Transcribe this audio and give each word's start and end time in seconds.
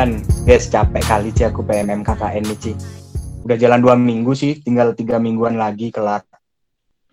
Dan 0.00 0.24
guys 0.48 0.64
capek 0.72 1.04
kali 1.04 1.28
sih 1.28 1.44
aku 1.44 1.60
PMM 1.60 2.00
KKN 2.00 2.48
nih 2.48 2.56
Ci. 2.56 2.72
Udah 3.44 3.52
jalan 3.60 3.84
dua 3.84 4.00
minggu 4.00 4.32
sih, 4.32 4.56
tinggal 4.64 4.96
tiga 4.96 5.20
mingguan 5.20 5.60
lagi 5.60 5.92
kelar. 5.92 6.24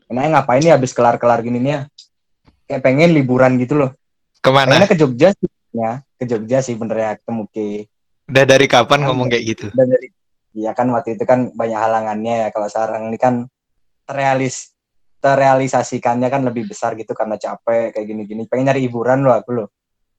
Enaknya 0.07 0.39
ngapain 0.39 0.63
nih 0.63 0.71
habis 0.71 0.95
kelar-kelar 0.95 1.44
gini 1.44 1.59
nih 1.59 1.71
ya? 1.76 1.81
Kayak 2.63 2.88
pengen 2.88 3.12
liburan 3.12 3.59
gitu 3.59 3.76
loh. 3.76 3.91
Ke 4.39 4.55
mana? 4.55 4.71
Pengennya 4.71 4.88
ke 4.88 4.95
Jogja 5.04 5.36
sih, 5.36 5.52
ya. 5.76 6.00
Ke 6.16 6.23
Jogja 6.31 6.63
sih 6.63 6.80
bener 6.80 6.95
ya 6.95 7.12
ketemu 7.20 7.44
Ki. 7.52 7.91
Udah 8.31 8.44
dari 8.48 8.66
kapan 8.71 9.04
Kan 9.04 9.08
ngomong 9.12 9.27
kayak 9.35 9.44
gitu? 9.52 9.67
Dan 9.76 9.91
dari 9.91 10.08
Iya 10.55 10.72
kan 10.72 10.88
waktu 10.95 11.20
itu 11.20 11.27
kan 11.27 11.52
banyak 11.52 11.80
halangannya 11.84 12.34
ya. 12.40 12.49
Kalau 12.55 12.72
sekarang 12.72 13.12
ini 13.12 13.20
kan 13.20 13.52
terrealis 14.08 14.72
terrealisasikannya 15.20 16.31
kan 16.31 16.40
lebih 16.48 16.72
besar 16.72 16.95
gitu 16.95 17.12
karena 17.12 17.35
capek 17.35 17.99
kayak 17.99 18.08
gini-gini. 18.08 18.48
Pengen 18.48 18.72
nyari 18.72 18.88
hiburan 18.88 19.27
loh 19.27 19.35
aku 19.35 19.52
loh. 19.52 19.67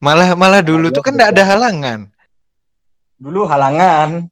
Malah 0.04 0.36
malah 0.36 0.60
dulu 0.60 0.92
Iya, 0.92 0.96
tuh 1.00 1.02
kan 1.08 1.16
nggak 1.16 1.32
ada 1.32 1.44
halangan. 1.48 2.12
Dulu 3.18 3.44
halangan, 3.44 4.30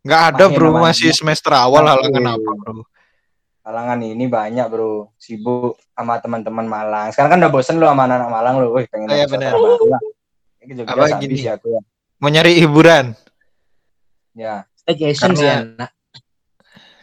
Nggak 0.00 0.22
ada 0.30 0.44
Main 0.46 0.54
bro 0.54 0.68
namanya. 0.70 0.84
masih 0.88 1.10
semester 1.10 1.50
awal 1.50 1.82
Nah, 1.82 1.98
halangan 1.98 2.22
iya. 2.22 2.32
apa 2.32 2.50
bro? 2.54 2.82
halangan 3.60 3.98
ini 4.00 4.24
banyak 4.24 4.66
bro. 4.66 5.10
Sibuk 5.16 5.74
sama 5.90 6.22
teman-teman 6.22 6.62
Malang. 6.62 7.10
Sekarang 7.10 7.34
kan 7.34 7.38
udah 7.42 7.50
bosen 7.50 7.76
loh 7.76 7.90
sama 7.90 8.06
anak-anak 8.06 8.30
Malang 8.30 8.54
loh. 8.56 8.70
Wih 8.72 8.86
pengen 8.86 9.10
Oh, 9.10 9.12
iya, 9.12 9.26
naik 9.26 9.34
bener. 9.34 9.52
Jogja 10.68 10.86
Apa 10.88 11.18
gini? 11.18 11.34
sih 11.36 11.46
aku 11.48 11.66
ya. 11.68 11.80
Mau 12.16 12.26
nyari 12.26 12.54
hiburan. 12.56 13.14
Ya, 14.32 14.66
Staycation 14.76 15.34
sih 15.34 15.46
enak. 15.46 15.90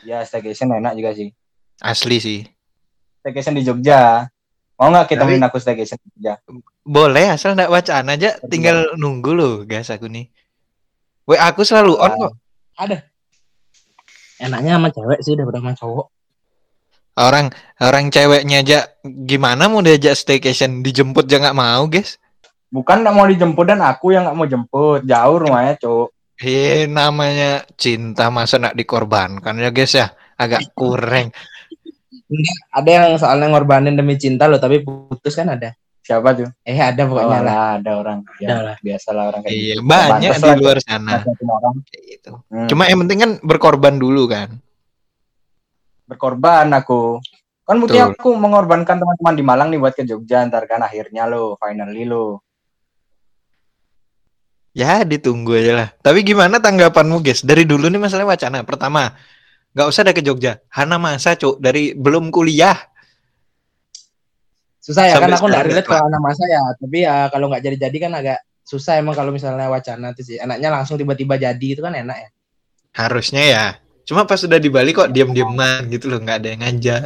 ya 0.03 0.20
staycation 0.22 0.67
enak 0.70 0.94
juga 0.94 1.11
sih. 1.11 1.31
Asli 1.77 2.17
sih. 2.17 2.39
Staycation 3.20 3.55
di 3.55 3.64
Jogja. 3.64 4.27
Mau 4.73 4.88
nggak 4.88 5.08
kita 5.09 5.22
temenin 5.22 5.44
aku 5.44 5.59
staycation 5.59 5.95
di 5.97 6.08
Jogja? 6.17 6.39
Boleh 6.81 7.27
asal 7.30 7.52
nggak 7.53 7.67
wacana 7.70 8.14
aja. 8.14 8.36
Betul. 8.38 8.47
Tinggal 8.49 8.77
nunggu 8.95 9.31
loh 9.31 9.53
guys 9.64 9.88
aku 9.88 10.08
nih. 10.08 10.31
Weh 11.23 11.39
aku 11.39 11.63
selalu 11.63 11.95
on 11.95 12.11
kok. 12.19 12.33
Ada. 12.75 12.97
Enaknya 14.43 14.75
sama 14.75 14.89
cewek 14.91 15.19
sih 15.23 15.33
daripada 15.39 15.63
sama 15.63 15.73
cowok. 15.77 16.07
Orang 17.13 17.53
orang 17.77 18.09
ceweknya 18.09 18.65
aja 18.65 18.80
gimana 19.05 19.69
mau 19.69 19.85
diajak 19.85 20.17
staycation 20.17 20.81
dijemput 20.81 21.30
aja 21.30 21.39
nggak 21.39 21.57
mau 21.57 21.85
guys. 21.85 22.17
Bukan 22.73 23.05
nggak 23.05 23.15
mau 23.15 23.30
dijemput 23.30 23.65
dan 23.69 23.85
aku 23.85 24.17
yang 24.17 24.25
nggak 24.25 24.38
mau 24.38 24.47
jemput. 24.49 25.05
Jauh 25.05 25.38
rumahnya, 25.38 25.77
Cuk. 25.77 26.09
Hei 26.41 26.89
namanya 26.89 27.61
cinta 27.77 28.33
masa 28.33 28.58
nak 28.58 28.73
dikorbankan 28.73 29.61
ya 29.61 29.69
guys 29.69 29.93
ya. 29.93 30.09
Agak 30.33 30.73
kurang. 30.73 31.30
Ada 32.73 32.89
yang 32.89 33.05
soalnya 33.21 33.53
ngorbanin 33.53 33.93
demi 33.93 34.17
cinta 34.17 34.49
loh, 34.49 34.58
tapi 34.58 34.81
putus 34.81 35.37
kan 35.37 35.53
ada. 35.53 35.77
Siapa 36.03 36.35
tuh? 36.35 36.51
Eh 36.61 36.75
ada 36.75 37.07
Oh, 37.07 37.15
pokoknya 37.15 37.39
lah. 37.39 37.43
lah, 37.47 37.67
ada 37.79 37.91
orang. 37.95 38.19
Ada 38.27 38.43
Ya, 38.43 38.55
lah. 38.59 38.75
biasalah 38.77 39.23
orang 39.31 39.41
kayak 39.41 39.55
Iya 39.55 39.73
gitu. 39.73 39.87
banyak 39.87 40.11
Pantes 40.29 40.35
di 40.35 40.43
lah, 40.45 40.57
luar 40.59 40.77
sana. 40.83 41.11
orang. 41.23 41.75
Kayak 41.87 42.03
gitu. 42.05 42.31
Hmm. 42.51 42.67
Cuma 42.67 42.83
yang 42.85 42.99
penting 43.07 43.19
kan 43.19 43.31
berkorban 43.41 43.95
dulu 43.95 44.23
kan. 44.27 44.49
berkorban 46.03 46.67
aku. 46.75 47.23
Kan 47.63 47.79
buktinya 47.79 48.11
aku 48.11 48.35
mengorbankan 48.35 48.99
teman-teman 48.99 49.33
di 49.33 49.41
Malang 49.41 49.71
nih 49.71 49.79
buat 49.79 49.95
ke 49.95 50.03
Jogja 50.03 50.43
ntar 50.45 50.67
kan 50.67 50.83
akhirnya 50.83 51.25
lo, 51.25 51.55
finally 51.57 52.03
lo. 52.03 52.43
Ya 54.73 55.01
ditunggu 55.01 55.53
aja 55.53 55.73
lah. 55.73 55.89
Tapi 56.01 56.21
gimana 56.21 56.57
tanggapanmu 56.57 57.21
guys? 57.21 57.41
Dari 57.41 57.63
dulu 57.63 57.87
nih 57.87 58.01
masalah 58.01 58.25
wacana. 58.27 58.65
Pertama, 58.65 59.13
nggak 59.71 59.87
usah 59.87 60.01
ada 60.01 60.13
ke 60.13 60.19
Jogja. 60.19 60.59
Hana 60.69 60.97
masa 60.97 61.37
cuk 61.37 61.57
dari 61.57 61.93
belum 61.93 62.29
kuliah. 62.29 62.75
Susah 64.83 65.08
ya 65.08 65.16
kan 65.16 65.32
aku 65.32 65.48
nggak 65.48 65.64
relate 65.71 65.88
kalau 65.88 66.11
anak 66.11 66.20
masa 66.20 66.44
ya. 66.44 66.60
Tapi 66.76 66.98
ya 67.08 67.32
kalau 67.32 67.48
nggak 67.48 67.64
jadi-jadi 67.64 67.98
kan 68.04 68.11
agak 68.20 68.44
susah 68.67 68.99
emang 68.99 69.16
kalau 69.16 69.32
misalnya 69.32 69.71
wacana 69.71 70.11
tuh 70.11 70.27
sih. 70.27 70.36
Enaknya 70.36 70.67
langsung 70.76 70.99
tiba-tiba 70.99 71.39
jadi 71.39 71.67
itu 71.71 71.80
kan 71.80 71.95
enak 71.95 72.17
ya. 72.20 72.30
Harusnya 72.92 73.43
ya. 73.48 73.66
Cuma 74.04 74.27
pas 74.27 74.36
sudah 74.36 74.60
di 74.60 74.67
Bali 74.67 74.92
kok 74.92 75.08
diam-diaman 75.16 75.88
gitu 75.88 76.11
loh, 76.11 76.20
nggak 76.20 76.38
ada 76.43 76.48
yang 76.52 76.61
ngajak. 76.67 77.04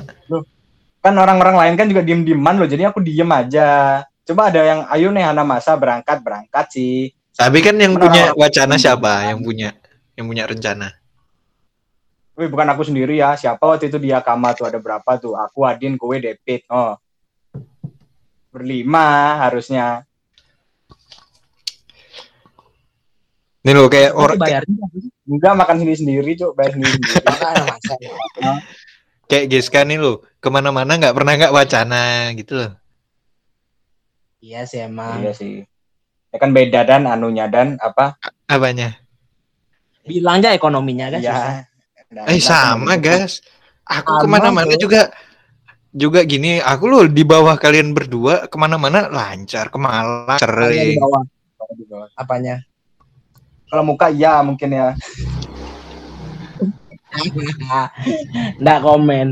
Kan 1.05 1.13
orang-orang 1.13 1.53
lain 1.53 1.73
kan 1.77 1.85
juga 1.85 2.01
diem-dieman 2.01 2.57
loh, 2.57 2.65
jadi 2.65 2.89
aku 2.89 3.05
diem 3.05 3.29
aja. 3.29 4.01
Coba 4.25 4.49
ada 4.49 4.65
yang 4.65 4.81
ayo 4.89 5.13
nih 5.13 5.23
Hana 5.29 5.45
Masa 5.45 5.77
berangkat 5.77 6.25
berangkat 6.25 6.65
sih. 6.73 7.13
Tapi 7.37 7.61
kan 7.61 7.77
yang 7.77 7.93
punya 7.93 8.33
wacana 8.33 8.81
siapa? 8.81 9.29
Yang 9.29 9.39
punya 9.45 9.69
yang 10.17 10.25
punya 10.25 10.49
rencana. 10.49 10.97
Wih 12.33 12.49
bukan 12.49 12.69
aku 12.73 12.81
sendiri 12.85 13.21
ya, 13.21 13.37
siapa 13.37 13.61
waktu 13.61 13.93
itu 13.93 14.01
dia 14.01 14.21
Kama 14.25 14.57
tuh 14.57 14.65
ada 14.65 14.81
berapa 14.81 15.17
tuh? 15.21 15.37
Aku 15.37 15.65
Adin, 15.65 15.97
kowe 16.01 16.17
Depit. 16.17 16.65
Oh. 16.69 16.97
Berlima 18.57 19.37
harusnya. 19.45 20.01
Nih 23.61 23.73
loh 23.77 23.85
kayak 23.85 24.17
Orang 24.17 24.41
bayarnya? 24.41 24.81
Enggak 25.27 25.53
makan 25.53 25.75
sendiri 25.83 25.97
sendiri, 25.99 26.31
Cuk, 26.39 26.55
bayar 26.57 26.71
sendiri 26.73 26.97
sendiri. 26.97 27.25
Kayak 29.27 29.45
Giska 29.51 29.83
nih 29.83 29.99
loh, 29.99 30.23
ke 30.39 30.47
mana-mana 30.47 30.95
nggak 30.95 31.11
pernah 31.11 31.35
nggak 31.35 31.51
wacana 31.51 32.31
gitu 32.31 32.63
loh. 32.63 32.71
Iya 34.39 34.63
sih 34.63 34.87
emang. 34.87 35.19
iya 35.19 35.35
sih. 35.35 35.67
Ya 36.31 36.37
kan 36.39 36.55
beda 36.55 36.87
dan 36.87 37.03
anunya 37.11 37.51
dan 37.51 37.75
apa? 37.83 38.15
Apanya? 38.47 38.95
Bilang 40.07 40.39
aja 40.39 40.55
ekonominya 40.55 41.11
kan. 41.11 41.19
Iya. 41.19 41.67
Nah, 42.07 42.23
Eh 42.31 42.39
sama 42.39 42.95
guys. 42.95 43.43
Aku 43.83 44.23
ke 44.23 44.27
mana-mana 44.31 44.79
juga 44.79 45.11
juga 45.89 46.21
gini. 46.21 46.59
Aku 46.59 46.85
loh 46.85 47.05
di 47.05 47.21
bawah 47.21 47.55
kalian 47.55 47.91
berdua 47.91 48.45
ke 48.45 48.55
mana-mana 48.55 49.07
lancar, 49.07 49.67
ke 49.67 49.77
Malang, 49.77 50.37
Apanya 50.37 50.83
di 50.83 50.95
bawah? 50.95 51.23
di 51.69 51.85
bawah. 51.85 52.07
Apanya? 52.13 52.55
Kalau 53.67 53.83
muka 53.83 54.07
iya 54.07 54.39
mungkin 54.39 54.69
ya. 54.69 54.87
Nggak 58.57 58.79
komen. 58.81 59.27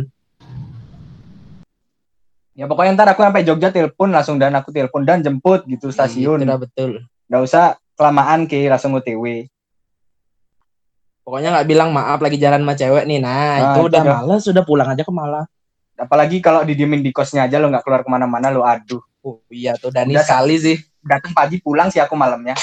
Ya 2.55 2.65
pokoknya 2.65 2.95
ntar 2.95 3.11
aku 3.11 3.19
sampai 3.19 3.43
Jogja 3.43 3.67
telepon 3.67 4.15
langsung 4.15 4.39
dan 4.39 4.55
aku 4.55 4.71
telepon 4.71 5.03
dan 5.03 5.19
jemput 5.19 5.67
gitu 5.67 5.91
stasiun. 5.91 6.39
Itu 6.39 6.47
udah 6.47 6.59
betul. 6.59 6.91
Nggak 7.27 7.41
usah 7.43 7.63
kelamaan 7.93 8.47
ki 8.47 8.67
langsung 8.67 8.95
OTW. 8.95 9.47
Pokoknya 11.21 11.51
nggak 11.51 11.67
bilang 11.67 11.89
maaf 11.91 12.21
lagi 12.21 12.37
jalan 12.37 12.61
sama 12.61 12.73
cewek 12.73 13.03
nih. 13.05 13.19
Nah, 13.19 13.33
Nah, 13.33 13.55
itu 13.75 13.79
itu 13.81 13.87
udah 13.89 14.01
udah. 14.01 14.15
males, 14.21 14.41
sudah 14.45 14.63
pulang 14.63 14.87
aja 14.87 15.03
ke 15.03 15.09
Malang. 15.09 15.47
Apalagi 15.95 16.43
kalau 16.43 16.67
didiemin 16.67 16.99
di 16.99 17.15
kosnya 17.15 17.47
aja 17.47 17.55
lo 17.55 17.71
nggak 17.71 17.83
keluar 17.87 18.01
ke 18.03 18.09
mana-mana 18.11 18.51
lo 18.51 18.67
aduh. 18.67 18.99
Oh, 19.25 19.41
iya 19.49 19.73
tuh 19.79 19.89
Dani 19.89 20.13
Udah, 20.13 20.21
sekali 20.27 20.55
sih. 20.59 20.77
Datang 21.01 21.33
pagi 21.33 21.57
pulang 21.63 21.89
sih 21.89 21.97
aku 22.03 22.13
malamnya. 22.13 22.53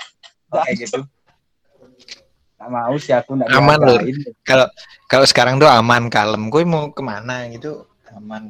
Kayak 0.54 0.86
gitu. 0.86 1.00
Nggak 2.56 2.70
mau 2.72 2.94
sih 2.96 3.12
aku 3.12 3.36
nggak 3.36 3.48
Aman 3.52 3.78
loh. 3.82 3.98
diadain. 4.00 4.16
Kalau 4.46 4.66
kalau 5.10 5.26
sekarang 5.28 5.60
tuh 5.60 5.68
aman, 5.68 6.08
kalem. 6.08 6.48
Gue 6.48 6.64
mau 6.64 6.88
ke 6.94 7.02
mana 7.04 7.44
gitu 7.52 7.84
aman. 8.16 8.48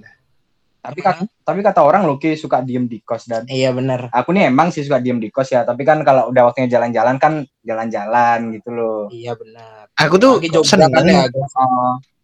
Tapi 0.79 1.03
kat- 1.03 1.27
tapi 1.43 1.67
kata 1.67 1.83
orang 1.83 2.07
lo 2.07 2.15
ki 2.15 2.39
suka 2.39 2.63
diem 2.63 2.87
di 2.87 3.03
kos 3.03 3.27
dan 3.27 3.43
Iya 3.51 3.75
bener. 3.75 4.07
aku 4.15 4.31
nih 4.31 4.47
emang 4.55 4.71
sih 4.71 4.87
suka 4.87 5.03
diem 5.03 5.19
di 5.19 5.35
kos 5.35 5.51
ya. 5.51 5.67
Tapi 5.67 5.83
kan 5.83 5.99
kalau 6.07 6.31
udah 6.31 6.47
waktunya 6.47 6.71
jalan-jalan 6.71 7.19
kan 7.19 7.43
jalan-jalan 7.67 8.55
gitu 8.55 8.71
loh. 8.71 9.11
Iya 9.11 9.35
benar. 9.35 9.91
Aku 9.99 10.15
tuh 10.23 10.39
seneng 10.63 10.95
ya, 11.11 11.27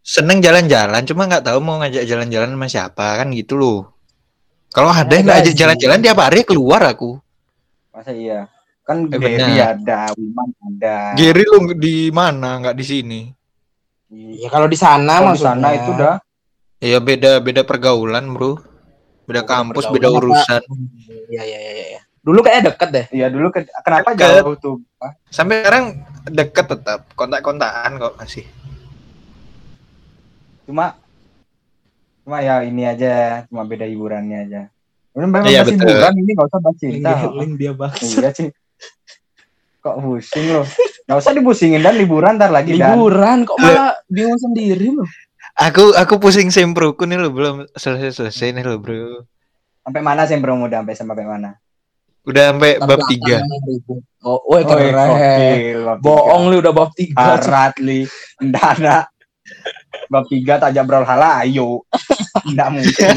seneng 0.03 0.37
jalan-jalan, 0.37 1.01
cuma 1.07 1.25
nggak 1.25 1.47
tahu 1.47 1.57
mau 1.57 1.79
ngajak 1.79 2.03
jalan-jalan 2.03 2.51
sama 2.51 2.67
siapa 2.67 3.07
kan 3.17 3.31
gitu 3.31 3.55
loh. 3.55 3.79
Kalau 4.69 4.89
ada 4.89 5.07
Ya, 5.07 5.15
yang 5.15 5.25
nggak 5.25 5.33
ada 5.33 5.43
ajak 5.43 5.53
sih. 5.53 5.59
jalan-jalan 5.59 5.99
tiap 6.01 6.19
hari 6.19 6.41
keluar 6.43 6.81
aku. 6.83 7.17
masa 7.89 8.11
iya? 8.11 8.49
Kan 8.81 9.05
Eh, 9.05 9.15
Gary 9.15 9.37
benar. 9.39 9.77
ada, 9.77 9.99
Wiman 10.13 10.49
ada. 10.59 10.97
Giri 11.13 11.43
lu 11.45 11.57
di 11.73 12.09
mana? 12.09 12.57
Nggak 12.57 12.75
di 12.75 12.83
sini. 12.83 13.21
Ya 14.11 14.49
kalau 14.49 14.65
di 14.65 14.75
sana 14.75 15.17
Kalau 15.17 15.31
di 15.31 15.39
maksudnya. 15.39 15.55
sana 15.55 15.67
itu 15.71 15.89
udah 15.91 16.15
Ya 16.77 16.99
beda 16.99 17.39
beda 17.39 17.63
pergaulan 17.63 18.27
bro. 18.27 18.59
Beda 19.23 19.41
kampus, 19.41 19.87
pergaulan 19.87 19.95
beda 19.95 20.07
urusan. 20.11 20.61
Iya 21.31 21.43
iya 21.45 21.59
iya 21.63 21.71
iya. 21.87 22.01
Dulu 22.19 22.43
kayaknya 22.43 22.63
deket 22.69 22.89
deh. 22.91 23.05
Iya 23.09 23.27
dulu 23.29 23.47
ke- 23.49 23.71
kenapa 23.79 24.09
Deket. 24.11 24.41
jauh 24.43 24.55
tuh? 24.57 24.75
Sampai 25.29 25.61
sekarang 25.61 25.83
deket 26.27 26.65
tetap 26.67 26.99
kontak-kontakan 27.13 27.91
kok 27.97 28.13
masih. 28.17 28.43
Cuma 30.63 30.95
cuma 32.23 32.39
ya 32.39 32.63
ini 32.63 32.87
aja, 32.87 33.43
cuma 33.51 33.67
beda 33.67 33.83
hiburannya 33.83 34.37
aja. 34.47 34.61
Ini 35.13 35.19
memang 35.27 35.43
Iya, 35.45 35.61
masih 35.61 35.75
betul. 35.77 35.87
hiburan 35.91 36.13
ini 36.17 36.31
nggak 36.33 36.47
usah 36.49 36.59
bahas 36.63 36.77
cinta. 36.79 37.11
Link 37.37 37.53
dia 37.59 37.71
bang. 37.75 37.93
Iya 37.99 38.29
sih. 38.33 38.49
Kok 39.83 39.95
pusing 39.99 40.47
loh? 40.49 40.65
Nggak 41.03 41.19
usah 41.19 41.31
dipusingin 41.35 41.83
dan 41.83 41.99
liburan 41.99 42.39
ntar 42.39 42.49
lagi 42.49 42.79
dan. 42.79 42.95
Liburan 42.95 43.43
kok 43.43 43.59
malah 43.59 43.93
bingung 44.07 44.39
sendiri 44.39 44.95
loh. 44.95 45.09
Aku 45.53 45.93
aku 45.93 46.17
pusing 46.17 46.49
semproku 46.49 47.05
nih 47.05 47.19
lo 47.19 47.29
belum 47.29 47.67
selesai-selesai 47.75 48.57
nih 48.57 48.63
lo 48.65 48.79
bro. 48.79 49.21
Sampai 49.83 49.99
mana 49.99 50.23
sih 50.23 50.39
bro 50.39 50.55
muda 50.55 50.79
sampai 50.79 50.95
sampai 50.95 51.27
mana? 51.27 51.59
Udah 52.23 52.55
sampai 52.55 52.79
bab 52.79 53.03
Tapi 53.03 53.19
3. 53.19 53.35
angkanya 53.43 53.59
ribu. 53.67 53.93
Oh, 54.23 54.39
woi 54.47 54.63
keren. 54.63 54.95
bab 54.95 55.19
tiga. 55.19 55.93
Bohong 55.99 56.43
lu 56.47 56.55
udah 56.63 56.71
bab 56.73 56.89
tiga. 56.95 57.35
Arat 57.35 57.75
li. 57.83 58.07
Bab 60.09 60.25
tiga 60.29 60.57
tajam 60.57 60.85
hala 60.89 61.45
ayo. 61.45 61.85
Nggak 62.43 62.69
mungkin. 62.73 63.09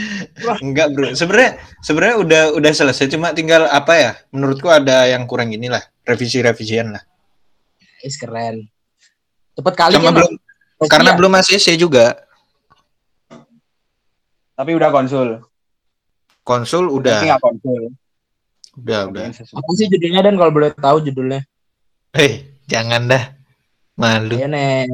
Enggak 0.64 0.88
bro. 0.92 1.08
Sebenarnya 1.16 1.50
sebenarnya 1.80 2.16
udah 2.20 2.42
udah 2.56 2.72
selesai 2.72 3.08
cuma 3.08 3.32
tinggal 3.32 3.66
apa 3.68 3.92
ya? 3.96 4.12
Menurutku 4.32 4.68
ada 4.68 5.08
yang 5.08 5.24
kurang 5.24 5.52
inilah 5.52 5.80
revisi-revisian 6.04 6.96
lah. 6.96 7.02
Is 8.04 8.16
keren. 8.16 8.68
Cepet 9.56 9.74
kali 9.76 9.94
Sama 9.96 10.08
kan, 10.08 10.14
belum 10.16 10.32
karena 10.88 11.10
Iya. 11.12 11.18
belum 11.20 11.32
ACC 11.36 11.66
juga. 11.76 12.16
Tapi 14.56 14.70
udah 14.76 14.88
konsul. 14.92 15.28
Konsul 16.44 16.84
Tapi 16.88 16.96
udah, 17.00 17.18
nggak 17.24 17.42
konsul. 17.44 17.82
udah, 18.80 19.00
udah. 19.12 19.24
Apa 19.32 19.70
sih 19.76 19.88
judulnya 19.88 20.20
dan 20.24 20.36
kalau 20.40 20.52
boleh 20.52 20.72
tahu 20.72 21.04
judulnya? 21.04 21.44
Hei, 22.12 22.56
jangan 22.64 23.08
dah. 23.08 23.24
Malu. 24.00 24.40
Iya 24.40 24.48
nih, 24.48 24.88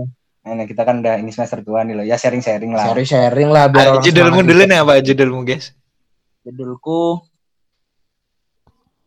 Nah, 0.46 0.62
nah, 0.62 0.66
kita 0.70 0.86
kan 0.86 1.02
udah 1.02 1.18
ini 1.18 1.34
semester 1.34 1.58
tua 1.66 1.82
nih 1.82 1.98
loh. 1.98 2.06
Ya 2.06 2.14
sharing-sharing 2.14 2.70
lah. 2.70 2.86
sharing 2.86 3.08
sharing 3.08 3.50
lah 3.50 3.66
biar 3.66 3.98
Ah, 3.98 4.02
judulmu 4.02 4.46
dulu 4.46 4.62
nih 4.62 4.78
apa 4.78 5.02
judulmu 5.02 5.42
guys? 5.42 5.74
Judulku 6.46 7.18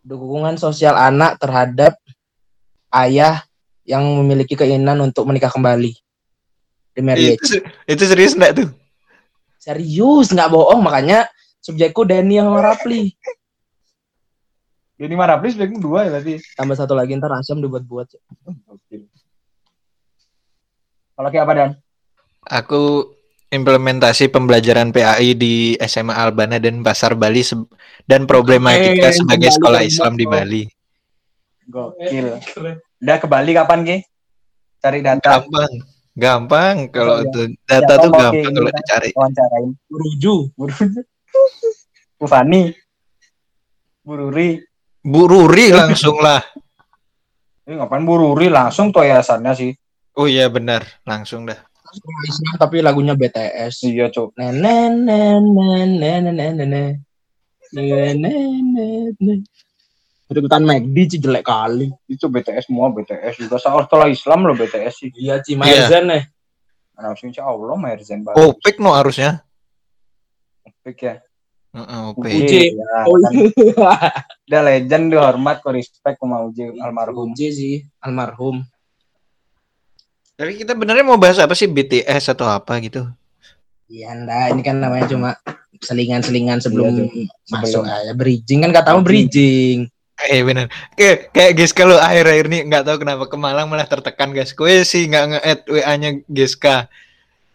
dukungan 0.03 0.59
sosial 0.59 0.99
anak 0.99 1.39
terhadap 1.39 1.95
ayah 2.91 3.47
yang 3.87 4.03
memiliki 4.19 4.59
keinginan 4.59 4.99
untuk 4.99 5.23
menikah 5.23 5.47
kembali. 5.47 5.95
The 6.99 7.01
marriage. 7.07 7.39
Itu, 7.39 7.63
itu 7.87 8.03
serius 8.03 8.35
enggak 8.35 8.59
tuh? 8.59 8.69
Serius 9.63 10.35
nggak 10.35 10.51
bohong 10.51 10.83
makanya 10.83 11.23
subjekku 11.63 12.03
Denny 12.03 12.43
sama 12.43 12.59
Rapli. 12.59 13.15
Ini 14.99 15.15
marah 15.15 15.39
please 15.39 15.55
backmu 15.55 15.79
dua 15.79 16.03
ya 16.03 16.19
berarti. 16.19 16.43
Tambah 16.59 16.75
satu 16.75 16.91
lagi 16.91 17.15
ntar 17.15 17.31
Asyam 17.31 17.63
dibuat-buat. 17.63 18.07
Oke. 18.67 19.07
Kalau 21.19 21.29
kayak 21.29 21.43
apa 21.43 21.53
Dan? 21.53 21.69
Aku 22.47 23.11
implementasi 23.51 24.31
pembelajaran 24.31 24.95
PAI 24.95 25.35
di 25.35 25.53
SMA 25.77 26.15
Albana 26.15 26.55
dan 26.57 26.79
Pasar 26.79 27.11
Bali 27.11 27.43
se- 27.43 27.59
dan 28.05 28.23
problematika 28.23 29.11
Eh, 29.11 29.11
sebagai 29.11 29.51
kembali 29.51 29.57
sekolah 29.59 29.81
Islam 29.83 30.13
di 30.15 30.23
Bali. 30.23 30.63
Gokil. 31.67 32.39
Udah 32.95 33.17
ke 33.19 33.27
Bali 33.27 33.51
kapan 33.51 33.79
Ki? 33.83 33.97
Cari 34.79 35.03
data, 35.03 35.43
Gampang, 35.43 35.73
gampang 36.15 36.75
kalau 36.87 37.19
Iya. 37.19 37.27
itu 37.27 37.41
data 37.67 37.93
Ya, 37.93 37.99
tuh 37.99 38.11
gampang 38.15 38.53
kalau 38.55 38.71
dicari. 38.71 39.09
wawancarain. 39.11 39.69
Ruju. 39.85 40.35
Buru. 40.55 40.75
Bu 42.15 42.25
Fani. 42.31 42.71
Bu 43.99 44.15
Ruri. 44.15 44.55
Bu 45.01 45.27
Ruri 45.27 45.67
langsung 45.69 46.15
lah. 46.17 46.39
Ini 47.67 47.75
ngapain 47.75 48.07
Bu 48.07 48.15
Ruri 48.15 48.47
langsung 48.47 48.89
tuh 48.89 49.03
yayasannya 49.03 49.51
sih. 49.51 49.75
Oh 50.19 50.27
iya 50.27 50.51
benar, 50.51 50.83
langsung 51.07 51.47
dah. 51.47 51.55
Islam 52.27 52.55
tapi 52.59 52.83
lagunya 52.83 53.15
BTS. 53.15 53.87
Iya, 53.87 54.11
Cuk. 54.11 54.35
Nenen 54.35 55.07
nenen 55.07 55.95
nenen 55.95 56.35
nenen 56.35 56.99
nenen 57.71 59.39
McD 60.67 60.97
sih 61.07 61.19
jelek 61.23 61.47
kali. 61.47 61.87
Itu 62.11 62.27
BTS 62.27 62.67
semua 62.67 62.91
BTS 62.91 63.39
juga 63.39 63.57
setelah 63.63 64.11
Islam 64.11 64.43
loh 64.43 64.59
BTS 64.59 64.93
sih. 65.07 65.09
Iya, 65.15 65.39
Ci 65.39 65.55
Maizan 65.55 66.11
nih. 66.11 66.23
Nah, 66.99 67.15
insya 67.15 67.47
Allah 67.47 67.79
Merzen 67.79 68.27
banget. 68.27 68.43
Opik 68.43 68.75
no 68.83 68.91
harusnya. 68.91 69.39
Opik 70.67 70.99
ya. 70.99 71.15
Heeh, 71.69 72.01
Uji. 72.17 72.75
Ya, 72.75 73.07
Oh 73.07 73.15
kan. 73.23 73.31
iya. 73.39 73.93
Udah 74.51 74.61
legend 74.67 75.05
dihormat, 75.15 75.63
kok 75.63 75.71
respect 75.71 76.19
sama 76.19 76.43
Uji 76.43 76.75
almarhum. 76.81 77.31
Uji 77.31 77.47
sih, 77.55 77.75
almarhum. 78.03 78.67
Tapi 80.39 80.55
kita 80.55 80.71
benernya 80.71 81.03
mau 81.03 81.19
bahas 81.19 81.35
apa 81.35 81.51
sih 81.51 81.67
BTS 81.67 82.31
atau 82.31 82.47
apa 82.47 82.79
gitu? 82.79 83.03
Iya, 83.91 84.15
enggak, 84.15 84.55
ini 84.55 84.61
kan 84.63 84.79
namanya 84.79 85.11
cuma 85.11 85.35
selingan-selingan 85.83 86.63
sebelum 86.63 87.11
Iya, 87.11 87.27
masuk 87.51 87.83
sebelum. 87.83 87.99
aja 88.07 88.13
bridging 88.15 88.59
kan 88.63 88.71
katamu 88.71 89.03
bridging. 89.03 89.91
Eh 90.19 90.39
bener. 90.43 90.71
Kayak 90.95 91.31
kayak 91.35 91.51
guys 91.59 91.71
kalau 91.75 91.99
akhir-akhir 91.99 92.45
ini 92.51 92.59
nggak 92.71 92.83
tahu 92.87 92.97
kenapa 93.03 93.27
ke 93.27 93.35
Malang 93.35 93.67
malah 93.67 93.87
tertekan 93.87 94.31
guys. 94.31 94.55
Kue 94.55 94.83
sih 94.87 95.11
nggak 95.11 95.25
nge-add 95.35 95.59
WA-nya 95.67 96.09
Giska. 96.27 96.87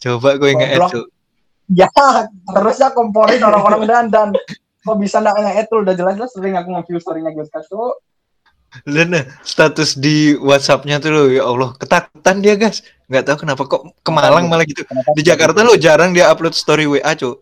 Coba 0.01 0.37
gue 0.37 0.53
nge-add 0.53 0.93
tuh. 0.93 1.09
Ya, 1.73 1.89
terusnya 2.53 2.93
komporin 2.93 3.41
orang-orang 3.41 3.89
dandan. 3.89 4.29
Kok 4.85 4.97
bisa 5.01 5.25
nggak 5.25 5.41
nge 5.41 5.73
udah 5.73 5.95
jelas-jelas 5.97 6.33
sering 6.37 6.57
aku 6.57 6.69
nge-view 6.69 7.01
story-nya 7.01 7.33
gue 7.33 7.49
tuh. 7.49 7.97
Dan 8.83 9.15
nah, 9.15 9.25
status 9.47 9.95
di 9.95 10.35
WhatsApp-nya 10.35 10.99
tuh 10.99 11.11
loh, 11.15 11.27
ya 11.31 11.47
Allah 11.47 11.71
ketakutan 11.79 12.43
dia 12.43 12.59
guys. 12.59 12.83
Nggak 13.07 13.25
tahu 13.31 13.37
kenapa 13.47 13.63
kok 13.71 13.83
ke 14.03 14.11
Malang 14.11 14.51
malah 14.51 14.67
gitu. 14.67 14.83
Di 15.15 15.23
Jakarta 15.23 15.63
lo 15.63 15.79
jarang 15.79 16.11
dia 16.11 16.27
upload 16.27 16.59
story 16.59 16.91
WA 16.91 17.15
cuy. 17.15 17.39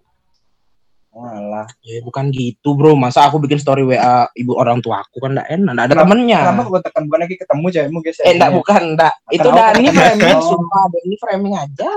Walah. 1.12 1.68
Ya 1.84 2.00
bukan 2.04 2.32
gitu, 2.32 2.72
Bro. 2.72 2.96
Masa 2.96 3.28
aku 3.28 3.40
bikin 3.40 3.60
story 3.60 3.84
WA 3.84 4.28
ibu 4.36 4.56
orang 4.56 4.80
tua 4.80 5.04
aku 5.04 5.20
kan 5.20 5.36
enggak 5.36 5.48
enak, 5.48 5.72
enggak 5.72 5.86
ada 5.88 5.94
Kenapa- 5.96 6.04
temennya. 6.08 6.40
Kenapa 6.40 6.62
gue 6.68 6.80
tekan 6.84 7.02
bukan 7.08 7.20
lagi 7.20 7.36
ketemu 7.36 7.66
cewekmu 7.68 7.98
guys? 8.00 8.18
Eh, 8.20 8.32
enggak 8.32 8.52
bukan, 8.52 8.82
enggak. 8.96 9.14
Itu? 9.28 9.48
Dani 9.48 9.88
framing, 9.92 10.40
sumpah. 10.40 10.84
Dani 10.88 11.16
framing 11.20 11.54
aja. 11.56 11.92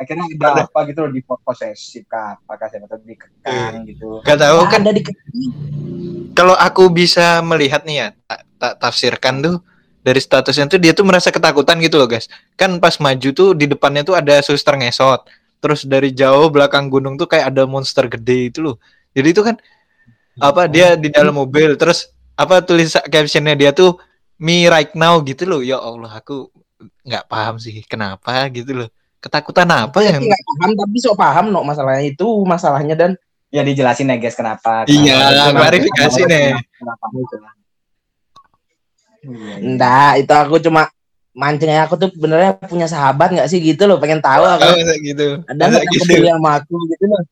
Akhirnya 0.00 0.24
ada 0.32 0.64
apa 0.64 0.80
gitu 0.88 0.98
loh 1.04 1.12
di 1.12 1.20
posesif 1.20 2.08
kah? 2.08 2.40
Apakah 2.40 2.72
siapa 2.72 2.88
tahu 2.88 3.04
dikekang 3.04 3.84
gitu. 3.84 4.24
Gak 4.24 4.38
tahu 4.40 4.64
kan 4.72 4.80
ada 4.80 4.96
di 4.96 5.02
kalau 6.32 6.54
aku 6.56 6.88
bisa 6.88 7.42
melihat 7.44 7.84
nih 7.84 7.96
ya, 8.00 8.08
tak, 8.60 8.76
tafsirkan 8.76 9.40
tuh 9.40 9.56
dari 10.04 10.20
statusnya 10.20 10.68
tuh 10.68 10.76
dia 10.76 10.92
tuh 10.92 11.08
merasa 11.08 11.32
ketakutan 11.32 11.80
gitu 11.80 11.96
loh 11.96 12.04
guys. 12.04 12.28
Kan 12.60 12.76
pas 12.76 13.00
maju 13.00 13.28
tuh 13.32 13.56
di 13.56 13.64
depannya 13.64 14.04
tuh 14.04 14.14
ada 14.20 14.44
suster 14.44 14.76
ngesot. 14.76 15.24
Terus 15.60 15.88
dari 15.88 16.12
jauh 16.12 16.52
belakang 16.52 16.92
gunung 16.92 17.16
tuh 17.16 17.24
kayak 17.28 17.52
ada 17.52 17.64
monster 17.64 18.04
gede 18.08 18.52
itu 18.52 18.60
loh. 18.60 18.76
Jadi 19.16 19.28
itu 19.32 19.40
kan 19.40 19.56
apa 20.40 20.68
dia 20.68 20.96
di 20.96 21.08
dalam 21.12 21.36
mobil 21.36 21.76
terus 21.76 22.12
apa 22.36 22.64
tulis 22.64 22.96
captionnya 23.08 23.52
dia 23.56 23.72
tuh 23.72 23.96
me 24.40 24.68
right 24.68 24.92
now 24.92 25.20
gitu 25.24 25.48
loh. 25.48 25.60
Ya 25.64 25.80
Allah 25.80 26.20
aku 26.20 26.52
nggak 27.04 27.24
paham 27.28 27.56
sih 27.56 27.80
kenapa 27.88 28.48
gitu 28.52 28.84
loh. 28.84 28.88
Ketakutan 29.20 29.68
apa 29.68 30.00
yang 30.00 30.20
nggak 30.20 30.42
paham 30.56 30.70
tapi 30.76 30.96
sok 30.96 31.16
paham 31.16 31.52
no 31.52 31.60
masalahnya 31.60 32.08
itu 32.08 32.24
masalahnya 32.44 32.96
dan 32.96 33.12
Ya 33.50 33.66
dijelasin 33.66 34.06
ya 34.06 34.14
guys 34.14 34.38
kenapa. 34.38 34.86
Iya, 34.86 35.18
kenapa- 35.50 35.58
klarifikasi 35.58 36.20
kenapa- 36.22 36.30
nih. 36.30 36.50
Kenapa 36.78 37.04
gitu. 37.10 37.34
Iya, 37.34 37.50
iya. 37.50 37.59
Enggak, 39.60 40.12
itu 40.20 40.32
aku 40.32 40.56
cuma 40.60 40.88
mancingnya 41.30 41.86
aku 41.86 41.94
tuh 41.94 42.10
benernya 42.18 42.58
punya 42.58 42.90
sahabat 42.90 43.30
nggak 43.30 43.48
sih 43.48 43.62
gitu 43.62 43.86
loh, 43.86 44.00
pengen 44.02 44.18
tahu 44.18 44.42
aku. 44.44 44.64
Oh, 44.66 44.74
masa 44.76 44.94
gitu. 44.98 45.26
Ada 45.46 45.62
nggak 45.68 45.82
yang 45.84 45.92
gitu. 45.94 46.04
peduli 46.08 46.28
sama 46.28 46.50
aku 46.58 46.74
gitu 46.90 47.04
loh. 47.06 47.22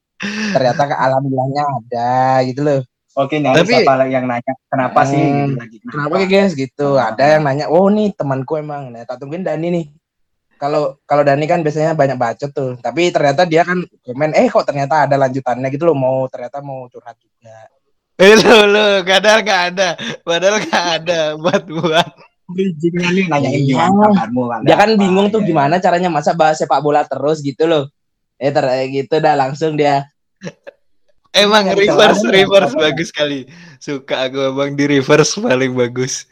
Ternyata 0.54 0.82
ke 0.86 0.94
alhamdulillahnya 0.98 1.62
ada 1.66 2.10
gitu 2.46 2.60
loh. 2.62 2.80
Oke, 3.18 3.42
nyari 3.42 3.66
Tapi- 3.66 3.82
siapa 3.82 3.94
lagi 3.98 4.12
yang 4.14 4.26
nanya 4.30 4.52
kenapa 4.70 5.00
sih 5.02 5.18
Hmm. 5.18 5.34
gitu 5.50 5.58
lagi. 5.58 5.76
Kenapa 5.82 6.14
ya 6.22 6.26
guys 6.30 6.52
gitu? 6.54 6.88
Ada 6.94 7.24
yang 7.34 7.42
nanya, 7.42 7.66
oh 7.66 7.90
nih 7.90 8.14
temanku 8.14 8.54
emang. 8.54 8.94
Nah, 8.94 9.02
tak 9.02 9.18
tungguin 9.18 9.42
Dani 9.42 9.68
nih. 9.74 9.86
Kalau 10.58 10.98
kalau 11.02 11.22
Dani 11.26 11.46
kan 11.50 11.62
biasanya 11.62 11.98
banyak 11.98 12.14
bacot 12.14 12.50
tuh. 12.54 12.78
Tapi 12.78 13.10
ternyata 13.10 13.42
dia 13.42 13.66
kan 13.66 13.78
komen, 14.06 14.34
eh 14.38 14.46
kok 14.46 14.66
ternyata 14.66 15.06
ada 15.10 15.18
lanjutannya 15.18 15.66
gitu 15.70 15.86
loh. 15.90 15.98
Mau 15.98 16.30
ternyata 16.30 16.62
mau 16.62 16.86
curhat 16.90 17.18
juga. 17.18 17.58
Eh 18.18 18.34
lo 18.34 18.66
lo, 18.66 18.86
padahal 19.06 19.40
gak 19.46 19.62
ada, 19.74 19.88
padahal 20.26 20.58
gak 20.66 20.84
ada 21.02 21.18
buat 21.38 21.62
buat. 21.70 22.10
Bridgingnya 22.50 23.08
nih 23.14 23.24
nanyain 23.30 23.60
Iya. 23.62 23.76
gimana 23.76 24.04
kabarmu. 24.10 24.42
ada 24.50 24.64
Dia 24.66 24.76
kan 24.80 24.90
apa, 24.90 24.98
bingung 24.98 25.28
tuh 25.30 25.40
ya. 25.44 25.46
gimana 25.52 25.74
caranya 25.78 26.08
masa 26.10 26.32
bahas 26.34 26.56
sepak 26.58 26.80
bola 26.82 27.06
terus 27.06 27.38
gitu 27.44 27.68
loh. 27.68 27.86
Eh 28.40 28.50
ter 28.50 28.64
gitu 28.90 29.22
dah 29.22 29.38
langsung 29.38 29.78
dia. 29.78 30.08
Emang 31.30 31.70
reverse 31.70 32.24
reverse 32.26 32.74
bagus 32.74 33.14
sekali. 33.14 33.46
Suka 33.78 34.26
aku 34.26 34.50
abang 34.50 34.74
di 34.74 34.98
reverse 34.98 35.38
paling 35.38 35.76
bagus. 35.76 36.26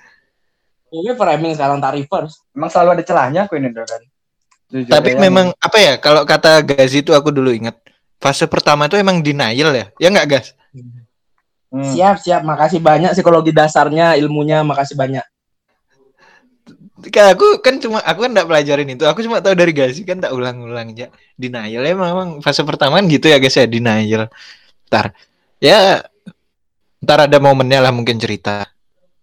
Ini 0.90 1.14
framing 1.14 1.54
sekarang 1.54 1.78
tak 1.78 2.00
reverse. 2.00 2.42
Emang 2.50 2.72
selalu 2.72 2.98
ada 2.98 3.04
celahnya 3.06 3.40
aku 3.46 3.60
ini 3.60 3.70
kan. 3.70 4.02
Jujur 4.66 4.90
Tapi 4.90 5.14
memang 5.14 5.54
apa 5.62 5.78
ya 5.78 5.94
kalau 6.02 6.26
kata 6.26 6.64
Gazi 6.66 7.06
itu 7.06 7.14
aku 7.14 7.30
dulu 7.30 7.54
ingat 7.54 7.78
fase 8.18 8.50
pertama 8.50 8.90
itu 8.90 8.98
emang 8.98 9.22
denial 9.22 9.70
ya, 9.70 9.86
ya 10.02 10.08
nggak 10.10 10.26
Gas? 10.26 10.46
nih. 10.74 11.05
Hmm. 11.70 11.82
Siap 11.82 12.22
siap. 12.22 12.42
Makasih 12.46 12.78
banyak 12.78 13.10
psikologi 13.14 13.50
dasarnya, 13.50 14.14
ilmunya. 14.20 14.62
Makasih 14.62 14.94
banyak. 14.94 15.24
Kan 17.12 17.36
aku 17.36 17.60
kan 17.60 17.76
cuma 17.76 18.00
aku 18.00 18.24
kan 18.24 18.32
nggak 18.32 18.48
pelajarin 18.48 18.88
itu, 18.88 19.04
aku 19.04 19.20
cuma 19.20 19.44
tahu 19.44 19.52
dari 19.52 19.76
Gazi 19.76 20.00
kan 20.02 20.16
tak 20.16 20.32
ulang-ulang 20.32 20.96
aja. 20.96 21.12
Denial 21.36 21.84
ya 21.84 21.92
memang 21.92 22.40
fase 22.40 22.64
pertama 22.64 22.96
kan 22.96 23.06
gitu 23.12 23.28
ya 23.28 23.36
guys 23.36 23.52
ya 23.52 23.68
denial. 23.68 24.32
Ntar 24.88 25.12
ya 25.60 26.00
ntar 27.04 27.28
ada 27.28 27.36
momennya 27.36 27.84
lah 27.84 27.92
mungkin 27.92 28.16
cerita. 28.16 28.64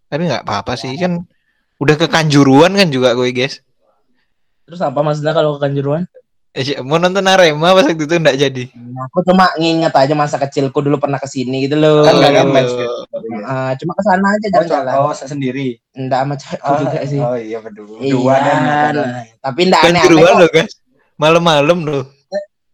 Tapi 0.06 0.22
nggak 0.30 0.46
apa-apa 0.46 0.78
sih 0.78 0.94
kan 1.02 1.26
udah 1.82 1.96
kekanjuruan 1.98 2.78
kan 2.78 2.94
juga 2.94 3.18
gue 3.18 3.34
guys. 3.34 3.66
Terus 4.70 4.80
apa 4.80 5.02
maksudnya 5.02 5.34
kalau 5.34 5.58
kekanjuruan? 5.58 6.06
Eh, 6.54 6.78
mau 6.80 6.96
nonton 6.96 7.26
Arema 7.26 7.74
pas 7.74 7.82
waktu 7.82 7.98
itu 7.98 8.14
nggak 8.14 8.38
jadi. 8.38 8.64
Nah, 8.78 9.10
aku 9.10 9.26
cuma 9.26 9.50
nginget 9.58 9.90
aja 9.90 10.14
masa 10.14 10.38
kecilku 10.38 10.80
dulu 10.80 10.96
pernah 10.96 11.18
ke 11.18 11.26
sini 11.26 11.66
gitu 11.66 11.74
loh. 11.74 12.06
Kan 12.06 12.14
nggak 12.14 12.30
ada 12.32 12.44
match 12.46 12.72
gitu. 12.72 12.94
Ah, 13.42 13.74
cuma 13.74 13.92
ke 13.92 14.04
sana 14.04 14.28
aja 14.30 14.38
Oh, 14.38 14.52
jalan-jalan. 14.62 14.94
oh, 14.96 15.14
sendiri. 15.18 15.68
Enggak 15.92 16.20
sama 16.22 16.34
cewekku 16.38 16.70
Oh, 16.70 16.78
juga 16.78 17.00
sih. 17.04 17.20
Oh 17.20 17.34
iya 17.34 17.58
berdua. 17.58 17.98
Iya, 17.98 18.12
Dua 18.12 18.36
dan 18.38 18.58
dan- 18.62 18.94
nah, 18.96 19.24
tapi 19.42 19.60
enggak 19.66 19.82
aneh-aneh 19.82 19.98
Kanjuruan 20.06 20.30
kok. 20.30 20.38
loh 20.38 20.50
guys. 20.52 20.74
Malam-malam 21.16 21.80
loh. 21.84 22.04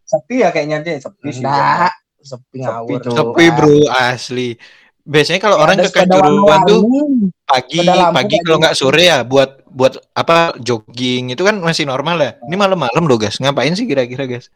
sepi 0.03 0.36
ya 0.41 0.50
kayaknya 0.50 0.77
dia 0.81 0.93
sepi 0.98 1.29
sih. 1.29 1.39
Enggak, 1.39 1.93
sepi 2.19 2.55
Sepi, 2.57 2.57
ngawur. 2.59 3.00
Sepi 3.05 3.45
bro 3.50 3.75
asli. 3.89 4.50
biasanya 5.01 5.39
kalau 5.39 5.57
orang 5.57 5.79
ke 5.79 5.89
Kanjuruhan 5.89 6.59
tuh 6.67 6.81
pagi 7.41 7.79
pagi 7.88 8.36
kalau 8.43 8.59
nggak 8.59 8.75
sore 8.75 9.07
ya 9.07 9.24
buat 9.24 9.59
buat 9.70 9.98
apa 10.18 10.58
jogging 10.60 11.34
itu 11.34 11.42
kan 11.46 11.58
masih 11.62 11.86
normal 11.86 12.18
ya. 12.20 12.32
Ini 12.46 12.56
malam-malam 12.58 13.04
loh 13.06 13.18
guys. 13.18 13.38
Ngapain 13.38 13.74
sih 13.78 13.86
kira-kira 13.86 14.26
guys? 14.26 14.50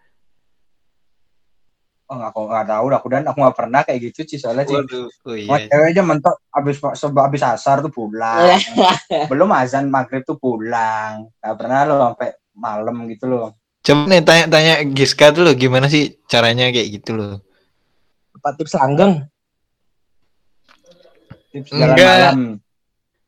Oh, 2.12 2.20
aku 2.20 2.46
nggak 2.46 2.68
tahu 2.68 2.86
aku 2.94 3.08
dan 3.10 3.26
aku 3.26 3.38
nggak 3.42 3.58
pernah 3.58 3.82
kayak 3.82 4.12
gitu 4.12 4.22
sih 4.28 4.38
soalnya 4.38 4.70
sih. 4.70 4.76
Waduh. 4.76 5.08
Oh 5.26 5.34
iya. 5.34 5.66
cewek 5.66 5.88
aja 5.96 6.02
mentok 6.06 6.36
abis 6.54 6.78
sebab 6.78 7.22
abis 7.26 7.42
asar 7.42 7.82
tuh 7.82 7.90
pulang. 7.90 8.54
Belum 9.32 9.50
azan 9.56 9.90
maghrib 9.90 10.22
tuh 10.22 10.38
pulang. 10.38 11.32
Gak 11.42 11.56
pernah 11.58 11.80
lo 11.90 11.96
sampai 12.14 12.38
malam 12.54 13.08
gitu 13.10 13.26
loh. 13.26 13.58
Coba 13.84 14.08
nih 14.08 14.22
tanya-tanya 14.22 14.74
Giska 14.94 15.34
tuh 15.34 15.44
loh 15.44 15.56
gimana 15.58 15.90
sih 15.90 16.20
caranya 16.30 16.70
kayak 16.70 17.02
gitu 17.02 17.18
loh. 17.18 17.34
Apa 18.38 18.56
tips 18.62 18.78
langgeng? 18.78 19.26
Tips 21.50 21.70
jalan 21.74 21.98
Enggak. 21.98 22.32
malam. 22.34 22.63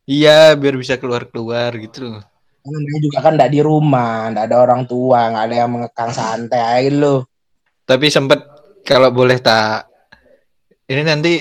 Iya, 0.05 0.53
biar 0.53 0.75
bisa 0.77 1.01
keluar-keluar 1.01 1.73
gitu 1.81 2.13
loh. 2.13 2.21
Namanya 2.61 2.99
juga 3.01 3.17
kan 3.21 3.33
enggak 3.37 3.51
di 3.53 3.61
rumah, 3.61 4.29
enggak 4.29 4.45
ada 4.49 4.57
orang 4.61 4.81
tua, 4.85 5.29
enggak 5.29 5.43
ada 5.49 5.55
yang 5.65 5.69
mengekang 5.73 6.11
santai 6.13 6.61
aja 6.61 6.79
gitu 6.85 6.97
loh. 6.97 7.19
Tapi 7.85 8.05
sempet 8.09 8.39
kalau 8.81 9.09
boleh 9.09 9.37
tak 9.37 9.85
ini 10.85 11.01
nanti 11.01 11.33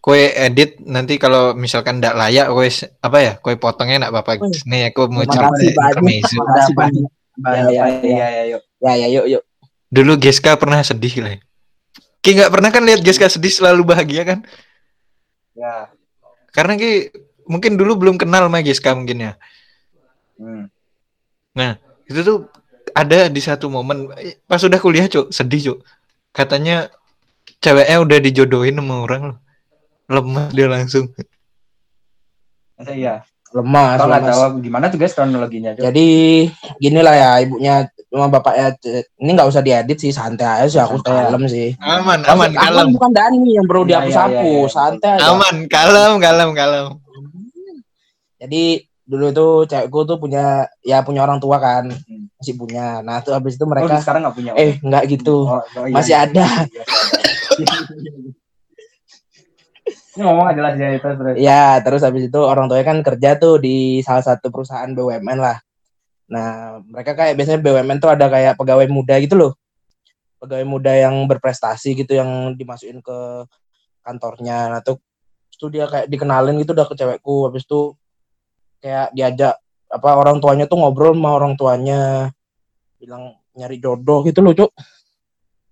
kue 0.00 0.32
edit 0.32 0.80
nanti 0.80 1.20
kalau 1.20 1.52
misalkan 1.52 2.00
ndak 2.00 2.16
layak 2.16 2.48
kue 2.48 2.68
apa 3.00 3.18
ya 3.20 3.32
kue 3.36 3.56
potongnya 3.56 4.08
ndak 4.08 4.12
apa-apa 4.16 4.44
Wih, 4.44 4.60
nih 4.64 4.92
aku 4.92 5.08
mau 5.12 5.24
cerita. 5.24 5.52
Bahaya, 7.40 7.72
Ya, 7.72 7.72
ya, 7.72 7.72
ya. 7.72 7.84
iya, 8.04 8.26
iya, 8.28 8.42
yuk. 8.52 8.62
Ya 8.80 8.92
ya 8.96 9.08
yuk 9.08 9.26
yuk. 9.28 9.42
dulu 9.88 10.20
Geska 10.20 10.56
pernah 10.60 10.84
sedih 10.84 11.24
lah 11.24 11.32
ya. 11.36 11.40
Ki 12.20 12.36
nggak 12.36 12.52
pernah 12.52 12.68
kan 12.68 12.84
lihat 12.84 13.00
Geska 13.00 13.28
sedih 13.28 13.48
selalu 13.48 13.84
bahagia 13.88 14.24
kan 14.28 14.38
Ya. 15.52 15.88
karena 16.52 16.76
Ki 16.76 17.08
mungkin 17.50 17.74
dulu 17.74 17.98
belum 17.98 18.16
kenal 18.16 18.46
sama 18.46 18.62
Geska 18.62 18.94
mungkin 18.94 19.18
ya 19.20 19.32
Hmm. 20.38 20.70
itu 22.06 22.20
tuh 22.22 22.48
ada 22.92 23.28
di 23.28 23.38
satu 23.38 23.68
momen 23.68 24.08
pas 24.46 24.56
udah 24.56 24.78
kuliah 24.78 25.04
cuk 25.04 25.28
sedih 25.28 25.60
cuk 25.60 25.78
katanya 26.30 26.88
ceweknya 27.58 27.98
udah 27.98 28.18
dijodohin 28.18 28.72
sama 28.72 29.04
orang 29.04 29.22
loh 29.28 29.38
lemah 30.08 30.48
dia 30.48 30.64
langsung 30.64 31.12
Masa 32.72 32.96
iya. 32.96 33.14
Lemas, 33.50 33.98
Atau 33.98 34.06
nggak 34.06 34.22
tahu 34.24 34.42
gimana 34.62 34.86
tuh 34.86 34.96
guys 34.96 35.10
kronologinya. 35.10 35.74
Cuk? 35.74 35.82
Jadi 35.82 36.06
gini 36.78 37.00
lah 37.02 37.12
ya 37.12 37.30
ibunya 37.42 37.74
sama 38.06 38.30
bapaknya 38.30 38.78
ini 39.18 39.30
nggak 39.34 39.50
usah 39.50 39.58
diedit 39.60 39.98
sih 39.98 40.10
santai 40.10 40.64
aja 40.64 40.66
sih 40.66 40.80
aku 40.80 40.96
Santai. 40.96 41.28
kalem 41.28 41.42
sih. 41.44 41.68
aman 41.76 42.22
Maksud 42.22 42.30
aman 42.32 42.48
aku 42.48 42.62
kalem 42.62 42.86
bukan 42.94 43.10
Dani 43.12 43.50
yang 43.50 43.66
perlu 43.66 43.82
Iya, 43.82 43.84
iya, 43.84 43.90
dihapus-hapus, 43.92 44.38
iya, 44.40 44.54
iya. 44.56 44.70
santai 44.70 45.10
aja. 45.12 45.24
aman 45.28 45.54
kalem 45.66 46.12
kalem 46.16 46.48
kalem 46.54 46.86
Jadi 48.40 48.62
dulu 49.04 49.26
tuh 49.34 49.52
cewekku 49.66 50.06
tuh 50.06 50.16
punya 50.16 50.64
ya 50.80 51.02
punya 51.02 51.26
orang 51.26 51.42
tua 51.42 51.58
kan 51.60 51.90
Hmm. 51.90 52.30
masih 52.38 52.54
punya. 52.56 53.04
Nah 53.04 53.20
tuh 53.20 53.36
habis 53.36 53.58
itu 53.58 53.64
Oh, 53.66 53.70
mereka 53.70 54.00
sekarang 54.00 54.24
nggak 54.24 54.36
punya. 54.38 54.52
eh 54.56 54.80
nggak 54.80 55.04
gitu. 55.12 55.44
Oh, 55.44 55.60
oh, 55.60 55.84
iya, 55.84 55.94
masih 55.94 56.14
iya. 56.16 56.24
ada. 56.24 56.46
Iya, 56.70 56.84
iya. 57.60 57.66
Ini 60.10 60.22
ngomong 60.26 60.46
jelas 60.58 60.74
ya 60.74 60.88
itu 60.94 61.06
terus. 61.06 61.34
Ya 61.38 61.64
terus 61.84 62.02
habis 62.02 62.26
itu 62.26 62.40
orang 62.42 62.66
tuanya 62.66 62.86
kan 62.86 62.98
kerja 63.00 63.38
tuh 63.38 63.62
di 63.62 64.02
salah 64.02 64.22
satu 64.26 64.50
perusahaan 64.50 64.90
BUMN 64.90 65.38
lah. 65.38 65.58
Nah 66.30 66.78
mereka 66.82 67.14
kayak 67.14 67.38
biasanya 67.38 67.60
BUMN 67.62 67.98
tuh 67.98 68.10
ada 68.10 68.26
kayak 68.26 68.58
pegawai 68.58 68.86
muda 68.90 69.18
gitu 69.22 69.38
loh. 69.38 69.52
Pegawai 70.38 70.66
muda 70.66 70.92
yang 70.94 71.14
berprestasi 71.30 71.94
gitu 71.94 72.16
yang 72.16 72.54
dimasukin 72.56 72.98
ke 73.02 73.18
kantornya. 74.02 74.70
Nah 74.70 74.80
tuh 74.82 74.98
terus 75.46 75.56
tuh 75.58 75.70
dia 75.70 75.84
kayak 75.86 76.06
dikenalin 76.10 76.58
gitu 76.58 76.74
udah 76.74 76.86
ke 76.90 76.94
cewekku. 76.98 77.46
Habis 77.50 77.64
itu 77.66 77.94
kayak 78.80 79.12
diajak 79.14 79.54
apa 79.90 80.10
orang 80.16 80.40
tuanya 80.40 80.64
tuh 80.66 80.80
ngobrol 80.80 81.14
sama 81.14 81.30
orang 81.36 81.54
tuanya 81.54 82.32
bilang 82.96 83.36
nyari 83.56 83.76
jodoh 83.80 84.24
gitu 84.24 84.40
loh 84.40 84.56
cuk 84.56 84.70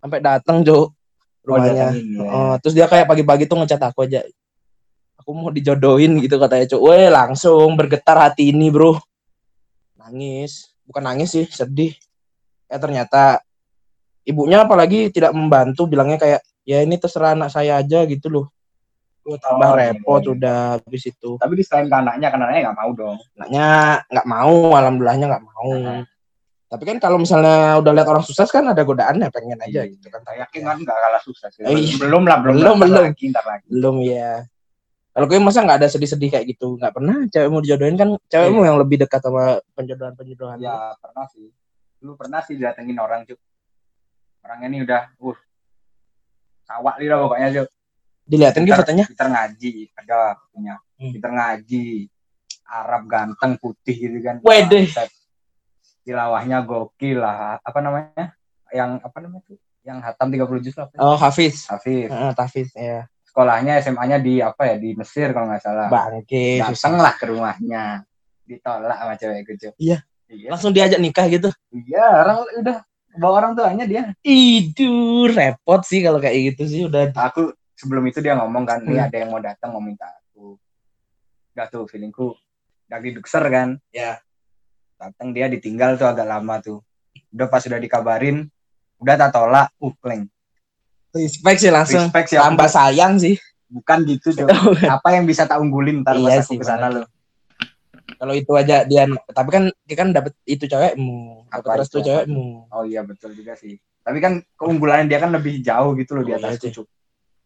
sampai 0.01 0.21
datang 0.23 0.63
cuk 0.63 0.99
Oh, 1.49 1.57
rumahnya 1.57 1.97
datengin, 1.97 2.07
ya. 2.13 2.29
Oh, 2.29 2.55
terus 2.61 2.75
dia 2.77 2.85
kayak 2.85 3.09
pagi-pagi 3.09 3.49
tuh 3.49 3.57
ngechat 3.65 3.81
aku 3.81 4.05
aja. 4.05 4.21
Aku 5.17 5.33
mau 5.33 5.49
dijodohin 5.49 6.21
gitu 6.21 6.37
katanya, 6.37 6.69
Cuk. 6.69 6.85
Weh, 6.85 7.09
langsung 7.09 7.73
bergetar 7.73 8.21
hati 8.21 8.53
ini, 8.53 8.69
Bro. 8.69 9.01
Nangis. 9.97 10.77
Bukan 10.85 11.01
nangis 11.01 11.33
sih, 11.33 11.49
sedih. 11.49 11.97
Eh 12.69 12.77
ternyata 12.77 13.41
ibunya 14.29 14.61
apalagi 14.61 15.09
tidak 15.09 15.33
membantu, 15.33 15.89
bilangnya 15.89 16.21
kayak 16.21 16.41
ya 16.69 16.85
ini 16.85 17.01
terserah 17.01 17.33
anak 17.33 17.49
saya 17.49 17.81
aja 17.81 18.05
gitu 18.05 18.29
loh. 18.29 18.53
Tuh, 19.29 19.37
tambah 19.37 19.69
Oh, 19.69 19.77
repot 19.77 20.23
iya. 20.25 20.31
udah 20.33 20.59
habis 20.81 21.05
itu. 21.05 21.31
Tapi 21.37 21.53
di 21.53 21.65
selain 21.69 21.93
ke 21.93 21.97
anaknya, 22.01 22.29
kan 22.33 22.41
anaknya 22.41 22.61
nggak 22.73 22.79
mau 22.81 22.91
dong. 22.97 23.17
Anaknya 23.37 23.67
nggak 24.09 24.27
mau, 24.27 24.57
alhamdulillahnya 24.73 25.27
nggak 25.29 25.45
mau. 25.45 25.71
Nah. 25.77 26.03
Tapi 26.69 26.85
kan 26.85 26.97
kalau 27.01 27.21
misalnya 27.21 27.81
udah 27.81 27.93
lihat 27.93 28.09
orang 28.09 28.25
sukses 28.25 28.49
kan 28.49 28.65
ada 28.65 28.81
godaannya 28.81 29.29
pengen 29.29 29.61
aja 29.61 29.85
gitu 29.85 30.09
kan. 30.09 30.25
Saya 30.25 30.49
yakin 30.49 30.61
kan 30.65 30.77
nggak 30.81 30.97
kalah 30.97 31.21
sukses. 31.21 31.53
Oh, 31.61 31.77
iya. 31.77 31.97
Belum 32.01 32.25
lah, 32.25 32.41
belum. 32.41 32.55
Belum, 32.57 32.77
belum. 32.81 33.05
Lagi, 33.13 33.27
lagi. 33.29 33.67
belum 33.69 33.97
ya 34.01 34.49
kalau 35.19 35.27
gue 35.27 35.43
masa 35.43 35.67
nggak 35.67 35.83
ada 35.83 35.91
sedih-sedih 35.91 36.31
kayak 36.31 36.47
gitu 36.47 36.79
nggak 36.79 36.95
pernah 36.95 37.27
cewek 37.27 37.51
mau 37.51 37.59
dijodohin 37.59 37.99
kan 37.99 38.15
cewekmu 38.31 38.63
yang 38.63 38.79
lebih 38.79 39.03
dekat 39.03 39.19
sama 39.19 39.59
penjodohan 39.75 40.15
penjodohan 40.15 40.63
Ya 40.63 40.95
pernah 41.03 41.27
sih. 41.35 41.51
Lu 42.07 42.15
pernah 42.15 42.39
sih 42.47 42.55
datengin 42.55 42.95
orang 43.03 43.27
cuk. 43.27 43.35
Orangnya 44.47 44.71
nih 44.71 44.81
udah, 44.87 45.03
uh, 45.19 45.39
kawak 46.71 47.03
nih 47.03 47.11
lah 47.11 47.19
pokoknya 47.27 47.49
cuk. 47.51 47.69
Diliatin 48.29 48.63
gitu 48.69 48.77
fotonya 48.77 49.05
Peter 49.09 49.29
ngaji, 49.33 49.73
ada 49.97 50.37
punya. 50.53 50.75
Hmm. 51.01 51.13
Peter 51.17 51.31
ngaji, 51.33 51.87
Arab 52.69 53.03
ganteng 53.09 53.53
putih 53.57 53.97
gitu 53.97 54.19
kan. 54.21 54.37
Wede. 54.45 54.93
Tilawahnya 56.05 56.65
gokil 56.65 57.19
lah. 57.21 57.57
Apa 57.65 57.81
namanya? 57.81 58.37
Yang 58.69 58.91
apa 59.01 59.19
namanya 59.25 59.43
tuh? 59.49 59.59
Yang 59.81 59.99
hatam 60.05 60.29
30 60.29 60.65
juz 60.69 60.77
apa? 60.77 60.93
oh 61.01 61.17
Hafiz 61.17 61.65
Hafiz. 61.65 62.13
Heeh, 62.13 62.33
Hafiz 62.37 62.69
ya 62.77 63.09
Sekolahnya 63.25 63.81
SMA-nya 63.81 64.21
di 64.21 64.45
apa 64.45 64.69
ya? 64.69 64.77
Di 64.77 64.93
Mesir 64.93 65.33
kalau 65.33 65.49
nggak 65.49 65.65
salah. 65.65 65.89
bangke 65.89 66.61
susah. 66.69 66.93
lah 67.01 67.15
ke 67.17 67.25
rumahnya. 67.33 68.05
Ditolak 68.45 68.97
sama 69.01 69.15
cewek 69.17 69.49
cuk. 69.57 69.75
Iya. 69.81 70.05
Iya. 70.29 70.53
langsung 70.53 70.77
diajak 70.77 71.01
nikah 71.01 71.25
gitu 71.33 71.49
Iya, 71.73 72.05
orang 72.21 72.45
udah 72.61 72.77
bawa 73.17 73.35
orang 73.41 73.53
tuanya 73.57 73.89
dia. 73.89 74.13
itu 74.21 75.25
repot 75.33 75.81
sih 75.89 76.05
kalau 76.05 76.21
kayak 76.21 76.53
gitu 76.53 76.63
sih 76.69 76.81
udah 76.85 77.09
Aku 77.17 77.57
sebelum 77.79 78.03
itu 78.05 78.19
dia 78.19 78.35
ngomong 78.35 78.67
kan, 78.67 78.83
nih 78.83 78.99
Hmm. 78.99 79.07
ada 79.07 79.17
yang 79.17 79.31
mau 79.31 79.39
datang 79.39 79.71
mau 79.71 79.79
minta 79.79 80.11
aku. 80.11 80.59
Gak 81.53 81.71
tuh 81.71 81.87
feelingku 81.87 82.35
lagi 82.87 83.15
dukser 83.15 83.45
kan. 83.47 83.79
Ya. 83.89 84.19
Datang 84.97 85.31
dia 85.31 85.47
ditinggal 85.47 85.95
tuh 85.95 86.07
agak 86.07 86.27
lama 86.27 86.59
tuh. 86.59 86.83
Udah 87.31 87.47
pas 87.47 87.63
udah 87.63 87.77
dikabarin, 87.77 88.51
udah 88.99 89.15
tak 89.17 89.31
tolak, 89.33 89.71
uh 89.79 89.95
kleng. 89.97 90.27
respect 91.09 91.59
sih 91.59 91.73
langsung 91.73 92.05
Respect 92.05 92.29
sih 92.29 92.37
tambah 92.37 92.69
sayang 92.69 93.17
sih 93.17 93.35
bukan 93.67 94.05
gitu 94.05 94.29
Jo. 94.35 94.45
Apa 94.87 95.17
yang 95.17 95.25
bisa 95.25 95.45
tak 95.45 95.57
unggulin 95.57 96.05
ntar 96.05 96.15
Iya 96.15 96.37
pas 96.37 96.45
aku 96.45 96.53
sih, 96.53 96.59
ke 96.59 96.65
sana 96.65 96.87
lo. 96.89 97.03
kalau 98.15 98.33
itu 98.33 98.53
aja 98.53 98.85
dia 98.85 99.05
tapi 99.29 99.49
kan 99.49 99.63
dia 99.83 99.97
kan 99.97 100.09
dapat 100.11 100.37
itu 100.45 100.65
cewekmu 100.65 101.49
Apa 101.49 101.65
dapat 101.65 101.77
restu 101.81 101.99
itu? 101.99 102.07
cewekmu 102.07 102.69
Oh 102.69 102.85
iya 102.85 103.01
betul 103.03 103.33
juga 103.33 103.55
sih. 103.55 103.81
Tapi 104.01 104.19
kan 104.19 104.45
keunggulannya 104.55 105.07
dia 105.07 105.19
kan 105.19 105.31
lebih 105.31 105.61
jauh 105.61 105.97
gitu 105.97 106.13
loh 106.13 106.23
di 106.23 106.33
Oh, 106.33 106.39
iya 106.39 106.45
atas 106.45 106.61
sih. 106.61 106.73
Cuk. 106.73 106.87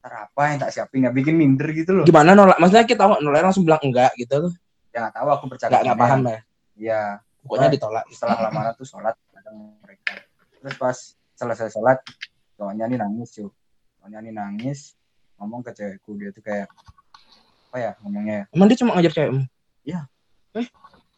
Ntar 0.02 0.26
apa 0.26 0.42
yang 0.50 0.58
tak 0.58 0.70
siapin? 0.74 1.06
Ya 1.06 1.14
bikin 1.14 1.38
minder 1.38 1.70
gitu 1.70 1.94
loh. 1.94 2.02
gimana 2.02 2.34
nolak? 2.34 2.58
Maksudnya 2.58 2.82
kita 2.90 3.06
nolak 3.22 3.38
langsung 3.46 3.62
bilang 3.62 3.78
enggak 3.86 4.10
gitu 4.18 4.50
tuh? 4.50 4.52
Ya 4.90 5.06
nggak 5.06 5.14
tahu 5.14 5.28
aku 5.30 5.44
percaya. 5.46 5.70
nggak 5.70 5.82
nggak 5.86 5.98
paham 6.02 6.20
ya? 6.26 6.38
Iya. 6.74 7.02
pokoknya 7.46 7.66
Nah. 7.70 7.74
ditolak. 7.74 8.04
setelah 8.10 8.38
lamaran 8.50 8.74
tuh 8.74 8.86
sholat 8.86 9.14
kadang 9.30 9.78
mereka. 9.78 10.14
Terus 10.58 10.74
pas 10.74 10.98
selesai 11.38 11.70
sholat 11.70 12.02
cowoknya 12.58 12.90
nih 12.90 12.98
nangis 12.98 13.30
cuy. 13.30 13.46
Cowoknya 14.02 14.18
nih 14.26 14.34
nangis 14.34 14.98
ngomong 15.38 15.62
ke 15.62 15.70
cewekku. 15.70 16.18
Dia 16.18 16.34
tuh 16.34 16.42
kayak 16.42 16.66
apa 17.70 17.76
ya 17.78 17.90
ngomongnya 18.02 18.34
ya? 18.34 18.44
Emang 18.58 18.66
dia 18.66 18.78
cuma 18.82 18.98
ngajar 18.98 19.12
cewekmu? 19.14 19.42
Iya, 19.86 20.00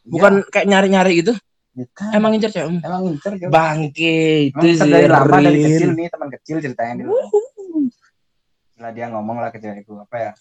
bukan 0.05 0.33
kayak 0.53 0.65
nyari-nyari 0.69 1.25
gitu? 1.25 1.33
Bukan. 1.75 2.09
Emang 2.15 2.31
ngejar 2.37 2.51
cewekmu? 2.53 2.79
Emang 2.85 3.01
ngincer 3.03 3.33
cuy. 3.35 3.49
Bangke 3.49 4.17
itu 4.53 4.65
sih 4.77 4.89
dari 4.93 5.09
lama 5.09 5.37
dari 5.41 5.59
kecil 5.59 5.89
nih 5.97 6.07
teman 6.07 6.29
kecil 6.29 6.57
ceritanya 6.61 6.93
dulu 7.01 7.17
setelah 8.75 8.91
dia 8.91 9.07
ngomong 9.07 9.39
lah 9.39 9.55
ke 9.55 9.63
cewekku 9.63 9.95
apa 10.03 10.15
ya 10.19 10.31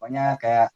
pokoknya 0.00 0.40
kayak 0.40 0.72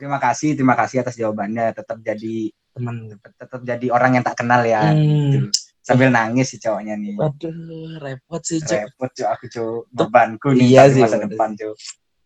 terima 0.00 0.16
kasih 0.16 0.56
terima 0.56 0.72
kasih 0.72 1.04
atas 1.04 1.20
jawabannya 1.20 1.76
tetap 1.76 2.00
jadi 2.00 2.48
teman 2.72 3.12
tetap 3.36 3.60
jadi 3.60 3.92
orang 3.92 4.16
yang 4.16 4.24
tak 4.24 4.40
kenal 4.40 4.64
ya 4.64 4.88
hmm. 4.88 5.52
sambil 5.84 6.08
nangis 6.08 6.48
si 6.48 6.56
cowoknya 6.56 6.96
nih 6.96 7.12
waduh 7.20 7.52
repot 8.00 8.40
sih 8.40 8.64
cek 8.64 8.88
repot 8.88 9.12
cuy 9.12 9.26
aku 9.28 9.44
cuy 9.52 9.68
bebanku 9.92 10.48
nih 10.56 10.64
Iya 10.72 10.82
sih, 10.96 11.04
masa 11.04 11.20
bener 11.20 11.28
depan 11.28 11.48
cuy 11.60 11.76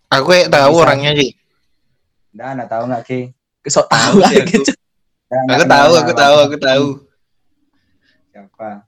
aku 0.06 0.24
kayak 0.30 0.48
tahu 0.54 0.72
Bisa. 0.78 0.82
orangnya 0.86 1.12
sih 1.18 1.30
Udah, 2.32 2.46
anda 2.54 2.64
tahu 2.70 2.82
nggak 2.86 3.02
Ki? 3.02 3.20
sok 3.66 3.86
tahu 3.90 4.14
sih 4.30 4.38
lagi 4.38 4.56
aku. 4.62 5.64
Tahu 5.66 5.92
aku 5.98 6.12
tahu 6.14 6.36
aku 6.46 6.56
tahu 6.62 6.86
Siapa? 8.30 8.86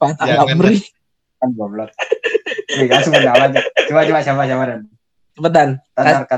Jangan, 0.00 0.48
Amri 0.48 0.80
Kan 1.36 1.52
goblok. 1.52 1.92
Nih, 2.78 2.88
langsung 2.88 3.12
menjawab 3.12 3.52
aja. 3.52 3.60
Coba 3.88 4.00
coba 4.08 4.20
siapa 4.24 4.42
siapa 4.48 4.64
dan. 4.68 4.80
Cepetan. 5.32 5.68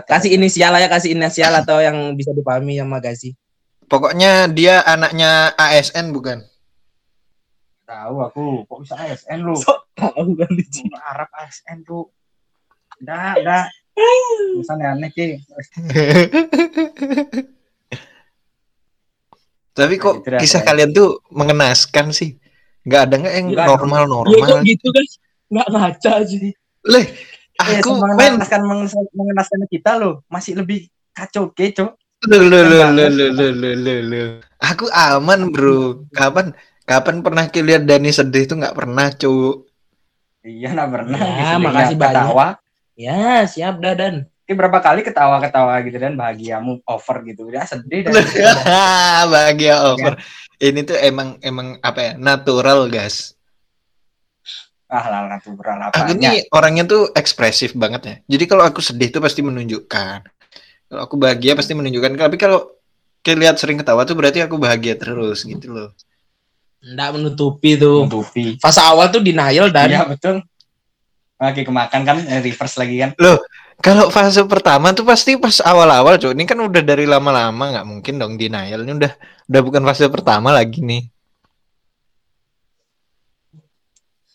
Kasih 0.06 0.30
inisial 0.38 0.72
aja, 0.74 0.86
kasih 0.86 1.18
inisial 1.18 1.52
atau 1.58 1.82
yang 1.82 2.14
bisa 2.14 2.30
dipahami 2.30 2.78
sama 2.78 3.02
Gazi. 3.02 3.34
Pokoknya 3.90 4.48
dia 4.48 4.80
anaknya 4.86 5.52
ASN 5.58 6.14
bukan? 6.14 6.40
Tahu 7.84 8.16
aku, 8.24 8.64
kok 8.64 8.78
bisa 8.80 8.94
ASN 8.96 9.44
lu? 9.44 9.54
Tahu 9.98 10.34
kan 10.40 10.50
Arab 11.14 11.28
ASN 11.36 11.84
tuh. 11.84 12.08
Enggak, 13.02 13.34
enggak. 13.44 13.66
Misalnya 14.56 14.86
aneh 14.96 15.10
Ki. 15.12 15.38
Tapi 19.74 19.94
kok 19.98 20.22
Gitu 20.22 20.30
dah, 20.30 20.38
kisah 20.38 20.62
kalian 20.62 20.94
tuh 20.94 21.18
mengenaskan 21.34 22.14
sih? 22.14 22.38
Nggak 22.86 23.00
ada 23.10 23.14
nggak 23.18 23.34
yang 23.34 23.48
normal-normal? 23.52 24.62
gitu 24.62 24.86
kan. 24.94 25.04
Nggak 25.52 25.68
ngaca 25.70 26.12
sih. 26.26 26.52
Leh, 26.84 27.06
Eh, 27.54 27.78
aku 27.78 27.94
men, 28.02 28.34
mengenaskan 28.34 28.66
mengenaskan 29.14 29.62
kita 29.70 29.94
loh, 29.94 30.26
masih 30.26 30.58
lebih 30.58 30.90
kacau 31.14 31.54
keco. 31.54 31.94
Aku 34.58 34.84
aman 34.90 35.40
bro. 35.54 36.02
Kapan 36.10 36.50
kapan 36.82 37.22
pernah 37.22 37.46
lihat 37.46 37.86
Dani 37.86 38.10
sedih 38.10 38.50
tuh 38.50 38.58
nggak 38.58 38.74
pernah 38.74 39.06
cu. 39.14 39.62
Iya, 40.44 40.74
nah 40.74 40.90
pernah. 40.90 41.16
Ya, 41.16 41.56
Gitu, 41.56 41.62
makasih. 41.62 41.96
Ketawa. 41.96 42.48
Ya, 42.98 43.46
siap 43.46 43.78
Dadan. 43.78 44.26
Ini 44.44 44.52
berapa 44.60 44.76
kali 44.84 45.00
ketawa-ketawa 45.00 45.80
gitu 45.88 45.96
dan 45.96 46.20
bahagiamu 46.20 46.84
over 46.84 47.24
gitu. 47.24 47.48
Ya 47.48 47.64
sedih 47.64 48.04
dan 48.04 48.12
Bahagia 49.32 49.80
over. 49.94 50.20
Ini 50.60 50.84
tuh 50.84 50.98
emang 51.00 51.40
emang 51.40 51.80
apa 51.80 52.00
ya? 52.02 52.12
Natural, 52.20 52.90
guys. 52.92 53.33
Ah 54.94 55.04
lah 55.10 55.20
natural 55.26 55.90
Aku 55.90 56.14
apanya. 56.14 56.38
nih 56.38 56.46
orangnya 56.54 56.84
tuh 56.86 57.10
ekspresif 57.10 57.74
banget 57.74 58.02
ya. 58.06 58.14
Jadi 58.38 58.44
kalau 58.46 58.62
aku 58.62 58.78
sedih 58.78 59.10
tuh 59.10 59.18
pasti 59.18 59.42
menunjukkan. 59.42 60.18
Kalau 60.86 61.00
aku 61.02 61.18
bahagia 61.18 61.58
pasti 61.58 61.74
menunjukkan. 61.74 62.14
Tapi 62.14 62.38
kalau 62.38 62.70
lihat 63.26 63.58
sering 63.58 63.80
ketawa 63.80 64.06
tuh 64.06 64.14
berarti 64.14 64.44
aku 64.44 64.54
bahagia 64.60 64.94
terus 64.94 65.42
gitu 65.42 65.66
loh. 65.74 65.88
Nggak 66.84 67.10
menutupi 67.18 67.74
tuh. 67.74 68.06
Menutupi. 68.06 68.60
Fase 68.62 68.78
awal 68.84 69.10
tuh 69.10 69.24
denial 69.24 69.72
dan 69.74 69.90
Iya 69.90 70.06
betul. 70.06 70.44
Lagi 71.40 71.66
kemakan 71.66 72.00
kan 72.06 72.16
eh, 72.30 72.38
reverse 72.44 72.76
lagi 72.78 72.96
kan. 73.02 73.10
Kalau 73.82 74.06
fase 74.12 74.44
pertama 74.46 74.94
tuh 74.94 75.02
pasti 75.02 75.34
pas 75.34 75.58
awal-awal, 75.64 76.16
cuy. 76.20 76.30
Ini 76.30 76.44
kan 76.46 76.56
udah 76.62 76.82
dari 76.84 77.10
lama-lama, 77.10 77.74
nggak 77.74 77.86
mungkin 77.88 78.14
dong 78.22 78.38
denial. 78.38 78.86
Ini 78.86 78.92
udah 78.94 79.12
udah 79.50 79.60
bukan 79.66 79.82
fase 79.82 80.06
pertama 80.06 80.54
lagi 80.54 80.78
nih. 80.78 81.10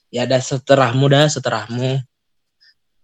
Ya 0.09 0.25
dah 0.25 0.41
seterahmu 0.41 1.05
dah 1.09 1.25
seterahmu. 1.29 2.01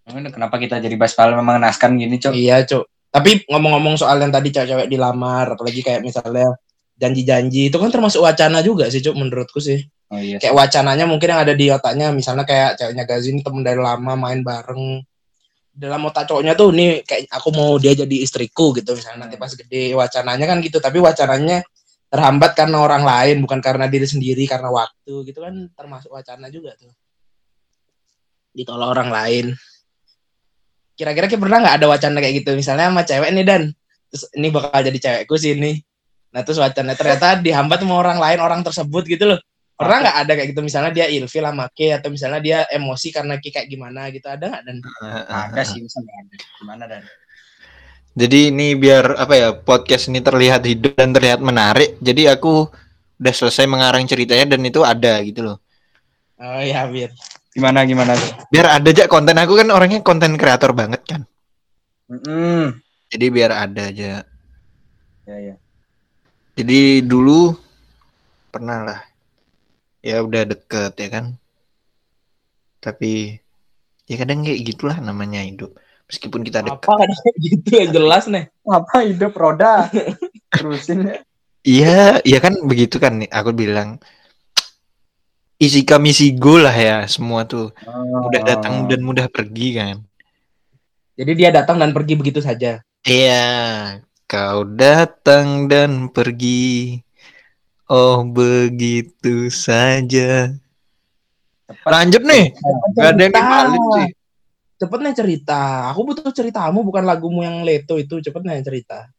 Kenapa 0.05 0.61
kita 0.61 0.77
jadi 0.77 0.93
baspal 0.93 1.33
mengenaskan 1.33 1.97
gini, 1.97 2.21
Cok? 2.21 2.33
Iya, 2.37 2.61
Cuk. 2.69 2.85
Tapi 3.09 3.47
ngomong-ngomong 3.49 3.97
soal 3.97 4.21
yang 4.21 4.29
tadi 4.29 4.53
cewek-cewek 4.53 4.85
dilamar, 4.85 5.57
apalagi 5.57 5.81
kayak 5.81 6.05
misalnya 6.05 6.53
janji-janji 6.99 7.73
itu 7.73 7.77
kan 7.81 7.89
termasuk 7.89 8.21
wacana 8.21 8.61
juga 8.61 8.85
sih, 8.93 9.01
Cuk, 9.01 9.17
menurutku 9.17 9.57
sih. 9.57 9.81
Oh 10.13 10.21
iya. 10.21 10.37
Kayak 10.37 10.53
wacananya 10.53 11.09
mungkin 11.09 11.33
yang 11.33 11.41
ada 11.41 11.57
di 11.57 11.73
otaknya, 11.73 12.13
misalnya 12.13 12.45
kayak 12.45 12.77
ceweknya 12.77 13.03
Gazin 13.09 13.41
temen 13.41 13.65
dari 13.65 13.81
lama 13.81 14.13
main 14.13 14.45
bareng. 14.45 15.01
Dalam 15.75 16.07
otak 16.07 16.29
cowoknya 16.29 16.53
tuh 16.53 16.69
nih 16.71 17.03
kayak 17.03 17.27
aku 17.33 17.49
mau 17.51 17.75
dia 17.75 17.91
jadi 17.91 18.15
istriku 18.23 18.71
gitu 18.71 18.95
misalnya 18.95 19.27
nanti 19.27 19.35
pas 19.35 19.51
gede 19.51 19.91
wacananya 19.91 20.47
kan 20.47 20.63
gitu 20.63 20.79
tapi 20.79 21.03
wacananya 21.03 21.67
terhambat 22.09 22.51
karena 22.53 22.77
orang 22.79 23.03
lain 23.03 23.43
bukan 23.43 23.59
karena 23.59 23.89
diri 23.89 24.07
sendiri 24.07 24.45
karena 24.45 24.69
waktu 24.69 25.13
gitu 25.27 25.39
kan 25.41 25.69
termasuk 25.73 26.13
wacana 26.13 26.47
juga 26.53 26.77
tuh. 26.77 26.93
Ditolak 28.55 28.89
orang 28.95 29.09
lain. 29.11 29.45
Kira-kira 30.95 31.27
Ki 31.27 31.35
pernah 31.35 31.59
nggak 31.59 31.75
ada 31.83 31.87
wacana 31.91 32.23
kayak 32.23 32.45
gitu? 32.45 32.55
Misalnya 32.55 32.87
sama 32.87 33.03
cewek 33.03 33.29
nih 33.35 33.45
dan. 33.45 33.63
Terus 34.13 34.23
ini 34.31 34.47
bakal 34.47 34.79
jadi 34.79 34.99
cewekku 35.01 35.35
sih 35.35 35.57
ini 35.57 35.81
nah 36.35 36.43
terus 36.43 36.59
wacana 36.59 36.91
ternyata 36.99 37.39
dihambat 37.47 37.79
sama 37.79 37.95
orang 37.95 38.19
lain 38.19 38.39
orang 38.43 38.61
tersebut 38.63 39.03
gitu 39.07 39.23
loh. 39.35 39.39
Pernah 39.75 40.07
nggak 40.07 40.17
ada 40.23 40.31
kayak 40.39 40.47
gitu? 40.55 40.61
Misalnya 40.63 40.91
dia 40.95 41.07
ilfil 41.11 41.43
sama 41.43 41.67
Ki 41.71 41.91
atau 41.91 42.07
misalnya 42.07 42.39
dia 42.39 42.59
emosi 42.71 43.11
karena 43.11 43.35
kayak 43.39 43.67
gimana 43.67 44.07
gitu. 44.11 44.27
Ada 44.27 44.45
nggak 44.47 44.63
dan? 44.63 44.77
Ada 45.27 45.61
sih 45.67 45.83
misalnya. 45.83 46.11
Ada. 46.15 46.35
Gimana 46.63 46.83
dan? 46.87 47.03
Jadi 48.15 48.47
ini 48.47 48.79
biar 48.79 49.19
apa 49.19 49.33
ya 49.35 49.49
podcast 49.51 50.07
ini 50.07 50.23
terlihat 50.23 50.63
hidup 50.63 50.95
dan 50.95 51.11
terlihat 51.11 51.43
menarik. 51.43 51.99
Jadi 51.99 52.31
aku 52.31 52.71
udah 53.19 53.33
selesai 53.35 53.67
mengarang 53.67 54.07
ceritanya 54.07 54.55
dan 54.55 54.63
itu 54.63 54.79
ada 54.87 55.19
gitu 55.23 55.43
loh. 55.43 55.57
oh 56.39 56.59
ya 56.63 56.83
bir 56.87 57.11
Gimana 57.55 57.87
gimana 57.87 58.19
tuh? 58.19 58.31
Biar 58.51 58.67
ada 58.67 58.87
aja 58.91 59.07
konten 59.07 59.39
aku 59.39 59.55
kan 59.55 59.71
orangnya 59.71 60.03
konten 60.03 60.35
kreator 60.35 60.75
banget 60.75 60.99
kan. 61.07 61.21
Mm 62.11 62.83
Jadi 63.07 63.25
biar 63.31 63.51
ada 63.55 63.87
aja. 63.87 64.27
Ya 65.23 65.35
ya. 65.39 65.55
Jadi 66.59 66.99
dulu 67.03 67.55
pernah 68.51 68.83
lah. 68.83 68.99
Ya 70.03 70.19
udah 70.19 70.43
deket 70.43 70.99
ya 70.99 71.07
kan. 71.07 71.25
Tapi 72.83 73.39
ya 74.07 74.15
kadang 74.19 74.43
kayak 74.43 74.59
gitulah 74.67 74.99
namanya 74.99 75.39
hidup. 75.47 75.79
Meskipun 76.05 76.45
kita 76.45 76.61
deket. 76.61 76.85
apa 76.85 76.93
kan 77.01 77.09
gitu 77.45 77.69
yang 77.73 77.89
jelas 77.89 78.29
nih 78.29 78.45
Apa 78.63 79.05
hidup 79.05 79.33
roda? 79.33 79.89
Terusin 80.53 81.09
ya. 81.09 81.15
Iya, 81.65 82.01
iya 82.21 82.37
kan 82.37 82.53
begitu 82.61 83.01
kan 83.01 83.17
nih 83.17 83.29
aku 83.29 83.49
bilang. 83.51 83.97
Isi 85.57 85.81
kami 85.81 86.11
sigo 86.13 86.61
lah 86.61 86.75
ya 86.75 86.97
semua 87.09 87.47
tuh. 87.47 87.73
Mudah 88.21 88.43
datang 88.43 88.85
dan 88.85 89.01
mudah 89.01 89.25
pergi 89.29 89.69
kan. 89.73 89.97
jadi 91.15 91.31
dia 91.31 91.49
datang 91.55 91.79
dan 91.79 91.95
pergi 91.95 92.19
begitu 92.19 92.43
saja 92.43 92.83
Iya, 93.07 94.03
kau 94.27 94.67
datang 94.67 95.71
dan 95.71 96.11
pergi. 96.11 96.99
Oh 97.87 98.25
begitu 98.27 99.47
saja. 99.47 100.51
Lanjut 101.85 102.19
nih. 102.25 102.51
Gak 102.97 103.09
ada 103.13 103.21
yang 103.21 103.33
dibalik 103.33 103.83
sih. 103.95 104.07
Cepet 104.75 104.99
nih 105.01 105.15
cerita 105.15 105.89
aku 105.91 106.01
butuh 106.11 106.31
ceritamu 106.31 106.83
bukan 106.83 107.03
lagumu 107.07 107.43
yang 107.43 107.63
leto 107.63 107.95
itu 107.95 108.19
cepet 108.19 108.41
nih 108.43 108.63
cerita 108.63 109.09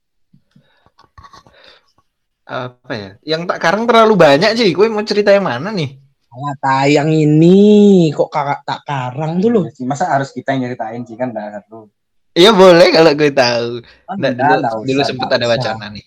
Apa 2.47 2.93
ya? 2.95 3.11
Yang 3.27 3.43
tak 3.51 3.59
karang 3.59 3.85
terlalu 3.91 4.15
banyak 4.15 4.55
sih. 4.55 4.71
Gue 4.71 4.87
mau 4.87 5.03
cerita 5.03 5.35
yang 5.35 5.51
mana 5.51 5.75
nih? 5.75 5.99
Alah, 6.31 6.55
tayang 6.63 7.11
ini 7.11 8.07
kok 8.15 8.31
kakak 8.31 8.63
tak 8.63 8.81
karang 8.87 9.43
tuh 9.43 9.51
loh 9.51 9.65
Iya 9.67 9.83
Masa 9.83 10.05
harus 10.15 10.31
kita 10.31 10.55
yang 10.55 10.71
nyeritain 10.71 11.03
sih 11.03 11.19
kan 11.19 11.35
dah 11.35 11.59
lu. 11.67 11.91
Iya 12.37 12.55
boleh 12.55 12.93
kalau 12.95 13.13
gue 13.19 13.31
tahu. 13.33 13.71
Nggak, 14.15 14.33
dulu, 14.39 14.55
dulu 14.85 15.01
usah, 15.01 15.09
sempet 15.09 15.27
nggak 15.27 15.39
ada 15.41 15.47
usah. 15.49 15.55
wacana 15.59 15.87
nih. 15.91 16.07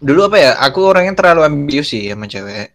Dulu 0.00 0.20
apa 0.24 0.36
ya? 0.40 0.50
Aku 0.64 0.78
orangnya 0.88 1.14
terlalu 1.18 1.40
ambisius 1.44 1.92
sih 1.92 2.08
sama 2.08 2.24
cewek. 2.24 2.72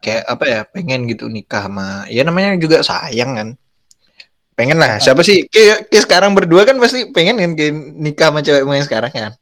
Kayak 0.00 0.24
apa 0.32 0.44
ya? 0.48 0.60
Pengen 0.64 1.04
gitu 1.10 1.28
nikah 1.28 1.68
sama. 1.68 2.08
Ya 2.08 2.24
namanya 2.24 2.56
juga 2.56 2.80
sayang 2.80 3.36
kan. 3.36 3.48
Pengen 4.60 4.76
lah. 4.76 5.00
Siapa 5.00 5.24
sih? 5.24 5.48
Kayak, 5.48 5.88
kayak 5.88 6.04
sekarang 6.04 6.36
berdua 6.36 6.68
kan 6.68 6.76
pasti 6.76 7.08
pengen 7.16 7.40
kan 7.40 7.56
kayak 7.56 7.72
nikah 7.96 8.28
sama 8.28 8.44
cewek 8.44 8.68
yang 8.68 8.84
sekarang 8.84 9.08
kan. 9.08 9.32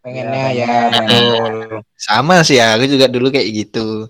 pengennya 0.00 0.46
ya 0.54 0.70
pengen. 0.94 1.24
betul 1.34 1.82
Sama 1.98 2.46
sih 2.46 2.62
ya. 2.62 2.78
Aku 2.78 2.86
juga 2.86 3.10
dulu 3.10 3.34
kayak 3.34 3.50
gitu. 3.50 4.06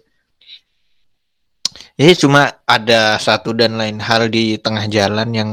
Ya 1.97 2.13
cuma 2.13 2.61
ada 2.69 3.17
satu 3.17 3.57
dan 3.57 3.81
lain 3.81 3.97
hal 3.97 4.29
di 4.29 4.61
tengah 4.61 4.85
jalan 4.93 5.33
yang 5.33 5.51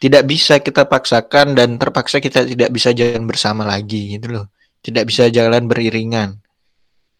tidak 0.00 0.24
bisa 0.24 0.64
kita 0.64 0.88
paksakan 0.88 1.52
dan 1.52 1.76
terpaksa 1.76 2.24
kita 2.24 2.48
tidak 2.48 2.72
bisa 2.72 2.96
jalan 2.96 3.28
bersama 3.28 3.68
lagi 3.68 4.16
gitu 4.16 4.32
loh. 4.32 4.46
Tidak 4.80 5.04
bisa 5.04 5.28
jalan 5.28 5.68
beriringan. 5.68 6.40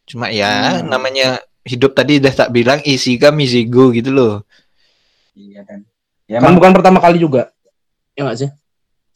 Cuma 0.09 0.33
ya 0.33 0.81
Hmm. 0.81 0.89
namanya 0.89 1.45
hidup 1.69 1.93
tadi 1.93 2.17
udah 2.25 2.33
tak 2.33 2.51
bilang 2.57 2.81
isi 2.89 3.21
kami 3.21 3.45
go 3.69 3.93
gitu 3.93 4.09
loh. 4.09 4.49
Iya 5.37 5.61
dan. 5.69 5.85
Ya 6.29 6.39
kan 6.39 6.53
emang. 6.53 6.61
bukan 6.61 6.73
pertama 6.77 6.99
kali 7.01 7.19
juga 7.19 7.51
ya 8.15 8.29
nggak 8.29 8.39
sih 8.39 8.51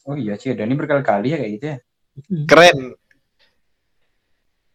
Oh 0.03 0.19
iya 0.19 0.35
sih, 0.35 0.51
Dani 0.51 0.75
berkali-kali 0.75 1.31
ya 1.31 1.37
kayak 1.39 1.51
gitu 1.55 1.65
ya. 1.71 1.77
Keren. 2.43 2.91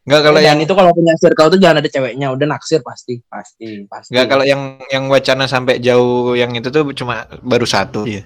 Enggak 0.09 0.21
kalau 0.25 0.39
Dan 0.41 0.47
yang 0.49 0.57
itu 0.65 0.73
kalau 0.73 0.89
punya 0.89 1.13
circle 1.21 1.53
tuh 1.53 1.59
jangan 1.61 1.85
ada 1.85 1.89
ceweknya 1.93 2.33
udah 2.33 2.49
naksir 2.49 2.81
pasti 2.81 3.21
Pasti. 3.29 3.85
pasti 3.85 4.09
enggak 4.09 4.25
kalau 4.25 4.41
yang 4.41 4.81
yang 4.89 5.05
wacana 5.05 5.45
sampai 5.45 5.77
jauh 5.77 6.33
yang 6.33 6.49
itu 6.57 6.73
tuh 6.73 6.89
cuma 6.97 7.29
baru 7.45 7.69
satu 7.69 8.09
ya. 8.09 8.25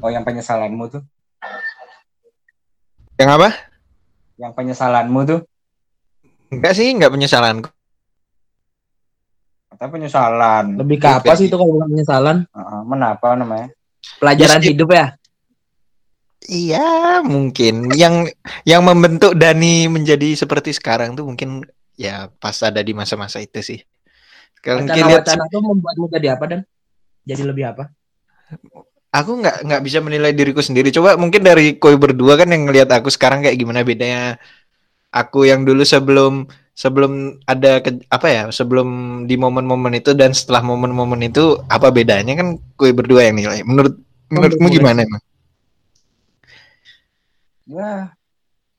Oh 0.00 0.08
yang 0.08 0.24
penyesalanmu 0.24 0.88
tuh. 0.88 1.04
Yang 3.20 3.30
apa? 3.36 3.48
Yang 4.40 4.52
penyesalanmu 4.56 5.20
tuh. 5.28 5.40
Enggak 6.48 6.72
sih, 6.72 6.88
enggak 6.96 7.12
penyesalan. 7.12 7.60
Kata 9.80 9.96
penyesalan. 9.96 10.76
lebih 10.76 11.00
ke 11.00 11.08
apa 11.08 11.32
sih 11.40 11.48
itu 11.48 11.56
kalau 11.56 11.80
bukan 11.80 11.88
penyesalan 11.88 12.36
Heeh, 12.52 12.80
menapa 12.84 13.32
namanya? 13.32 13.72
pelajaran 14.20 14.60
Yes, 14.60 14.68
hidup 14.76 14.90
ya 14.92 15.06
Iya, 16.50 17.20
mungkin 17.24 17.88
yang 17.96 18.28
yang 18.68 18.84
membentuk 18.84 19.36
Dani 19.36 19.88
menjadi 19.88 20.36
seperti 20.36 20.76
sekarang 20.76 21.16
tuh 21.16 21.24
mungkin 21.28 21.64
ya 21.96 22.28
pas 22.40 22.56
ada 22.64 22.80
di 22.84 22.92
masa-masa 22.92 23.40
itu 23.40 23.60
sih. 23.60 23.80
Kalau 24.60 24.84
kita 24.84 25.00
lihat 25.00 25.24
tuh 25.24 25.64
membuatmu 25.64 26.12
jadi 26.12 26.36
apa 26.36 26.44
dan 26.44 26.60
jadi 27.24 27.44
lebih 27.44 27.64
apa 27.72 27.92
aku 29.10 29.30
nggak 29.42 29.56
nggak 29.66 29.82
bisa 29.84 29.98
menilai 30.00 30.32
diriku 30.32 30.62
sendiri. 30.64 30.88
Coba 30.94 31.18
mungkin 31.20 31.42
dari 31.44 31.76
koi 31.76 31.98
berdua 31.98 32.38
kan 32.40 32.48
yang 32.50 32.66
ngelihat 32.66 32.88
aku 32.92 33.10
sekarang 33.12 33.44
kayak 33.44 33.58
gimana 33.58 33.84
bedanya 33.84 34.38
aku 35.10 35.44
yang 35.46 35.66
dulu 35.66 35.82
sebelum 35.82 36.46
sebelum 36.72 37.40
ada 37.44 37.82
ke, 37.84 38.00
apa 38.08 38.26
ya 38.30 38.42
sebelum 38.48 38.88
di 39.28 39.36
momen-momen 39.36 40.00
itu 40.00 40.16
dan 40.16 40.32
setelah 40.32 40.64
momen-momen 40.64 41.20
itu 41.26 41.60
apa 41.68 41.92
bedanya 41.92 42.32
kan 42.38 42.56
kue 42.78 42.94
berdua 42.94 43.28
yang 43.28 43.36
nilai 43.36 43.60
menurut 43.66 43.94
menurutmu 44.30 44.66
boleh. 44.66 44.76
gimana 44.78 44.98
emang 45.04 45.22
Ya, 47.70 48.10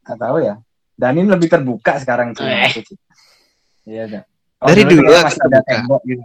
nggak 0.04 0.20
tahu 0.20 0.38
ya. 0.44 0.60
Danin 1.00 1.32
lebih 1.32 1.48
terbuka 1.48 1.96
sekarang 1.96 2.36
tuh. 2.36 2.44
Eh. 2.44 2.68
sih. 2.76 2.84
Iya. 3.88 4.28
Kalau 4.60 4.68
Dari 4.68 4.84
dulu 4.84 5.10
aku 5.10 5.26
masih 5.32 5.42
ada 5.42 5.60
terbuka. 5.64 5.70
tembok 5.72 6.02
gitu. 6.04 6.24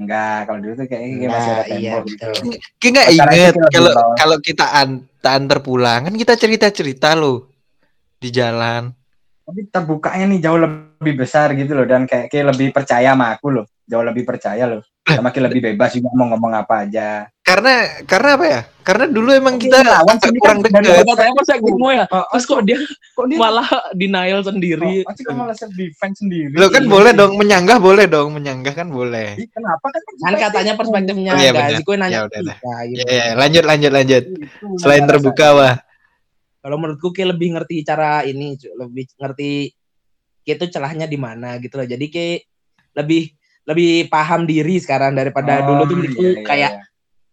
Enggak, 0.00 0.38
kalau 0.48 0.58
dulu 0.64 0.72
tuh 0.80 0.86
kayaknya 0.88 1.16
kayak 1.20 1.30
masih 1.30 1.50
ada 1.52 1.60
Nah, 1.60 1.76
iya, 1.76 1.90
tembok 1.92 2.04
gitu. 2.08 2.24
Kayak 2.80 2.92
nggak 2.96 3.06
Pacaran 3.12 3.34
inget 3.36 3.54
kalau 3.68 3.92
kalau 4.16 4.36
kita 4.40 4.66
antar 4.72 5.32
antar 5.36 5.58
pulang 5.60 6.00
kan 6.08 6.14
kita 6.16 6.34
cerita 6.40 6.66
cerita 6.72 7.08
loh 7.12 7.52
di 8.16 8.28
jalan 8.32 8.96
Tapi 9.50 9.66
terbukanya 9.66 10.24
nih 10.30 10.38
jauh 10.38 10.60
lebih 10.62 11.14
besar 11.18 11.50
gitu 11.58 11.74
loh 11.74 11.82
dan 11.82 12.06
kayak, 12.06 12.30
kayak 12.30 12.54
lebih 12.54 12.70
percaya 12.70 13.10
sama 13.10 13.34
aku 13.34 13.50
loh. 13.50 13.66
Jauh 13.82 14.06
lebih 14.06 14.22
percaya 14.22 14.70
loh. 14.70 14.86
Sama 15.02 15.34
kayak 15.34 15.50
lebih 15.50 15.74
bebas 15.74 15.90
juga 15.98 16.14
mau 16.14 16.30
ngomong 16.30 16.54
apa 16.54 16.86
aja. 16.86 17.26
karena 17.40 18.06
karena 18.06 18.30
apa 18.38 18.46
ya 18.46 18.60
karena 18.86 19.04
dulu 19.10 19.34
emang 19.34 19.58
Tapi 19.58 19.66
kita 19.66 19.82
lawan 19.82 20.16
sini 20.22 20.38
kurang 20.38 20.62
kan 20.62 20.70
dekat 20.86 21.18
saya 21.18 21.32
masa 21.34 21.54
gitu 21.58 21.82
ya. 21.90 22.06
Oh, 22.06 22.22
Terus 22.30 22.44
kok 22.46 22.62
dia 22.62 22.78
kok 23.18 23.26
dia 23.26 23.38
malah 23.42 23.68
denial 23.90 24.40
sendiri. 24.46 25.02
Oh, 25.02 25.10
kok 25.10 25.34
malah 25.34 25.56
self 25.58 25.74
defense 25.74 26.22
sendiri. 26.22 26.54
lo 26.54 26.70
kan 26.70 26.86
boleh 26.86 27.10
dong 27.10 27.34
menyanggah 27.34 27.82
boleh 27.82 28.06
dong 28.06 28.38
menyanggah 28.38 28.70
kan 28.70 28.86
boleh 28.86 29.34
Kenapa 29.50 29.82
kan 29.82 30.02
Kan 30.22 30.34
katanya 30.38 30.72
perspektifnya 30.78 31.30
Oh, 31.34 31.42
iya, 31.42 31.82
gue 31.82 31.96
nanya 31.98 32.14
Ya 32.14 32.20
udah, 32.30 32.38
udah. 32.38 32.56
kita, 32.62 32.78
gitu. 32.86 33.02
ya, 33.02 33.06
ya, 33.10 33.26
lanjut 33.34 33.64
lanjut 33.66 33.90
lanjut 33.98 34.22
selain 34.78 35.04
terbuka 35.10 35.46
wah 35.50 35.74
Kalau 36.60 36.76
menurutku 36.76 37.08
kayak 37.10 37.36
lebih 37.36 37.56
ngerti 37.56 37.80
cara 37.82 38.20
ini, 38.28 38.52
lebih 38.76 39.08
ngerti 39.16 39.72
kayak 40.44 40.56
itu 40.60 40.66
celahnya 40.76 41.08
di 41.08 41.16
mana 41.16 41.56
gitu 41.56 41.80
loh. 41.80 41.88
Jadi 41.88 42.06
kayak 42.12 42.40
lebih 43.00 43.32
lebih 43.64 44.12
paham 44.12 44.44
diri 44.44 44.76
sekarang 44.76 45.16
daripada 45.16 45.64
Oh, 45.64 45.72
dulu 45.72 45.82
tuh 45.88 45.98
iya, 46.04 46.12
iya, 46.12 46.44
kayak 46.44 46.72
iya. 46.76 46.84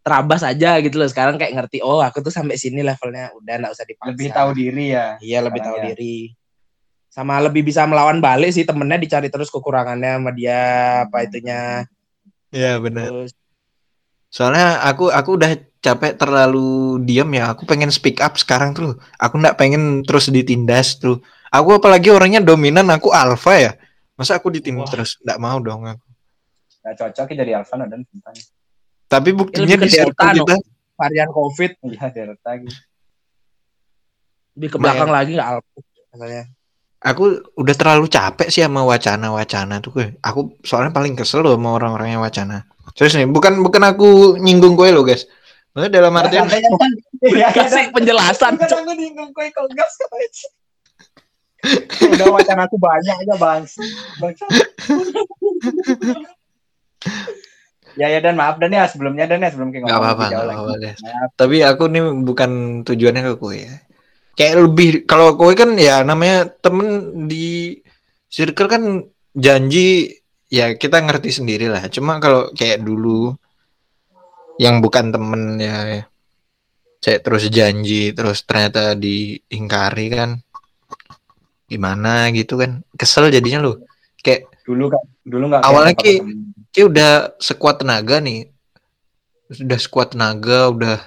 terabas 0.04 0.42
aja 0.48 0.80
gitu 0.80 0.96
loh. 0.96 1.10
Sekarang 1.12 1.36
kayak 1.36 1.54
ngerti, 1.60 1.84
oh 1.84 2.00
aku 2.00 2.24
tuh 2.24 2.32
sampai 2.32 2.56
sini 2.56 2.80
levelnya, 2.84 3.36
udah 3.36 3.54
nggak 3.60 3.74
usah 3.76 3.86
dipaksa. 3.88 4.10
lebih 4.16 4.28
tahu 4.32 4.50
diri 4.56 4.86
ya. 4.96 5.08
Iya 5.20 5.40
lebih 5.44 5.60
tahu 5.60 5.76
ya. 5.80 5.84
diri. 5.92 6.18
Sama 7.12 7.42
lebih 7.42 7.66
bisa 7.66 7.84
melawan 7.84 8.22
balik 8.24 8.54
sih 8.54 8.64
temennya 8.64 9.02
dicari 9.02 9.28
terus 9.28 9.52
kekurangannya 9.52 10.22
sama 10.22 10.32
dia 10.32 10.62
apa 11.10 11.18
itunya. 11.26 11.84
ya 12.48 12.80
benar 12.80 13.12
Terus 13.12 13.32
soalnya 14.32 14.80
aku 14.88 15.12
aku 15.12 15.36
udah 15.36 15.52
capek 15.88 16.20
terlalu 16.20 17.00
diam 17.08 17.32
ya 17.32 17.56
aku 17.56 17.64
pengen 17.64 17.88
speak 17.88 18.20
up 18.20 18.36
sekarang 18.36 18.76
tuh 18.76 19.00
aku 19.16 19.36
nggak 19.40 19.56
pengen 19.56 20.04
terus 20.04 20.28
ditindas 20.28 21.00
tuh 21.00 21.24
aku 21.48 21.80
apalagi 21.80 22.12
orangnya 22.12 22.44
dominan 22.44 22.92
aku 22.92 23.16
alpha 23.16 23.56
ya 23.56 23.72
masa 24.20 24.36
aku 24.36 24.52
ditindas 24.52 24.92
Wah. 24.92 24.92
terus 24.92 25.12
nggak 25.24 25.40
mau 25.40 25.58
dong 25.64 25.88
aku. 25.88 26.06
Nggak 26.84 26.96
cocok 27.00 27.28
ya 27.32 27.36
jadi 27.44 27.52
Alvan 27.64 27.88
dan 27.88 28.02
tentang 28.04 28.36
tapi 29.08 29.30
buktinya 29.32 29.76
di 29.80 29.88
Delta, 29.88 30.36
kita 30.36 30.56
varian 31.00 31.32
COVID 31.32 31.72
iya 31.88 32.08
Delta 32.12 32.52
gitu. 32.60 32.76
lebih 34.60 34.70
ke 34.76 34.78
belakang 34.82 35.10
lagi 35.14 35.32
nggak 35.38 35.50
alput 35.54 35.84
katanya. 36.12 36.44
aku 36.98 37.24
udah 37.56 37.76
terlalu 37.78 38.06
capek 38.12 38.50
sih 38.52 38.66
sama 38.66 38.82
wacana-wacana 38.84 39.80
tuh 39.80 39.92
gue. 39.94 40.08
Aku 40.18 40.58
soalnya 40.66 40.90
paling 40.90 41.14
kesel 41.14 41.46
loh 41.46 41.54
sama 41.54 41.78
orang-orang 41.78 42.18
yang 42.18 42.26
wacana. 42.26 42.66
Terus 42.98 43.14
nih, 43.14 43.30
bukan 43.30 43.62
bukan 43.62 43.86
aku 43.86 44.36
nyinggung 44.42 44.74
gue 44.74 44.90
loh 44.90 45.06
guys. 45.06 45.30
Maksudnya 45.78 45.94
dalam 46.02 46.14
artian 46.18 46.50
Iya, 47.22 47.54
Kasih 47.54 47.94
penjelasan. 47.94 48.58
Kan 48.58 48.66
aku 48.66 48.98
bingung 48.98 49.30
kue 49.30 49.46
kok 49.54 49.70
gas 49.78 49.94
katanya. 50.02 50.50
Udah 52.18 52.28
wacana 52.34 52.66
aku 52.66 52.82
banyak 52.82 53.14
aja 53.14 53.36
bang. 53.38 53.62
Ya 57.94 58.10
ya 58.10 58.20
dan 58.26 58.42
maaf 58.42 58.58
dan 58.58 58.74
ya 58.74 58.90
sebelumnya 58.90 59.30
dan 59.30 59.46
ya 59.46 59.54
sebelum 59.54 59.70
kita 59.70 59.86
ngomong 59.86 60.02
apa-apa, 60.18 60.50
lagi. 60.50 60.98
Maaf. 60.98 61.30
Tapi 61.38 61.62
aku 61.62 61.84
nih 61.94 62.04
bukan 62.26 62.82
tujuannya 62.82 63.22
ke 63.22 63.34
kue 63.38 63.70
ya. 63.70 63.78
Kayak 64.34 64.66
lebih 64.66 64.90
kalau 65.06 65.38
kue 65.38 65.54
kan 65.54 65.78
ya 65.78 66.02
namanya 66.02 66.50
temen 66.58 67.14
di 67.30 67.78
circle 68.34 68.66
kan 68.66 69.06
janji 69.38 70.10
ya 70.50 70.74
kita 70.74 71.06
ngerti 71.06 71.30
sendiri 71.30 71.70
lah. 71.70 71.86
Cuma 71.90 72.18
kalau 72.18 72.50
kayak 72.58 72.82
dulu 72.82 73.38
yang 74.58 74.82
bukan 74.82 75.10
temen 75.10 75.58
ya. 75.58 76.06
Saya 76.98 77.18
terus 77.22 77.46
janji 77.48 78.12
terus 78.12 78.42
ternyata 78.44 78.98
diingkari 78.98 80.08
kan. 80.12 80.30
Gimana 81.68 82.30
gitu 82.34 82.58
kan. 82.58 82.82
Kesel 82.94 83.30
jadinya 83.30 83.62
loh 83.64 83.82
kayak 84.22 84.50
Dulu 84.68 84.92
kan 84.92 85.04
dulu 85.24 85.44
nggak 85.48 85.62
Awalnya 85.64 85.96
Ki- 85.96 86.20
temen-temen. 86.20 86.68
kayak 86.76 86.88
udah 86.92 87.12
sekuat 87.40 87.76
tenaga 87.80 88.18
nih. 88.20 88.52
Sudah 89.48 89.80
sekuat 89.80 90.12
tenaga 90.12 90.68
udah 90.68 90.98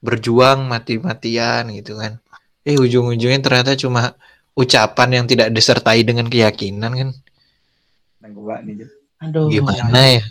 berjuang 0.00 0.66
mati-matian 0.66 1.70
gitu 1.76 2.00
kan. 2.00 2.18
Eh 2.66 2.74
ujung-ujungnya 2.74 3.38
ternyata 3.38 3.78
cuma 3.78 4.16
ucapan 4.58 5.22
yang 5.22 5.24
tidak 5.30 5.54
disertai 5.54 6.02
dengan 6.02 6.26
keyakinan 6.26 6.92
kan. 6.92 7.10
Gua 8.30 8.58
nih, 8.62 8.84
Jul. 8.84 8.90
Aduh. 9.20 9.52
gimana 9.52 10.16
ya 10.16 10.22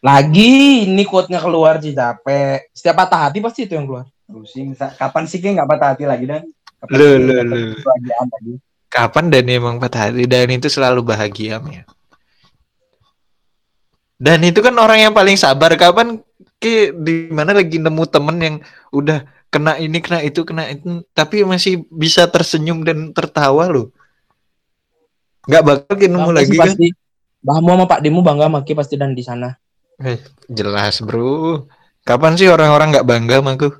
Lagi 0.00 0.88
ini 0.88 1.04
quote-nya 1.04 1.40
keluar 1.40 1.80
sih 1.80 1.92
capek. 1.92 2.72
Setiap 2.72 3.04
patah 3.04 3.28
hati 3.28 3.38
pasti 3.44 3.68
itu 3.68 3.76
yang 3.76 3.88
keluar. 3.88 4.06
pusing 4.24 4.72
kapan 4.72 5.28
sih 5.28 5.36
kayak 5.36 5.60
nggak 5.60 5.68
patah 5.68 5.88
hati 5.92 6.04
lagi 6.08 6.24
dan 6.24 6.48
Kapan 6.80 6.96
Lu, 6.96 7.10
lu, 7.20 7.34
lu. 7.44 7.62
kapan 8.88 9.28
dan 9.28 9.44
emang 9.52 9.76
patah 9.76 10.08
hati 10.08 10.24
dan 10.24 10.48
itu 10.48 10.68
selalu 10.72 11.04
bahagia 11.04 11.60
ya 11.60 11.84
dan 14.16 14.40
itu 14.44 14.64
kan 14.64 14.72
orang 14.80 15.04
yang 15.04 15.12
paling 15.12 15.36
sabar 15.36 15.76
kapan 15.76 16.24
ke 16.56 16.96
di 16.96 17.28
mana 17.28 17.52
lagi 17.52 17.76
nemu 17.76 18.04
temen 18.08 18.36
yang 18.40 18.56
udah 18.96 19.28
kena 19.52 19.76
ini 19.76 20.00
kena 20.00 20.24
itu 20.24 20.40
kena 20.40 20.72
itu 20.72 21.04
tapi 21.12 21.44
masih 21.44 21.84
bisa 21.92 22.24
tersenyum 22.24 22.80
dan 22.80 23.12
tertawa 23.12 23.68
loh 23.68 23.92
nggak 25.44 25.62
bakal 25.68 25.94
kayak 26.00 26.12
nemu 26.16 26.30
lagi 26.32 26.56
kan 26.56 26.72
pasti. 26.72 26.88
Bahmu 27.44 27.76
sama 27.76 27.84
Pak 27.84 28.00
Demu 28.00 28.24
bangga 28.24 28.48
maki 28.48 28.72
pasti 28.72 28.96
dan 28.96 29.12
di 29.12 29.20
sana. 29.20 29.52
Eh, 29.96 30.18
jelas 30.48 30.98
bro 31.00 31.64
kapan 32.02 32.34
sih 32.34 32.50
orang-orang 32.50 32.90
nggak 32.90 33.06
bangga 33.06 33.36
sama 33.40 33.54
aku 33.54 33.70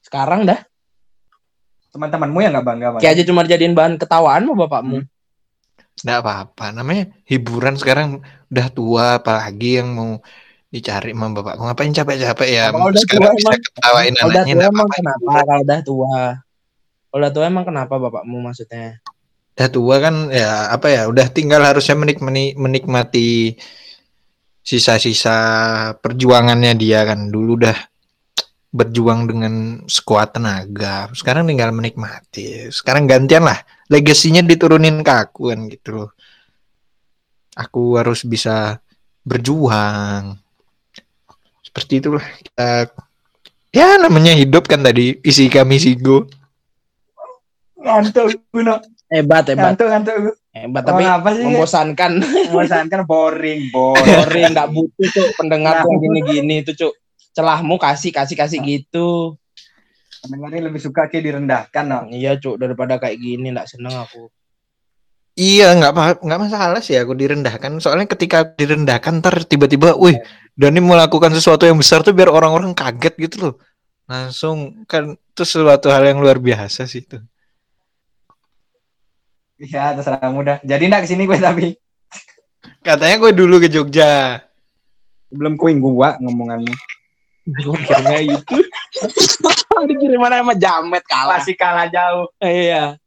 Sekarang 0.00 0.42
dah. 0.44 0.60
teman-temanmu 1.90 2.38
yang 2.38 2.52
nggak 2.52 2.66
bangga 2.66 2.86
Bang? 2.92 3.00
Kayak 3.00 3.14
aja 3.16 3.24
cuma 3.24 3.40
jadiin 3.42 3.72
bahan 3.72 3.96
ketawaan 3.96 4.44
sama 4.44 4.54
bapakmu. 4.62 4.98
nggak 5.96 6.18
apa-apa 6.20 6.76
namanya 6.76 7.08
hiburan 7.24 7.72
sekarang 7.74 8.20
udah 8.46 8.68
tua 8.68 9.06
apalagi 9.16 9.80
yang 9.80 9.88
mau 9.90 10.20
dicari 10.68 11.10
sama 11.10 11.32
bapakku 11.32 11.64
ngapain 11.64 11.88
capek-capek 11.90 12.48
ya 12.52 12.64
Kalau 12.68 12.92
udah 12.92 13.00
sekarang 13.00 13.22
tua 13.24 13.32
bisa 13.32 13.48
emang- 13.48 13.64
ketawain 13.64 14.12
Kalau 14.12 14.28
udah 14.28 14.42
tua 14.44 14.52
emang 14.52 14.68
apa-apa 14.68 14.94
kenapa? 14.94 15.30
Kalau 15.40 15.62
udah 15.64 15.80
tua. 15.80 16.16
Kalau 17.06 17.16
udah 17.16 17.32
tua 17.32 17.44
emang 17.46 17.64
kenapa 17.64 17.94
bapakmu 17.96 18.36
maksudnya? 18.42 19.00
udah 19.56 19.68
tua 19.72 19.96
kan 19.96 20.14
ya 20.28 20.50
apa 20.68 20.86
ya 20.86 21.02
udah 21.08 21.26
tinggal 21.32 21.64
harusnya 21.64 21.96
menikmati 21.96 22.52
menikmati 22.54 23.56
sisa-sisa 24.66 25.36
perjuangannya 26.02 26.74
dia 26.74 27.06
kan. 27.06 27.30
Dulu 27.30 27.62
udah 27.62 27.78
berjuang 28.74 29.24
dengan 29.30 29.54
sekuat 29.86 30.36
tenaga 30.36 31.06
sekarang 31.14 31.46
tinggal 31.46 31.70
menikmati. 31.70 32.68
Sekarang 32.74 33.06
gantian 33.06 33.46
lah. 33.46 33.62
Legasinya 33.86 34.42
diturunin 34.42 35.06
ke 35.06 35.12
aku 35.14 35.54
kan 35.54 35.70
gitu 35.70 35.88
loh. 35.94 36.10
Aku 37.54 37.94
harus 37.96 38.26
bisa 38.26 38.82
berjuang. 39.22 40.34
Seperti 41.62 42.02
itulah 42.02 42.26
kita 42.42 42.90
ya 43.70 43.96
namanya 44.02 44.34
hidup 44.34 44.66
kan 44.66 44.82
tadi 44.82 45.22
isi 45.22 45.46
kami 45.46 45.78
sigo. 45.78 46.26
Ngantuk 47.78 48.34
guna 48.50 48.82
Hebat, 49.06 49.46
hebat. 49.46 49.78
ngantuk 49.78 49.86
ngantuk 49.86 50.14
Hebat 50.56 50.82
tapi 50.88 51.04
apa 51.04 51.28
sih 51.36 51.44
membosankan. 51.44 52.12
membosankan 52.48 53.00
boring 53.04 53.68
boring 53.76 54.08
Boring 54.24 54.46
nggak 54.56 54.68
butuh 54.72 55.08
tuh 55.12 55.26
pendengar 55.36 55.84
tuh 55.84 55.92
yang 55.92 56.00
gini-gini 56.00 56.56
tuh, 56.64 56.72
Cuk. 56.72 56.94
Celahmu 57.36 57.76
kasih 57.76 58.10
kasih 58.16 58.36
kasih 58.36 58.58
gitu. 58.64 59.36
pendengarnya 60.26 60.72
lebih 60.72 60.82
suka 60.82 61.06
kayak 61.06 61.22
direndahkan 61.22 61.84
no. 61.86 62.08
Iya, 62.08 62.40
Cuk, 62.40 62.56
daripada 62.56 62.96
kayak 62.96 63.20
gini 63.20 63.52
nggak 63.52 63.68
seneng 63.68 63.94
aku. 63.94 64.32
Iya 65.36 65.76
nggak 65.76 65.92
apa 65.92 66.02
nggak 66.24 66.40
masalah 66.48 66.80
sih 66.80 66.96
aku 66.96 67.12
direndahkan 67.12 67.76
soalnya 67.76 68.08
ketika 68.08 68.56
direndahkan 68.56 69.20
ntar 69.20 69.44
tiba-tiba, 69.44 69.92
wih 69.92 70.16
Dani 70.56 70.80
melakukan 70.80 71.28
sesuatu 71.36 71.68
yang 71.68 71.76
besar 71.76 72.00
tuh 72.00 72.16
biar 72.16 72.32
orang-orang 72.32 72.72
kaget 72.72 73.12
gitu 73.20 73.36
loh 73.44 73.54
langsung 74.08 74.88
kan 74.88 75.12
itu 75.12 75.42
suatu 75.44 75.92
hal 75.92 76.08
yang 76.08 76.24
luar 76.24 76.40
biasa 76.40 76.88
sih 76.88 77.04
itu 77.04 77.20
Iya 79.56 79.96
terserah 79.96 80.20
kamu 80.20 80.40
dah 80.44 80.58
jadi 80.60 80.82
nggak 80.84 81.02
ke 81.04 81.08
sini 81.08 81.24
gue 81.24 81.38
tapi 81.40 81.66
katanya 82.84 83.16
gue 83.16 83.32
dulu 83.32 83.56
ke 83.60 83.72
Jogja 83.72 84.44
belum 85.32 85.58
kuin 85.58 85.82
gua 85.82 86.14
ngomongannya 86.22 86.76
Kirimnya 87.46 88.20
itu. 88.26 88.58
Dikirim 89.90 90.18
mana 90.18 90.42
sama 90.42 90.54
Jamet 90.58 91.04
kalah. 91.06 91.38
Masih 91.38 91.54
kalah 91.54 91.86
jauh. 91.86 92.26
Iya. 92.42 92.98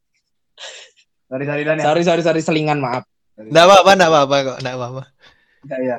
Sorry 1.28 1.44
sorry 1.44 1.64
Dan 1.68 1.84
ya. 1.84 1.84
Sorry 1.92 2.02
sorry 2.08 2.22
sorry 2.24 2.42
selingan 2.42 2.80
maaf. 2.80 3.04
Nggak 3.36 3.66
apa-apa, 3.68 3.92
nggak 3.96 4.12
apa-apa 4.12 4.36
kok, 4.44 4.58
nggak 4.64 4.76
apa-apa. 4.76 5.04
Ya, 5.68 5.78
ya. 5.84 5.98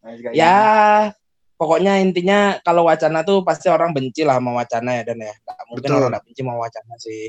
Masih 0.00 0.20
kayak 0.24 0.34
Ya 0.36 0.56
pokoknya 1.60 2.00
intinya 2.00 2.56
kalau 2.64 2.88
wacana 2.88 3.20
tuh 3.20 3.44
pasti 3.44 3.68
orang 3.68 3.92
benci 3.92 4.24
lah 4.24 4.40
sama 4.40 4.56
wacana 4.56 4.90
ya 4.96 5.02
dan 5.04 5.18
ya. 5.20 5.34
Nggak 5.44 5.58
mungkin 5.68 5.88
Betul. 5.92 6.06
orang 6.08 6.22
benci 6.24 6.40
sama 6.40 6.54
wacana 6.56 6.94
sih. 6.96 7.24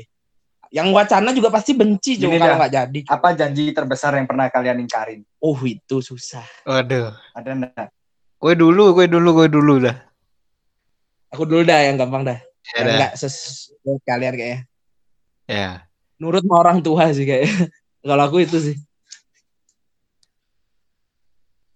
Yang 0.72 0.88
wacana 0.96 1.36
juga 1.36 1.52
pasti 1.52 1.76
benci 1.76 2.16
juga 2.16 2.40
kalau 2.40 2.56
nggak 2.56 2.72
jadi. 2.72 3.00
gini. 3.04 3.12
Apa 3.12 3.36
janji 3.36 3.64
terbesar 3.76 4.16
yang 4.16 4.24
pernah 4.24 4.48
kalian 4.48 4.80
ingkarin? 4.80 5.20
Oh 5.36 5.60
itu 5.68 6.00
susah. 6.00 6.40
Waduh. 6.64 7.12
Ada 7.36 7.50
enggak? 7.52 7.92
Kue 8.40 8.56
dulu, 8.56 8.96
kue 8.96 9.04
dulu, 9.04 9.36
kue 9.36 9.48
dulu 9.52 9.84
dah. 9.84 9.96
Aku 11.28 11.44
dulu 11.44 11.60
dah 11.68 11.76
yang 11.84 12.00
gampang 12.00 12.24
dah. 12.24 12.40
Ya, 12.72 12.76
Yang 12.80 12.86
dah. 12.88 12.96
nggak 12.96 13.12
ses 13.20 13.36
kalian 14.08 14.32
kayaknya. 14.32 14.60
ya. 15.44 15.84
Nurut 16.16 16.40
sama 16.40 16.56
orang 16.64 16.80
tua 16.80 17.12
sih 17.12 17.28
kayaknya. 17.28 17.68
kalau 18.08 18.22
aku 18.24 18.40
itu 18.40 18.56
sih. 18.56 18.76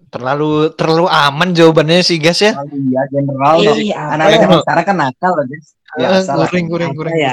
Terlalu 0.08 0.72
terlalu 0.72 1.04
aman 1.12 1.52
jawabannya 1.52 2.00
sih 2.00 2.16
guys 2.16 2.40
ya. 2.40 2.56
Oh, 2.56 2.64
iya 2.64 3.02
general. 3.12 3.60
Anak-anak 3.60 4.40
ya? 4.40 4.58
sekarang 4.64 4.84
kan 4.88 4.96
nakal 4.96 5.32
loh, 5.36 5.44
guys. 5.44 5.68
Eh, 5.96 6.00
Biasa 6.00 6.32
lah. 6.32 6.48
goreng, 6.48 6.64
goreng, 6.72 6.90
Apa 6.94 6.96
goreng, 6.96 7.16
ya? 7.20 7.32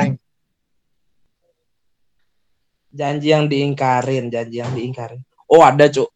Janji 2.94 3.34
yang 3.34 3.50
diingkarin, 3.50 4.30
janji 4.30 4.62
yang 4.62 4.70
diingkarin. 4.78 5.26
Oh 5.50 5.66
ada 5.66 5.90
cuk. 5.90 6.14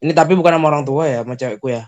Ini 0.00 0.16
tapi 0.16 0.32
bukan 0.32 0.56
sama 0.56 0.66
orang 0.72 0.84
tua 0.88 1.04
ya, 1.04 1.20
sama 1.20 1.36
cewekku 1.36 1.68
ya. 1.68 1.84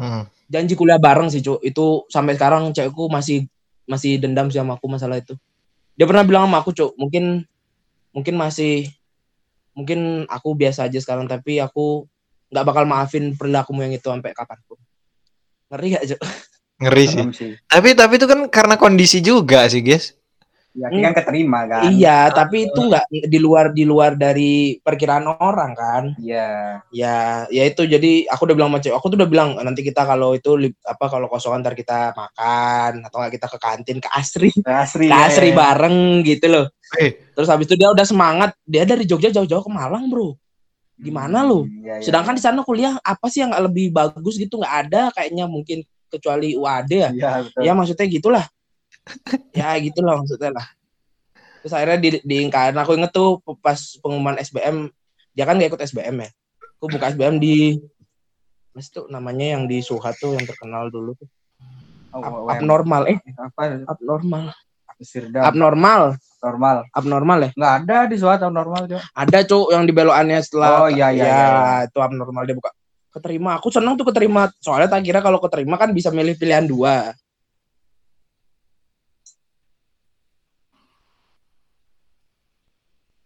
Hmm. 0.00 0.24
Janji 0.48 0.72
kuliah 0.74 0.96
bareng 0.96 1.28
sih 1.28 1.44
cuk. 1.44 1.60
Itu 1.60 2.08
sampai 2.08 2.40
sekarang 2.40 2.72
cewekku 2.72 3.12
masih 3.12 3.44
masih 3.84 4.16
dendam 4.16 4.48
sih 4.48 4.56
sama 4.56 4.80
aku 4.80 4.88
masalah 4.88 5.20
itu. 5.20 5.36
Dia 5.94 6.08
pernah 6.08 6.24
bilang 6.24 6.48
sama 6.48 6.64
aku 6.64 6.72
cuk, 6.72 6.96
mungkin 6.96 7.44
mungkin 8.16 8.34
masih 8.40 8.88
mungkin 9.76 10.24
aku 10.30 10.56
biasa 10.56 10.88
aja 10.88 10.98
sekarang 11.02 11.28
tapi 11.28 11.60
aku 11.60 12.08
nggak 12.48 12.64
bakal 12.64 12.84
maafin 12.86 13.34
perilakumu 13.34 13.84
yang 13.84 13.92
itu 13.92 14.08
sampai 14.08 14.32
kapan 14.32 14.58
pun. 14.64 14.80
Ngeri 15.68 15.88
gak 15.98 16.04
cuk? 16.14 16.20
Ngeri 16.80 17.04
sih. 17.06 17.22
Sih. 17.34 17.52
Tapi 17.66 17.98
tapi 17.98 18.14
itu 18.18 18.26
kan 18.30 18.40
karena 18.50 18.74
kondisi 18.78 19.18
juga 19.18 19.66
sih 19.66 19.82
guys. 19.82 20.14
Ya, 20.74 20.90
kan 20.90 21.14
keterima 21.14 21.70
kan. 21.70 21.86
Iya, 21.86 22.34
tapi 22.34 22.66
itu 22.66 22.80
nggak 22.90 23.06
di 23.30 23.38
luar 23.38 23.70
di 23.70 23.86
luar 23.86 24.18
dari 24.18 24.74
perkiraan 24.82 25.22
orang 25.38 25.70
kan. 25.72 26.04
Iya. 26.18 26.82
ya 26.90 27.46
ya 27.46 27.62
itu 27.62 27.86
jadi 27.86 28.26
aku 28.26 28.42
udah 28.50 28.56
bilang 28.58 28.70
sama 28.74 28.82
cewek 28.82 28.96
aku 28.98 29.06
tuh 29.06 29.18
udah 29.22 29.30
bilang 29.30 29.50
nanti 29.62 29.86
kita 29.86 30.02
kalau 30.02 30.34
itu 30.34 30.50
apa 30.82 31.04
kalau 31.06 31.30
kosongan 31.30 31.62
ntar 31.62 31.78
kita 31.78 32.10
makan 32.12 33.06
atau 33.06 33.16
nggak 33.22 33.32
kita 33.38 33.46
ke 33.54 33.58
kantin 33.62 33.98
ke 34.02 34.08
Asri 34.10 34.50
Asri. 34.66 35.06
ke 35.06 35.14
ya. 35.14 35.26
Asri 35.30 35.48
bareng 35.54 36.26
gitu 36.26 36.46
loh 36.50 36.66
Eh. 36.98 37.14
terus 37.34 37.46
habis 37.46 37.66
itu 37.70 37.74
dia 37.78 37.90
udah 37.90 38.02
semangat 38.02 38.50
dia 38.66 38.82
dari 38.82 39.06
Jogja 39.06 39.30
jauh-jauh 39.30 39.62
ke 39.62 39.70
Malang 39.70 40.10
bro 40.10 40.34
gimana 40.94 41.42
lu? 41.42 41.66
Hmm, 41.66 41.82
iya, 41.82 41.98
iya. 41.98 42.04
sedangkan 42.06 42.34
di 42.38 42.42
sana 42.42 42.62
kuliah 42.62 42.94
apa 43.02 43.26
sih 43.26 43.42
yang 43.42 43.50
nggak 43.50 43.64
lebih 43.70 43.86
bagus 43.90 44.34
gitu 44.38 44.58
nggak 44.62 44.74
ada 44.86 45.02
kayaknya 45.10 45.46
mungkin 45.50 45.82
kecuali 46.06 46.54
UAD 46.54 46.90
ya 46.90 47.10
Iya, 47.10 47.30
betul. 47.46 47.62
ya 47.66 47.72
maksudnya 47.74 48.06
gitulah 48.06 48.44
ya 49.58 49.76
gitulah 49.80 50.20
maksudnya 50.20 50.50
lah. 50.54 50.66
Terus 51.64 51.72
akhirnya 51.72 51.98
di, 52.00 52.08
diingkarin. 52.20 52.76
Aku 52.76 52.92
inget 52.96 53.12
tuh 53.12 53.40
pas 53.64 53.78
pengumuman 54.04 54.36
SBM 54.36 54.92
dia 55.32 55.44
kan 55.48 55.56
gak 55.56 55.72
ikut 55.72 55.80
SBM 55.80 56.28
ya. 56.28 56.30
Aku 56.76 56.92
buka 56.92 57.08
SBM 57.12 57.40
di 57.40 57.80
Mas 58.74 58.90
tuh 58.90 59.06
namanya 59.06 59.56
yang 59.56 59.64
di 59.70 59.80
Suhat 59.80 60.18
tuh 60.18 60.34
yang 60.36 60.44
terkenal 60.44 60.90
dulu 60.90 61.14
tuh. 61.16 61.28
Oh, 62.14 62.46
abnormal 62.46 63.10
eh. 63.10 63.18
Apa? 63.34 63.86
abnormal. 63.88 64.54
Sirdam. 65.02 65.42
abnormal. 65.42 66.14
Normal. 66.38 66.76
abnormal 66.94 67.38
ya? 67.48 67.50
Nggak 67.56 67.74
ada 67.82 67.96
di 68.06 68.16
suatu 68.20 68.46
normal 68.46 68.86
juga. 68.86 69.02
ada 69.10 69.38
cuk 69.42 69.74
yang 69.74 69.84
di 69.88 69.92
belokannya 69.96 70.38
setelah 70.38 70.86
Oh, 70.86 70.88
iya, 70.92 71.10
iya, 71.10 71.24
ya, 71.24 71.32
iya, 71.32 71.46
iya. 71.48 71.76
itu 71.88 71.98
abnormal. 71.98 72.44
Dia 72.46 72.54
buka 72.54 72.70
keterima. 73.10 73.58
Aku 73.58 73.72
senang 73.72 73.96
tuh 73.96 74.06
keterima. 74.12 74.52
Soalnya 74.60 74.86
tak 74.86 75.02
kira 75.02 75.24
kalau 75.24 75.40
keterima 75.42 75.80
kan 75.80 75.90
bisa 75.90 76.12
milih 76.12 76.36
pilihan 76.36 76.68
dua 76.68 77.16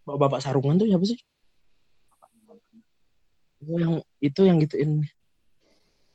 bapak-bapak 0.09 0.41
sarungan 0.41 0.81
tuh 0.81 0.89
siapa 0.89 1.05
sih? 1.05 1.19
Oh, 3.69 3.77
yang 3.77 3.93
itu 4.17 4.41
yang 4.41 4.57
gituin. 4.57 5.05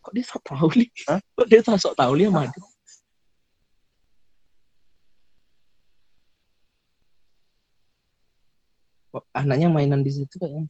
Kok 0.02 0.12
dia 0.16 0.24
sok 0.26 0.42
tahu 0.42 0.66
nih? 0.74 0.88
Hah? 1.06 1.20
kok 1.38 1.46
dia 1.46 1.60
tak 1.62 1.78
sok 1.78 1.94
tahu 1.94 2.12
nih 2.18 2.26
sama 2.26 2.50
dia? 2.50 2.64
Kok 9.14 9.24
anaknya 9.30 9.68
mainan 9.70 10.02
di 10.02 10.10
situ 10.10 10.34
kayaknya? 10.34 10.66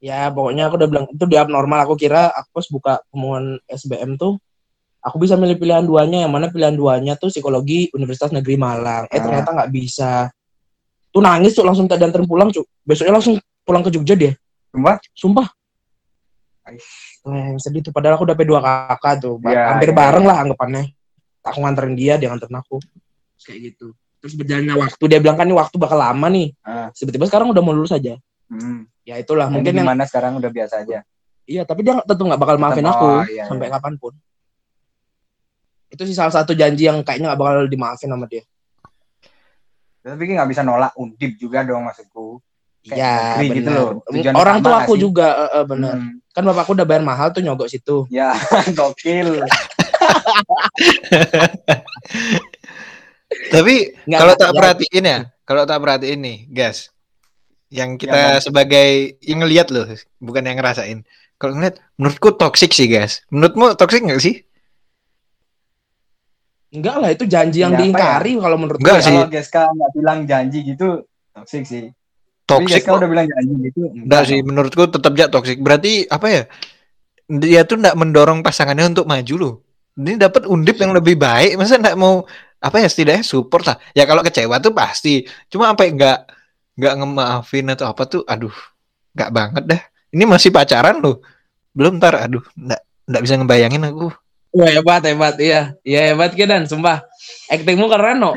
Ya 0.00 0.32
pokoknya 0.32 0.66
aku 0.66 0.74
udah 0.80 0.88
bilang 0.88 1.06
itu 1.12 1.24
di 1.28 1.36
abnormal. 1.38 1.86
Aku 1.86 1.94
kira 1.94 2.32
aku 2.32 2.48
pas 2.56 2.66
buka 2.72 2.92
pengumuman 3.12 3.60
SBM 3.68 4.16
tuh 4.16 4.40
aku 5.04 5.16
bisa 5.20 5.36
milih 5.36 5.60
pilihan 5.60 5.84
duanya. 5.84 6.24
Yang 6.24 6.32
mana 6.32 6.46
pilihan 6.48 6.74
duanya 6.74 7.14
tuh 7.20 7.28
psikologi 7.28 7.92
Universitas 7.92 8.32
Negeri 8.32 8.56
Malang. 8.56 9.04
Eh 9.12 9.20
Ah. 9.20 9.22
ternyata 9.22 9.48
nggak 9.52 9.70
bisa 9.70 10.32
tuh 11.10 11.22
nangis 11.22 11.52
tuh 11.54 11.66
langsung 11.66 11.86
tak 11.90 11.98
dianterin 11.98 12.26
pulang 12.26 12.48
cuy 12.48 12.62
besoknya 12.82 13.18
langsung 13.18 13.34
pulang 13.62 13.82
ke 13.82 13.90
Jogja 13.90 14.14
dia 14.16 14.32
Sumpah? 14.70 14.96
sumpah 15.14 15.48
yang 17.26 17.58
sedih 17.58 17.82
tuh 17.82 17.90
padahal 17.90 18.14
aku 18.14 18.24
udah 18.30 18.36
dua 18.38 18.60
kakak 18.62 19.14
tuh 19.18 19.34
Ba- 19.42 19.50
Iya, 19.50 19.62
hampir 19.74 19.90
iya, 19.90 19.96
bareng 19.98 20.24
iya. 20.24 20.30
lah 20.30 20.36
anggapannya 20.46 20.82
aku 21.42 21.58
nganterin 21.66 21.94
dia 21.98 22.14
dia 22.14 22.28
nganterin 22.30 22.56
aku 22.62 22.78
Terus 22.78 23.44
kayak 23.44 23.60
gitu 23.74 23.86
terus 24.20 24.34
berjalannya 24.36 24.76
waktu 24.78 25.04
dia 25.10 25.18
bilang 25.18 25.34
kan 25.40 25.48
ini 25.50 25.56
waktu 25.56 25.76
bakal 25.80 25.98
lama 25.98 26.26
nih 26.30 26.54
Ah. 26.62 26.92
tiba-tiba 26.94 27.26
sekarang 27.26 27.50
udah 27.50 27.62
mau 27.64 27.74
lulus 27.74 27.90
aja 27.90 28.14
Hmm. 28.50 28.82
ya 29.06 29.14
itulah 29.14 29.46
Mungkin 29.46 29.62
mungkin 29.62 29.72
yang 29.78 29.86
gimana 29.86 30.02
sekarang 30.10 30.34
udah 30.42 30.50
biasa 30.50 30.82
aja. 30.82 31.06
Iya, 31.46 31.62
tapi 31.62 31.86
dia 31.86 32.02
tentu 32.02 32.26
nggak 32.26 32.34
bakal 32.34 32.58
maafin 32.58 32.82
aku 32.82 33.06
oh, 33.06 33.22
iya, 33.30 33.46
sampai 33.46 33.70
iya. 33.70 33.78
kapan 33.78 33.94
pun. 33.94 34.10
Itu 35.86 36.02
sih 36.02 36.18
salah 36.18 36.34
satu 36.34 36.50
janji 36.54 36.90
yang 36.90 36.98
kayaknya 37.06 37.30
nggak 37.30 37.40
bakal 37.42 37.70
dimaafin 37.70 38.10
sama 38.10 38.26
dia. 38.26 38.42
Tapi 40.00 40.22
nggak 40.32 40.48
bisa 40.48 40.64
nolak 40.64 40.96
undip 40.96 41.36
juga 41.36 41.60
dong 41.64 41.84
maksudku. 41.84 42.40
Iya, 42.88 43.44
gitu 43.44 43.68
loh. 43.68 44.00
Tujuan 44.08 44.32
Orang 44.32 44.64
nggak 44.64 44.88
aku 44.88 44.96
sih? 44.96 45.04
juga 45.04 45.28
eh, 45.36 45.60
eh, 45.60 45.64
benar. 45.68 45.96
Hmm. 46.00 46.16
Kan 46.32 46.42
bapakku 46.48 46.72
udah 46.72 46.86
bayar 46.88 47.04
mahal 47.04 47.28
tuh 47.34 47.44
nyogok 47.44 47.68
situ. 47.68 48.08
Ya, 48.08 48.32
gokil. 48.78 49.44
Tapi 53.54 53.74
kalau 54.08 54.34
tak 54.34 54.50
ya. 54.50 54.56
perhatiin 54.56 55.04
ya, 55.04 55.18
kalau 55.44 55.62
tak 55.68 55.78
perhatiin 55.78 56.20
nih, 56.24 56.38
guys. 56.48 56.90
Yang 57.70 58.06
kita 58.06 58.18
Bang. 58.18 58.42
sebagai 58.42 59.14
yang 59.22 59.46
ngelihat 59.46 59.70
loh, 59.70 59.86
bukan 60.18 60.42
yang 60.42 60.58
ngerasain. 60.58 61.06
Kalau 61.38 61.54
ngeliat, 61.54 61.78
menurutku 61.94 62.34
toxic 62.34 62.74
sih, 62.74 62.90
guys. 62.90 63.22
Menurutmu 63.30 63.78
toxic 63.78 64.02
nggak 64.02 64.18
sih? 64.18 64.42
Enggak 66.70 66.96
lah, 67.02 67.10
itu 67.10 67.24
janji 67.26 67.66
yang 67.66 67.74
Ya, 67.74 67.78
apa 67.78 67.82
diingkari 67.82 68.32
kalau 68.38 68.56
menurut 68.58 68.78
Enggak 68.78 68.98
gue. 69.02 69.06
sih. 69.10 69.16
Kalau 69.18 69.30
Geska 69.30 69.62
nggak 69.74 69.90
bilang 69.98 70.18
janji 70.22 70.58
gitu, 70.62 70.88
toxic 71.34 71.64
sih. 71.66 71.84
Tapi 72.46 72.66
Toxic 72.66 72.82
Geska 72.82 72.90
udah 72.94 73.08
bilang 73.10 73.26
janji 73.26 73.54
gitu. 73.66 73.80
Enggak 73.90 74.22
sih, 74.30 74.38
menurutku 74.46 74.82
tetap 74.86 75.12
ya 75.18 75.26
toxic. 75.26 75.58
Berarti 75.58 76.06
apa 76.06 76.26
ya? 76.30 76.42
Dia 77.30 77.62
tuh 77.66 77.82
enggak 77.82 77.98
mendorong 77.98 78.42
pasangannya 78.46 78.94
untuk 78.94 79.06
maju 79.10 79.34
loh. 79.38 79.54
Ini 79.98 80.14
dapat 80.18 80.46
undip 80.46 80.78
yang 80.78 80.94
lebih 80.94 81.18
baik, 81.18 81.58
masa 81.58 81.74
enggak 81.78 81.98
mau 81.98 82.22
apa 82.62 82.76
ya 82.78 82.86
setidaknya 82.86 83.26
support 83.26 83.66
lah. 83.66 83.76
Ya 83.90 84.06
kalau 84.06 84.22
kecewa 84.22 84.62
tuh 84.62 84.70
pasti. 84.70 85.26
Cuma 85.50 85.74
sampai 85.74 85.90
enggak 85.90 86.26
enggak 86.78 86.94
ngemaafin 87.02 87.66
atau 87.74 87.86
apa 87.90 88.02
tuh, 88.06 88.22
aduh, 88.30 88.54
enggak 89.18 89.30
banget 89.34 89.62
dah. 89.66 89.82
Ini 90.14 90.22
masih 90.26 90.54
pacaran 90.54 91.02
loh. 91.02 91.18
Belum 91.74 91.98
ntar, 91.98 92.14
aduh, 92.18 92.42
enggak 92.54 92.80
enggak 93.10 93.22
bisa 93.26 93.34
ngebayangin 93.38 93.82
aku. 93.90 94.06
Wah, 94.50 94.70
hebat, 94.70 95.02
hebat. 95.06 95.34
Iya, 95.38 95.78
iya 95.86 96.00
hebat 96.10 96.34
kan, 96.34 96.66
sumpah. 96.66 97.06
Actingmu 97.46 97.86
keren, 97.86 98.18
no. 98.18 98.30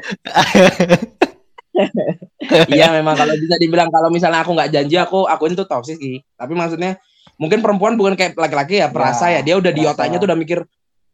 iya, 2.69 2.93
memang 2.93 3.17
kalau 3.17 3.33
bisa 3.33 3.57
dibilang 3.57 3.89
kalau 3.89 4.13
misalnya 4.13 4.45
aku 4.45 4.53
nggak 4.53 4.69
janji, 4.69 4.95
aku 5.01 5.25
aku 5.25 5.49
itu 5.49 5.65
toxic 5.65 5.97
sih. 5.97 6.21
Tapi 6.37 6.53
maksudnya 6.53 7.01
mungkin 7.41 7.65
perempuan 7.65 7.97
bukan 7.97 8.13
kayak 8.13 8.37
laki-laki 8.37 8.77
ya, 8.77 8.93
perasa 8.93 9.33
ya. 9.33 9.41
Dia 9.41 9.57
udah 9.57 9.73
di 9.73 9.89
otaknya 9.89 10.21
tuh 10.21 10.29
udah 10.29 10.37
mikir 10.37 10.61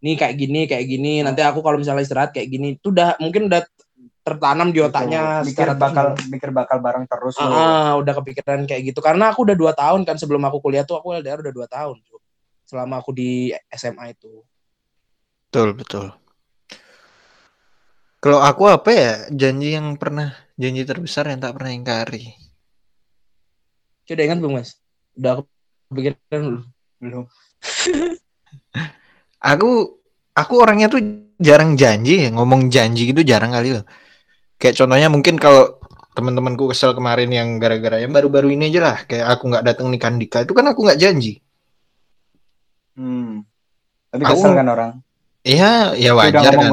nih 0.03 0.19
kayak 0.19 0.35
gini, 0.35 0.67
kayak 0.67 0.83
gini. 0.83 1.23
Nanti 1.23 1.47
aku 1.47 1.63
kalau 1.63 1.79
misalnya 1.79 2.03
istirahat 2.03 2.35
kayak 2.35 2.51
gini, 2.51 2.75
itu 2.75 2.91
udah 2.91 3.15
mungkin 3.23 3.47
udah 3.47 3.63
tertanam 4.19 4.69
di 4.69 4.83
otaknya 4.83 5.41
mikir 5.41 5.73
bakal 5.73 6.13
terus-menerus. 6.13 6.29
mikir 6.29 6.49
bakal 6.53 6.77
bareng 6.83 7.05
terus 7.09 7.33
Ah, 7.39 7.49
ah, 7.49 7.91
udah 7.97 8.13
kepikiran 8.19 8.67
kayak 8.69 8.93
gitu 8.93 8.99
karena 9.01 9.33
aku 9.33 9.41
udah 9.47 9.57
dua 9.57 9.73
tahun 9.73 10.05
kan 10.05 10.21
sebelum 10.21 10.43
aku 10.45 10.61
kuliah 10.61 10.85
tuh 10.85 11.01
aku 11.01 11.17
LDR 11.17 11.41
udah 11.41 11.53
dua 11.55 11.65
tahun 11.65 11.97
selama 12.69 13.01
aku 13.01 13.09
di 13.15 13.49
SMA 13.73 14.13
itu 14.13 14.45
Betul, 15.49 15.73
betul. 15.73 16.05
Kalau 18.21 18.37
aku 18.37 18.69
apa 18.69 18.89
ya? 18.93 19.13
Janji 19.33 19.73
yang 19.73 19.97
pernah 19.97 20.29
janji 20.53 20.85
terbesar 20.85 21.25
yang 21.25 21.41
tak 21.41 21.57
pernah 21.57 21.73
ingkari. 21.73 22.37
Coba 24.05 24.21
ingat 24.21 24.37
belum 24.37 24.53
mas 24.57 24.77
udah 25.13 25.41
kepikiran 25.89 26.17
belum 26.29 26.63
Belum. 27.01 27.25
aku 29.51 29.69
aku 30.31 30.53
orangnya 30.57 30.87
tuh 30.87 31.01
jarang 31.37 31.73
janji 31.73 32.25
ya 32.25 32.29
ngomong 32.29 32.69
janji 32.69 33.09
gitu 33.09 33.25
jarang 33.25 33.51
kali 33.51 33.73
loh 33.73 33.85
kayak 34.57 34.77
contohnya 34.77 35.07
mungkin 35.07 35.35
kalau 35.37 35.77
teman-temanku 36.13 36.67
kesel 36.69 36.91
kemarin 36.93 37.29
yang 37.31 37.57
gara-gara 37.57 37.99
yang 37.99 38.11
baru-baru 38.11 38.51
ini 38.53 38.69
aja 38.69 38.81
lah 38.81 38.97
kayak 39.05 39.25
aku 39.33 39.43
nggak 39.49 39.65
datang 39.65 39.87
nikah 39.89 40.11
Dika 40.13 40.37
itu 40.43 40.53
kan 40.53 40.65
aku 40.69 40.85
nggak 40.85 40.99
janji 41.01 41.41
Hmm. 42.99 43.47
Tapi 44.11 44.23
Aku- 44.27 44.35
kesel 44.35 44.51
kan 44.59 44.67
orang. 44.67 44.91
Iya, 45.39 45.95
ya 45.95 46.11
wajar 46.13 46.51
kan. 46.51 46.71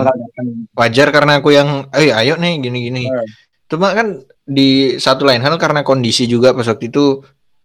Wajar 0.75 1.09
karena 1.15 1.39
aku 1.39 1.55
yang, 1.55 1.87
eh 1.95 2.11
ayo 2.11 2.35
nih 2.37 2.59
gini-gini. 2.59 3.07
Hmm. 3.07 3.23
Cuma 3.71 3.95
kan 3.95 4.23
di 4.43 4.95
satu 4.99 5.27
lain 5.27 5.43
hal 5.43 5.55
karena 5.59 5.83
kondisi 5.83 6.27
juga 6.27 6.55
pas 6.55 6.67
waktu 6.67 6.91
itu 6.91 7.23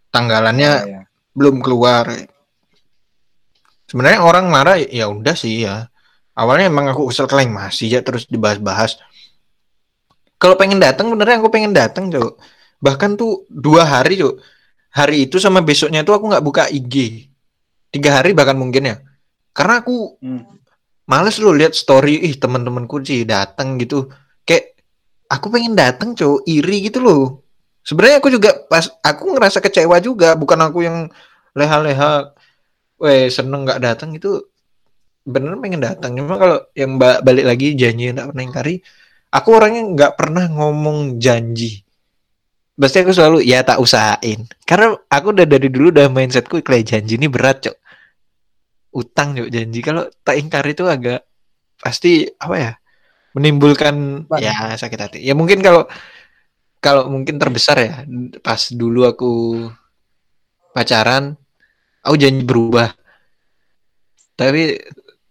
tanggalannya 0.09 0.71
Ya, 0.81 0.85
ya. 0.85 1.01
belum 1.33 1.61
keluar. 1.61 2.05
Sebenarnya 3.89 4.23
orang 4.23 4.47
marah 4.47 4.77
ya 4.79 5.09
udah 5.11 5.35
sih 5.35 5.65
ya. 5.67 5.89
Awalnya 6.31 6.71
emang 6.71 6.87
aku 6.89 7.11
kesel 7.11 7.27
kalian 7.27 7.51
masih 7.51 7.91
ya 7.91 7.99
terus 8.01 8.23
dibahas-bahas. 8.25 8.97
Kalau 10.39 10.55
pengen 10.57 10.79
datang 10.79 11.11
benernya 11.11 11.37
aku 11.37 11.51
pengen 11.51 11.75
datang 11.75 12.07
cok. 12.09 12.39
Bahkan 12.81 13.19
tuh 13.19 13.45
dua 13.51 13.83
hari 13.83 14.17
cok. 14.17 14.35
Hari 14.91 15.27
itu 15.29 15.37
sama 15.37 15.59
besoknya 15.61 16.01
tuh 16.01 16.15
aku 16.15 16.31
nggak 16.31 16.45
buka 16.45 16.63
IG. 16.71 17.27
Tiga 17.91 18.21
hari 18.21 18.31
bahkan 18.31 18.55
mungkin 18.55 18.85
ya. 18.85 18.95
Karena 19.51 19.83
aku 19.83 20.17
Hmm. 20.23 20.60
Males 21.11 21.35
lu 21.43 21.51
lihat 21.51 21.75
story 21.75 22.23
ih 22.23 22.39
teman-temanku 22.39 23.03
sih 23.03 23.27
datang 23.27 23.75
gitu. 23.75 24.07
Kayak 24.47 24.79
aku 25.27 25.51
pengen 25.51 25.75
datang 25.75 26.15
cowok 26.15 26.47
iri 26.47 26.87
gitu 26.87 27.03
loh. 27.03 27.43
Sebenarnya 27.83 28.23
aku 28.23 28.31
juga 28.31 28.55
pas 28.71 28.87
aku 29.03 29.35
ngerasa 29.35 29.59
kecewa 29.59 29.99
juga 29.99 30.39
bukan 30.39 30.59
aku 30.63 30.87
yang 30.87 31.11
leha-leha 31.51 32.31
weh 33.01 33.27
seneng 33.27 33.67
nggak 33.67 33.81
datang 33.83 34.15
itu 34.15 34.39
bener 35.25 35.53
pengen 35.59 35.81
datang 35.83 36.17
cuma 36.17 36.37
kalau 36.37 36.57
yang 36.73 36.97
ba- 36.97 37.21
balik 37.21 37.45
lagi 37.45 37.77
janji 37.77 38.09
yang 38.09 38.33
ingkari 38.33 38.81
aku 39.29 39.49
orangnya 39.53 39.83
nggak 39.91 40.13
pernah 40.15 40.45
ngomong 40.47 41.19
janji. 41.19 41.83
Pasti 42.77 43.03
aku 43.03 43.11
selalu 43.13 43.45
ya 43.45 43.61
tak 43.61 43.77
usahain. 43.83 44.47
Karena 44.65 44.95
aku 45.11 45.35
udah 45.35 45.45
dari 45.45 45.67
dulu 45.67 45.91
udah 45.91 46.07
mindsetku 46.07 46.63
kayak 46.63 46.87
janji 46.87 47.19
ini 47.19 47.27
berat 47.27 47.67
cok 47.67 47.80
utang 48.91 49.35
cok 49.35 49.49
janji 49.51 49.79
kalau 49.79 50.03
tak 50.23 50.35
ingkari 50.39 50.75
itu 50.75 50.83
agak 50.87 51.23
pasti 51.79 52.27
apa 52.37 52.55
ya 52.59 52.71
menimbulkan 53.33 54.27
Bang. 54.27 54.43
ya 54.43 54.75
sakit 54.75 54.99
hati 54.99 55.19
ya 55.23 55.31
mungkin 55.33 55.63
kalau 55.63 55.87
kalau 56.83 57.07
mungkin 57.07 57.39
terbesar 57.39 57.77
ya 57.79 57.93
pas 58.43 58.59
dulu 58.71 59.07
aku 59.07 59.31
pacaran 60.75 61.39
aku 62.03 62.15
janji 62.19 62.43
berubah 62.43 62.91
tapi 64.35 64.75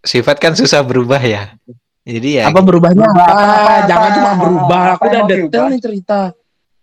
sifat 0.01 0.41
kan 0.41 0.57
susah 0.57 0.81
berubah 0.81 1.21
ya 1.21 1.53
jadi 2.01 2.29
ya 2.43 2.45
Apa 2.49 2.65
berubahnya 2.65 3.05
Berubah 3.07 3.27
apa? 3.29 3.45
apa, 3.45 3.55
apa, 3.61 3.75
Jangan 3.87 4.09
apa, 4.09 4.17
cuma 4.17 4.31
apa, 4.31 4.41
berubah. 4.41 4.81
Aku 4.97 5.05
udah 5.05 5.23
detail 5.29 5.65
nih 5.69 5.81
cerita. 5.85 6.21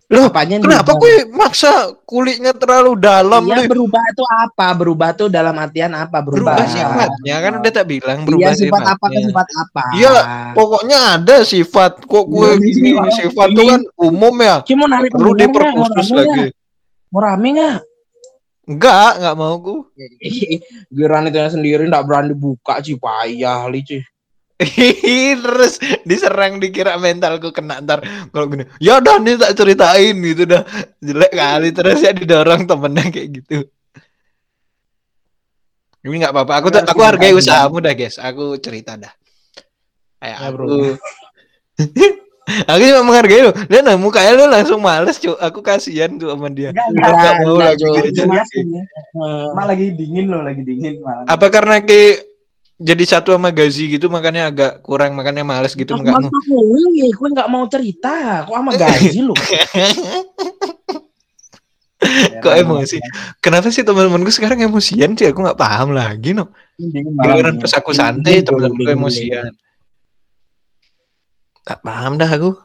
Loh, 0.07 0.31
Apanya 0.31 0.63
kenapa 0.63 0.95
gue 1.03 1.27
maksa 1.35 1.91
kulitnya 2.07 2.55
terlalu 2.55 2.95
dalam 2.95 3.43
Iya 3.43 3.67
berubah 3.67 3.99
itu 4.07 4.23
apa? 4.23 4.67
Berubah 4.71 5.09
tuh 5.11 5.27
dalam 5.27 5.51
artian 5.59 5.91
apa? 5.91 6.23
Berubah, 6.23 6.55
berubah 6.55 6.67
sifatnya 6.71 7.35
kan 7.43 7.51
udah 7.59 7.71
tak 7.75 7.85
bilang 7.91 8.17
Iya 8.23 8.27
berubah 8.31 8.53
sifat 8.55 8.83
apa 8.87 9.03
ke 9.03 9.19
sifatnya. 9.19 9.27
sifat 9.27 9.47
apa? 9.59 9.83
Iya, 9.99 10.15
Pokoknya 10.55 10.97
ada 11.19 11.35
sifat 11.43 11.91
kok 12.07 12.23
gue 12.23 12.49
Iya, 12.55 12.63
gini 12.63 12.89
iya. 12.95 13.11
sifat 13.19 13.47
tuh 13.51 13.65
kan 13.67 13.81
umum 13.99 14.35
ya. 14.39 14.55
Mau 14.79 14.87
narik 14.87 15.11
Perlu 15.11 15.31
diperkhusus 15.35 16.07
lagi. 16.15 16.45
Mau 17.11 17.19
rame 17.19 17.47
nggak? 17.51 17.77
Enggak, 18.67 19.11
enggak 19.19 19.35
mau 19.35 19.55
gue. 19.59 19.79
Giran 20.87 21.27
itu 21.27 21.39
sendiri 21.51 21.83
nggak 21.83 22.05
berani 22.07 22.31
buka 22.31 22.79
sih 22.79 22.95
payah 22.95 23.67
li. 23.67 23.83
Terus 24.57 25.77
diserang 26.01 26.57
dikira 26.57 26.97
mentalku 26.97 27.53
kena 27.53 27.77
ntar 27.85 28.01
kalau 28.33 28.49
gini. 28.49 28.65
Ya 28.81 28.97
udah 28.97 29.21
nih 29.21 29.37
tak 29.37 29.53
ceritain 29.53 30.17
gitu 30.17 30.49
dah. 30.49 30.65
Jelek 30.97 31.33
kali 31.33 31.69
terus 31.69 32.01
ya 32.01 32.09
didorong 32.09 32.65
temennya 32.65 33.05
kayak 33.13 33.29
gitu. 33.37 33.69
Ini 36.07 36.23
nggak 36.23 36.33
apa-apa. 36.33 36.53
Aku 36.63 36.67
Harus 36.71 36.87
aku 36.87 37.01
hargai 37.03 37.33
usahamu 37.35 37.83
dah, 37.83 37.91
guys. 37.91 38.15
Aku 38.15 38.55
cerita 38.63 38.95
dah. 38.95 39.11
Kayak 40.23 40.37
Ya, 40.39 40.49
bro. 40.55 40.65
aku. 40.65 40.77
aku 42.71 42.81
cuma 42.87 43.03
menghargai 43.03 43.41
lo. 43.43 43.51
Dia 43.67 43.83
nah, 43.83 43.99
mukanya 43.99 44.31
lu 44.39 44.45
langsung 44.47 44.79
males, 44.79 45.19
cuy. 45.19 45.35
Aku 45.35 45.59
kasihan 45.59 46.15
tuh 46.15 46.31
sama 46.31 46.47
dia. 46.47 46.71
Nggak 46.71 47.33
mau 47.43 47.59
Enggak, 47.59 47.75
lagi 47.75 47.85
lagi 49.51 49.85
dingin 49.93 50.25
loh, 50.31 50.41
lagi 50.47 50.61
dingin 50.63 51.03
malah. 51.03 51.27
Apa 51.27 51.51
karena 51.51 51.83
ke 51.83 52.23
jadi 52.77 53.03
satu 53.09 53.33
sama 53.33 53.49
Gazi 53.49 53.89
gitu 53.89 54.05
makanya 54.05 54.53
agak 54.53 54.85
kurang 54.85 55.17
makanya 55.17 55.41
males 55.41 55.73
gitu 55.73 55.97
enggak 55.97 56.21
ya, 56.93 57.09
gue 57.09 57.27
nggak 57.33 57.49
mau 57.49 57.65
cerita. 57.65 58.45
Kok 58.45 58.53
sama 58.53 58.71
gaji 58.77 59.19
lu? 59.25 59.33
Kok 62.45 62.53
emosi? 62.53 63.01
Kenapa 63.41 63.73
sih 63.73 63.81
teman-temanku 63.81 64.29
sekarang 64.29 64.61
emosian 64.61 65.17
sih? 65.17 65.25
Aku 65.33 65.41
nggak 65.41 65.57
paham 65.57 65.97
lagi 65.97 66.37
no. 66.37 66.53
Giliran 66.77 67.57
pas 67.57 67.73
aku 67.73 67.89
santai 67.97 68.45
teman-temanku 68.45 68.85
emosian. 68.93 69.49
Gak 71.67 71.83
paham 71.83 72.15
dah 72.15 72.29
aku. 72.29 72.55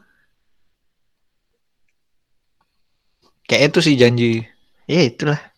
Kayak 3.49 3.75
itu 3.75 3.79
sih 3.83 3.95
janji. 3.99 4.47
Ya 4.87 5.03
itulah. 5.03 5.52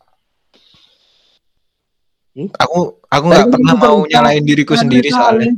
Hmm? 2.36 2.52
Aku 2.60 3.00
aku 3.08 3.26
nggak 3.32 3.48
pernah 3.48 3.74
mau 3.80 3.98
nyalain 4.04 4.44
diriku 4.44 4.76
sendiri 4.76 5.08
soalnya. 5.08 5.56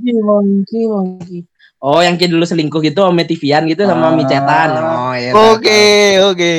Oh, 1.78 2.02
yang 2.02 2.18
kayak 2.18 2.34
dulu 2.34 2.42
selingkuh 2.42 2.82
gitu 2.82 3.06
sama 3.06 3.22
Tivian 3.22 3.66
gitu 3.70 3.86
sama 3.86 4.10
Ah. 4.10 4.14
Micetan. 4.14 4.70
Oh, 4.82 5.14
iya. 5.14 5.30
Oke, 5.34 5.82
oke, 6.26 6.54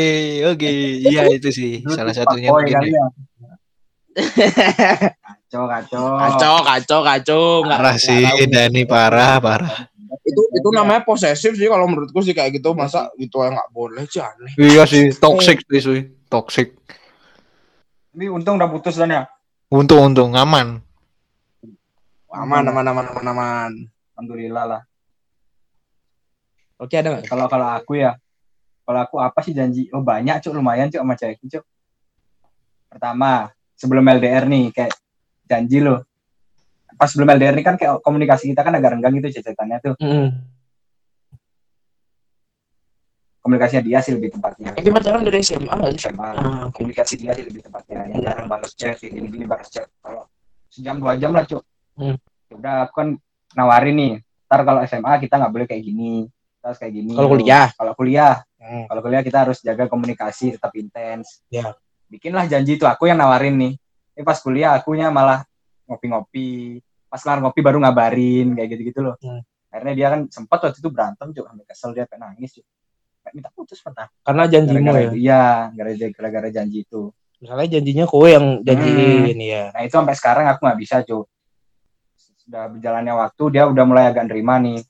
oke. 0.55 0.71
Iya 1.07 1.23
itu 1.31 1.51
sih 1.51 1.73
salah 1.91 2.15
satunya 2.15 2.51
mungkin. 2.51 2.83
ya. 2.87 2.91
ya. 2.91 3.07
Kacau, 5.49 5.65
kacau. 5.71 6.05
Kacau, 6.19 6.55
kacau, 6.63 7.01
kacau. 7.03 7.43
Parah 7.67 7.97
sih. 7.99 8.23
Dani 8.51 8.83
parah, 8.87 9.39
parah. 9.43 9.91
Itu 10.23 10.43
itu 10.55 10.69
namanya 10.75 11.03
posesif 11.07 11.55
sih 11.55 11.67
kalau 11.71 11.87
menurutku 11.91 12.23
sih 12.23 12.35
kayak 12.35 12.59
gitu. 12.59 12.75
Masa 12.75 13.11
gitu 13.19 13.43
yang 13.43 13.55
nggak 13.59 13.71
boleh 13.71 14.03
sih 14.07 14.23
aneh. 14.23 14.51
Iya 14.55 14.83
sih, 14.87 15.15
toxic 15.15 15.63
sih, 15.67 15.81
Sui. 15.83 16.01
toxic. 16.31 16.75
Tapi 18.15 18.27
untung 18.31 18.59
udah 18.59 18.71
putus 18.71 18.99
dan 18.99 19.15
ya. 19.15 19.23
Untung, 19.69 20.01
untung, 20.01 20.33
aman. 20.33 20.81
Aman, 22.33 22.65
aman, 22.65 22.85
aman, 22.89 23.05
aman, 23.13 23.27
aman. 23.29 23.73
Alhamdulillah 24.17 24.65
lah. 24.65 24.83
Oke, 26.81 26.97
ada 26.97 27.13
nggak? 27.13 27.29
Kalau 27.29 27.45
kalau 27.53 27.69
aku 27.77 28.01
ya, 28.01 28.17
kalau 28.89 29.01
aku 29.05 29.17
apa 29.21 29.45
sih 29.45 29.53
janji? 29.53 29.93
Oh 29.93 30.01
banyak 30.01 30.41
cuk, 30.41 30.57
lumayan 30.57 30.89
cuk 30.89 31.05
sama 31.05 31.21
cewek 31.21 31.37
cuk. 31.45 31.65
Pertama, 32.89 33.53
sebelum 33.77 34.09
LDR 34.09 34.49
nih 34.49 34.73
kayak 34.73 34.97
janji 35.45 35.85
loh. 35.85 36.01
Pas 36.97 37.13
sebelum 37.13 37.29
LDR 37.29 37.53
nih 37.53 37.67
kan 37.69 37.77
kayak 37.77 38.01
komunikasi 38.01 38.49
kita 38.49 38.65
kan 38.65 38.73
agak 38.73 38.97
renggang 38.97 39.21
gitu 39.21 39.37
cecetannya 39.37 39.79
tuh. 39.85 39.95
Mm. 40.01 40.58
Komunikasinya 43.49 43.81
dia 43.81 43.99
sih 44.05 44.13
lebih 44.13 44.29
tepatnya. 44.37 44.77
Tapi 44.77 44.93
pacaran 44.93 45.25
dari 45.25 45.41
SMA 45.41 45.73
nggak 45.73 45.91
sih? 45.97 46.01
SMA. 46.05 46.29
Ah. 46.37 46.69
Komunikasi 46.69 47.15
dia 47.17 47.33
sih 47.33 47.49
lebih 47.49 47.65
tepatnya. 47.65 48.05
Yang 48.13 48.21
jarang 48.29 48.45
balas 48.45 48.73
chat, 48.77 49.01
kayak 49.01 49.13
gini-gini 49.17 49.45
balas 49.49 49.69
chat. 49.73 49.89
Kalau 50.05 50.29
sejam 50.69 51.01
dua 51.01 51.17
jam 51.17 51.33
lah 51.33 51.49
cuk. 51.49 51.65
Hmm. 51.97 52.21
Ya 52.53 52.55
Udah 52.61 52.75
aku 52.85 52.93
kan 52.93 53.09
nawarin 53.57 53.97
nih. 53.97 54.13
Ntar 54.53 54.61
kalau 54.69 54.81
SMA 54.85 55.13
kita 55.25 55.35
nggak 55.41 55.53
boleh 55.57 55.65
kayak 55.65 55.81
gini. 55.81 56.29
Kita 56.29 56.65
harus 56.69 56.79
kayak 56.85 56.93
gini. 56.93 57.13
Kalau 57.17 57.29
kuliah? 57.33 57.67
Kalau 57.73 57.93
kuliah 57.97 58.35
Hmm. 58.59 58.91
kalau 58.91 59.01
kuliah 59.07 59.23
kita 59.23 59.39
harus 59.47 59.63
jaga 59.63 59.87
komunikasi 59.87 60.59
tetap 60.59 60.75
intens. 60.75 61.41
Ya. 61.49 61.79
Bikinlah 62.11 62.45
janji 62.51 62.77
itu 62.77 62.85
aku 62.85 63.09
yang 63.09 63.17
nawarin 63.17 63.57
nih. 63.57 63.73
Ini 64.13 64.23
pas 64.27 64.37
kuliah 64.45 64.77
akunya 64.77 65.09
malah 65.09 65.47
ngopi-ngopi. 65.89 66.83
Pas 67.09 67.23
kelar 67.23 67.41
ngopi 67.41 67.65
baru 67.65 67.81
ngabarin 67.81 68.53
kayak 68.59 68.69
gitu-gitu 68.77 69.01
loh. 69.01 69.17
Hmm. 69.25 69.41
Akhirnya 69.73 69.95
dia 69.95 70.07
kan 70.13 70.21
sempat 70.29 70.59
waktu 70.61 70.83
itu 70.83 70.91
berantem 70.93 71.31
juga 71.33 71.55
sampai 71.55 71.67
kesel 71.71 71.91
dia 71.97 72.05
pengen 72.05 72.29
nangis 72.29 72.51
juga. 72.61 72.69
Minta 73.35 73.51
putus 73.53 73.79
pernah. 73.81 74.09
Karena 74.25 74.45
janjimu 74.49 74.89
Gara-gara 74.89 75.01
ya. 75.01 75.09
itu. 75.09 75.17
Iya, 75.19 75.45
gara-gara 75.75 76.09
gara-gara 76.15 76.49
janji 76.53 76.79
itu. 76.85 77.03
Misalnya 77.39 77.67
janjinya 77.79 78.05
kowe 78.11 78.27
yang 78.27 78.47
janjiin 78.67 79.39
ya. 79.39 79.65
Nah 79.71 79.81
itu 79.87 79.95
sampai 79.95 80.15
sekarang 80.19 80.45
aku 80.51 80.61
nggak 80.67 80.79
bisa 80.81 80.97
cuy. 81.07 81.23
Sudah 82.43 82.67
berjalannya 82.73 83.15
waktu 83.15 83.43
dia 83.55 83.65
udah 83.69 83.85
mulai 83.87 84.05
agak 84.11 84.27
nerima 84.27 84.59
nih. 84.59 84.81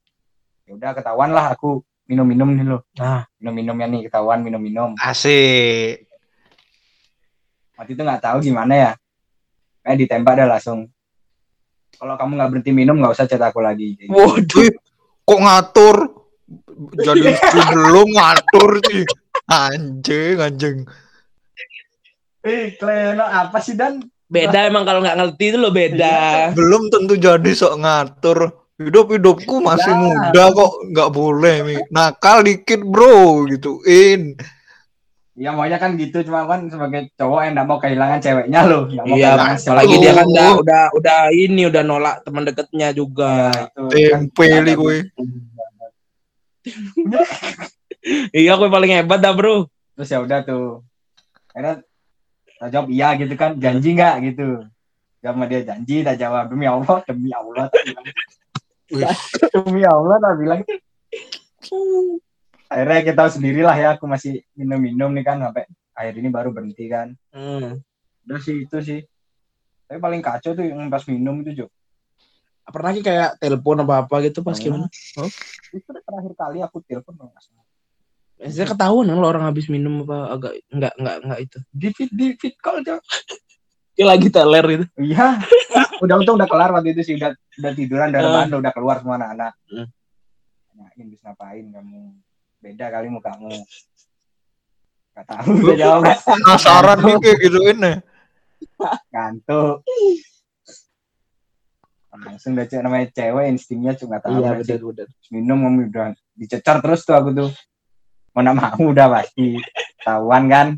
Ya 0.64 0.72
udah 0.76 0.90
ketahuan 0.96 1.30
lah 1.36 1.52
aku 1.52 1.84
minum-minum 2.08 2.48
nih 2.56 2.64
loh. 2.64 2.80
Nah. 2.96 3.28
Minum-minumnya 3.36 3.86
nih 3.90 4.00
ketahuan 4.08 4.40
minum-minum. 4.40 4.96
Asik. 4.96 6.08
waktu 7.78 7.94
itu 7.94 8.02
nggak 8.02 8.26
tahu 8.26 8.42
gimana 8.42 8.74
ya 8.74 8.92
kayak 9.86 10.02
ditembak 10.02 10.34
dah 10.34 10.50
langsung 10.50 10.90
kalau 11.94 12.18
kamu 12.18 12.34
nggak 12.34 12.50
berhenti 12.50 12.72
minum 12.74 12.98
nggak 12.98 13.14
usah 13.14 13.26
chat 13.30 13.38
aku 13.38 13.62
lagi 13.62 13.94
gitu. 13.94 14.10
Waduh, 14.10 14.70
kok 15.22 15.40
ngatur? 15.42 15.96
Jadi 16.96 17.20
istri 17.32 17.60
belum 17.68 18.08
ngatur 18.10 18.70
sih. 18.84 19.04
Anjing, 19.46 20.36
anjing. 20.38 20.76
eh 22.40 22.72
Kleno 22.74 23.24
apa 23.24 23.58
sih 23.58 23.74
dan 23.74 23.98
beda 24.24 24.68
emang 24.68 24.84
kalau 24.84 25.00
nggak 25.00 25.18
ngerti 25.18 25.44
itu 25.50 25.58
lo 25.58 25.68
beda. 25.68 26.50
Belum 26.52 26.88
tentu 26.88 27.14
jadi 27.14 27.50
sok 27.52 27.74
ngatur. 27.78 28.38
Hidup 28.78 29.10
hidupku 29.10 29.58
masih 29.58 29.90
Ya. 29.90 29.98
muda 29.98 30.44
kok 30.54 30.72
nggak 30.94 31.10
boleh 31.10 31.56
Mi. 31.66 31.76
nakal 31.90 32.46
dikit 32.46 32.78
bro 32.80 33.42
gituin. 33.44 34.38
Iya 35.34 35.50
maunya 35.50 35.78
kan 35.78 35.94
gitu 35.94 36.22
cuma 36.22 36.46
kan 36.46 36.66
sebagai 36.66 37.10
cowok 37.14 37.40
yang 37.42 37.52
nggak 37.54 37.66
mau 37.66 37.78
kehilangan 37.78 38.18
ceweknya 38.18 38.60
loh. 38.66 38.86
mau 38.86 39.06
Iya, 39.14 39.34
kehilangan 39.34 39.56
apalagi 39.58 39.94
dia 39.98 40.12
kan 40.14 40.26
udah 40.26 40.50
udah 40.62 40.82
udah 40.94 41.20
ini 41.30 41.62
udah 41.66 41.82
nolak 41.82 42.22
teman 42.22 42.46
dekatnya 42.46 42.88
juga. 42.90 43.50
Ya, 43.90 44.18
itu 44.18 44.42
kan 44.46 44.62
gue. 44.66 44.96
Iya, 48.32 48.56
aku 48.56 48.70
paling 48.70 48.92
hebat 48.94 49.20
dah, 49.20 49.34
Bro. 49.34 49.68
Terus 49.98 50.08
ya 50.08 50.22
udah 50.22 50.40
tuh. 50.46 50.86
Akhirnya 51.52 51.82
tak 52.58 52.68
jawab 52.74 52.88
iya 52.90 53.08
gitu 53.18 53.34
kan, 53.34 53.58
janji 53.58 53.98
nggak 53.98 54.14
gitu. 54.32 54.62
Sama 55.18 55.50
dia 55.50 55.66
janji, 55.66 56.06
tak 56.06 56.16
jawab 56.16 56.46
demi 56.48 56.66
Allah, 56.70 57.02
demi 57.04 57.30
Allah. 57.34 57.66
tak 57.68 57.82
bilang. 57.84 58.06
Wih. 58.94 59.14
demi 59.52 59.82
Allah 59.84 60.16
tak 60.22 60.34
bilang. 60.38 60.60
Akhirnya 62.68 63.00
kita 63.02 63.16
tahu 63.16 63.30
sendirilah 63.34 63.76
ya, 63.76 63.88
aku 63.98 64.04
masih 64.06 64.44
minum-minum 64.54 65.10
nih 65.12 65.24
kan 65.26 65.42
sampai 65.42 65.66
akhir 65.96 66.14
ini 66.20 66.28
baru 66.30 66.54
berhenti 66.54 66.86
kan. 66.86 67.16
Hmm. 67.34 67.82
Udah 68.28 68.38
sih 68.38 68.62
itu 68.62 68.78
sih. 68.84 69.00
Tapi 69.88 69.98
paling 69.98 70.20
kacau 70.20 70.52
tuh 70.52 70.62
yang 70.62 70.92
pas 70.92 71.02
minum 71.08 71.40
itu 71.42 71.64
Jo. 71.64 71.66
Pernah 72.68 72.90
ki 72.92 73.00
kayak 73.00 73.30
telepon 73.40 73.80
apa 73.80 74.04
apa 74.04 74.14
gitu 74.28 74.44
pas 74.44 74.56
gimana? 74.56 74.86
Itu 75.72 75.88
terakhir 75.88 76.32
kali 76.36 76.58
aku 76.60 76.84
telepon 76.84 77.16
nggak 77.16 77.40
salah. 77.40 77.64
Biasanya 78.38 78.68
ketahuan 78.70 79.04
kan 79.10 79.16
kalau 79.18 79.28
orang 79.34 79.44
habis 79.48 79.66
minum 79.66 80.04
apa 80.06 80.18
agak 80.36 80.52
enggak 80.70 80.92
enggak 81.00 81.16
enggak 81.24 81.38
itu. 81.42 81.58
Di 81.72 81.88
fit 81.90 82.10
di 82.12 82.26
fit 82.36 82.54
call 82.60 82.84
Jo. 82.84 83.00
Dia 83.96 84.06
lagi 84.06 84.28
teler 84.30 84.64
gitu. 84.68 84.84
Iya. 85.00 85.42
udah 85.98 86.14
untung 86.22 86.38
udah 86.38 86.46
kelar 86.46 86.70
waktu 86.70 86.94
itu 86.94 87.02
sih 87.02 87.14
udah 87.18 87.34
udah 87.34 87.72
tiduran 87.74 88.14
udah 88.14 88.20
Ah. 88.22 88.26
rebahan, 88.30 88.48
udah 88.54 88.72
keluar 88.76 88.96
semua 89.02 89.18
anak-anak. 89.18 89.52
Hmm. 89.66 89.86
Nanyain 90.78 91.06
bisa 91.10 91.22
ngapain 91.34 91.66
kamu? 91.74 92.00
Beda 92.62 92.86
kali 92.94 93.08
mukamu. 93.10 93.50
Gak 95.18 95.26
tahu 95.26 95.50
udah 95.66 95.74
jawab 95.74 95.98
nggak? 96.06 96.18
Penasaran 96.22 96.98
nih 97.02 97.14
kayak 97.18 97.38
gituin 97.42 97.78
ya. 97.82 97.94
ngantuk. 99.10 99.82
Langsung 102.24 102.58
udah 102.58 102.66
cewek 102.66 102.82
namanya 102.82 103.06
cewek 103.14 103.44
instingnya 103.52 103.92
cuma 103.94 104.18
tahu. 104.18 104.42
Iya 104.42 104.58
sih. 104.64 104.78
benar. 104.78 105.08
Minum 105.30 105.58
kamu 105.66 105.80
udah 105.92 106.08
dicecar 106.34 106.76
terus 106.82 107.00
tuh 107.06 107.14
aku 107.14 107.30
tuh. 107.34 107.50
Mana 108.34 108.54
mau 108.54 108.70
udah 108.78 109.06
pasti. 109.10 109.58
Tahuan 110.02 110.46
kan? 110.50 110.68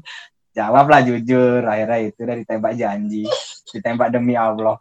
Jawablah 0.53 1.01
jujur. 1.07 1.65
Akhirnya 1.65 1.99
itu 2.11 2.21
udah 2.25 2.37
ditembak 2.37 2.73
janji. 2.77 3.25
Ditembak 3.73 4.13
demi 4.13 4.35
Allah. 4.37 4.77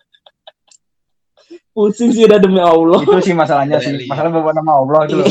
Pusing 1.74 2.12
sih 2.12 2.24
udah 2.28 2.39
demi 2.41 2.60
Allah. 2.62 2.99
itu 3.01 3.32
sih 3.32 3.36
masalahnya 3.38 3.80
sih 3.80 3.95
Beli. 3.95 4.05
masalah 4.10 4.30
bawa 4.30 4.51
nama 4.53 4.72
Allah 4.84 4.99
itu 5.07 5.16
loh 5.18 5.28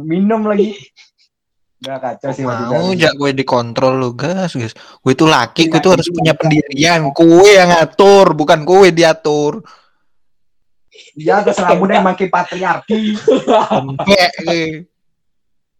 minum 0.00 0.46
lagi 0.46 0.76
udah 1.80 1.96
kacau 1.96 2.30
sih 2.36 2.44
waktu 2.44 2.68
Mau 2.68 2.92
itu. 2.92 3.00
jak 3.00 3.12
gue 3.16 3.30
dikontrol 3.32 3.96
lu 3.96 4.12
gas 4.12 4.52
guys. 4.52 4.76
Gue 5.00 5.16
tuh 5.16 5.24
laki, 5.32 5.72
gue 5.72 5.80
Iya, 5.80 5.84
tuh 5.84 5.90
harus 5.96 6.08
itu 6.12 6.12
punya 6.12 6.32
pendirian. 6.36 7.08
Kue 7.16 7.56
yang 7.56 7.72
ngatur, 7.72 8.36
bukan 8.36 8.68
kue 8.68 8.92
diatur. 8.92 9.64
Ya 11.14 11.40
terserah 11.40 11.74
muda 11.74 11.98
yang 11.98 12.06
makin 12.06 12.28
patriarki 12.28 13.16
Sampai 13.18 14.84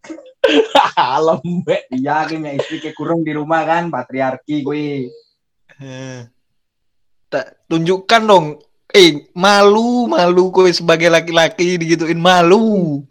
Lembek. 1.21 1.81
iya 1.93 2.25
akhirnya 2.25 2.57
istri 2.57 2.81
kayak 2.81 2.97
kurung 2.97 3.21
di 3.21 3.31
rumah 3.31 3.61
kan 3.63 3.87
patriarki 3.87 4.61
gue 4.61 5.09
Eh. 5.81 6.21
Tak 7.25 7.65
tunjukkan 7.65 8.21
dong. 8.21 8.45
Eh, 8.91 9.31
malu, 9.33 10.05
malu 10.05 10.53
kowe 10.53 10.69
sebagai 10.69 11.09
laki-laki 11.09 11.79
digituin 11.79 12.21
malu. 12.21 13.01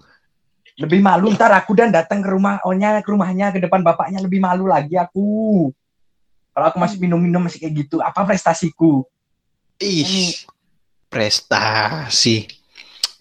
lebih 0.79 1.03
malu 1.03 1.29
ntar 1.35 1.53
aku 1.53 1.77
dan 1.77 1.93
datang 1.93 2.25
ke 2.25 2.31
rumah 2.31 2.57
ohnya 2.65 3.05
ke 3.05 3.11
rumahnya 3.13 3.53
ke 3.53 3.61
depan 3.61 3.85
bapaknya 3.85 4.17
lebih 4.17 4.41
malu 4.41 4.65
lagi 4.65 4.97
aku 4.97 5.69
kalau 6.57 6.67
aku 6.73 6.81
masih 6.81 6.97
minum-minum 6.97 7.45
masih 7.45 7.61
kayak 7.61 7.85
gitu 7.85 8.01
apa 8.01 8.25
prestasiku 8.25 9.05
Ih, 9.77 10.33
prestasi. 11.11 12.47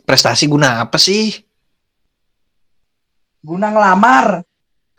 Prestasi 0.05 0.45
guna 0.45 0.81
apa 0.81 0.95
sih? 0.97 1.33
guna 3.39 3.71
ngelamar 3.71 4.43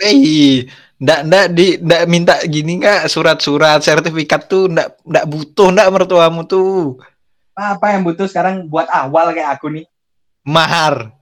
Eh, 0.01 0.64
ndak 0.97 1.20
ndak 1.28 1.47
di 1.53 1.76
ndak 1.76 2.03
minta 2.09 2.41
gini 2.41 2.80
nggak 2.80 3.05
surat-surat 3.05 3.84
sertifikat 3.84 4.49
tuh 4.49 4.64
ndak 4.64 4.97
ndak 5.05 5.28
butuh 5.28 5.68
ndak 5.68 5.88
mertuamu 5.93 6.41
tuh 6.43 6.97
apa 7.53 7.93
yang 7.93 8.01
butuh 8.01 8.24
sekarang 8.24 8.64
buat 8.64 8.88
awal 8.88 9.36
kayak 9.36 9.61
aku 9.61 9.68
nih 9.70 9.84
mahar. 10.43 11.12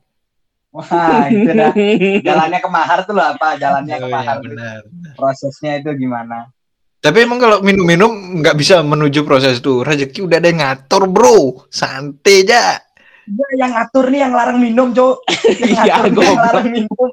wah 0.70 1.26
itu 1.26 1.50
dah 1.50 1.74
jalannya 2.22 2.58
ke 2.60 2.70
mahar 2.70 2.98
tuh 3.02 3.14
loh 3.14 3.26
apa 3.26 3.58
jalannya 3.58 3.96
ke 3.98 4.06
Oh, 4.06 4.12
mahar 4.14 4.36
iya, 4.38 4.44
benar. 4.46 4.80
prosesnya 5.18 5.82
itu 5.82 5.90
gimana 5.98 6.54
Tapi 6.98 7.18
emang 7.22 7.38
kalau 7.38 7.58
minum-minum 7.60 8.10
nggak 8.38 8.54
bisa 8.54 8.82
menuju 8.82 9.22
proses 9.22 9.58
tuh. 9.58 9.80
Rezeki 9.80 10.18
udah 10.20 10.36
ada 10.36 10.48
yang 10.48 10.58
ngatur, 10.58 11.06
bro. 11.06 11.38
Santai 11.68 12.42
aja. 12.42 12.82
Dia 13.22 13.48
yang 13.56 13.70
ngatur 13.70 14.08
nih 14.08 14.20
yang 14.20 14.32
larang 14.32 14.58
minum, 14.58 14.90
Cok. 14.90 15.16
Yang 15.62 15.78
Iya, 15.78 15.94
ngatur 15.94 16.10
nih 16.10 16.26
yang 16.26 16.34
goblok. 16.34 16.42
larang 16.42 16.68
minum. 16.68 17.08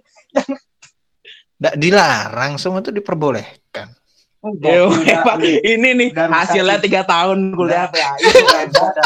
Nggak 1.55 1.75
dilarang, 1.75 2.51
semua 2.55 2.79
tuh 2.79 2.91
diperbolehkan. 2.91 3.87
Oh, 4.39 4.53
Ya, 4.57 4.85
udah, 4.87 5.19
Pak, 5.21 5.35
ini 5.41 5.89
nih 5.91 6.09
Udah 6.11 6.25
rusak 6.27 6.39
hasilnya 6.39 6.77
tiga 6.79 7.01
tahun 7.03 7.51
kuliah 7.51 7.85
PAI. 7.89 8.21
udah, 8.25 9.05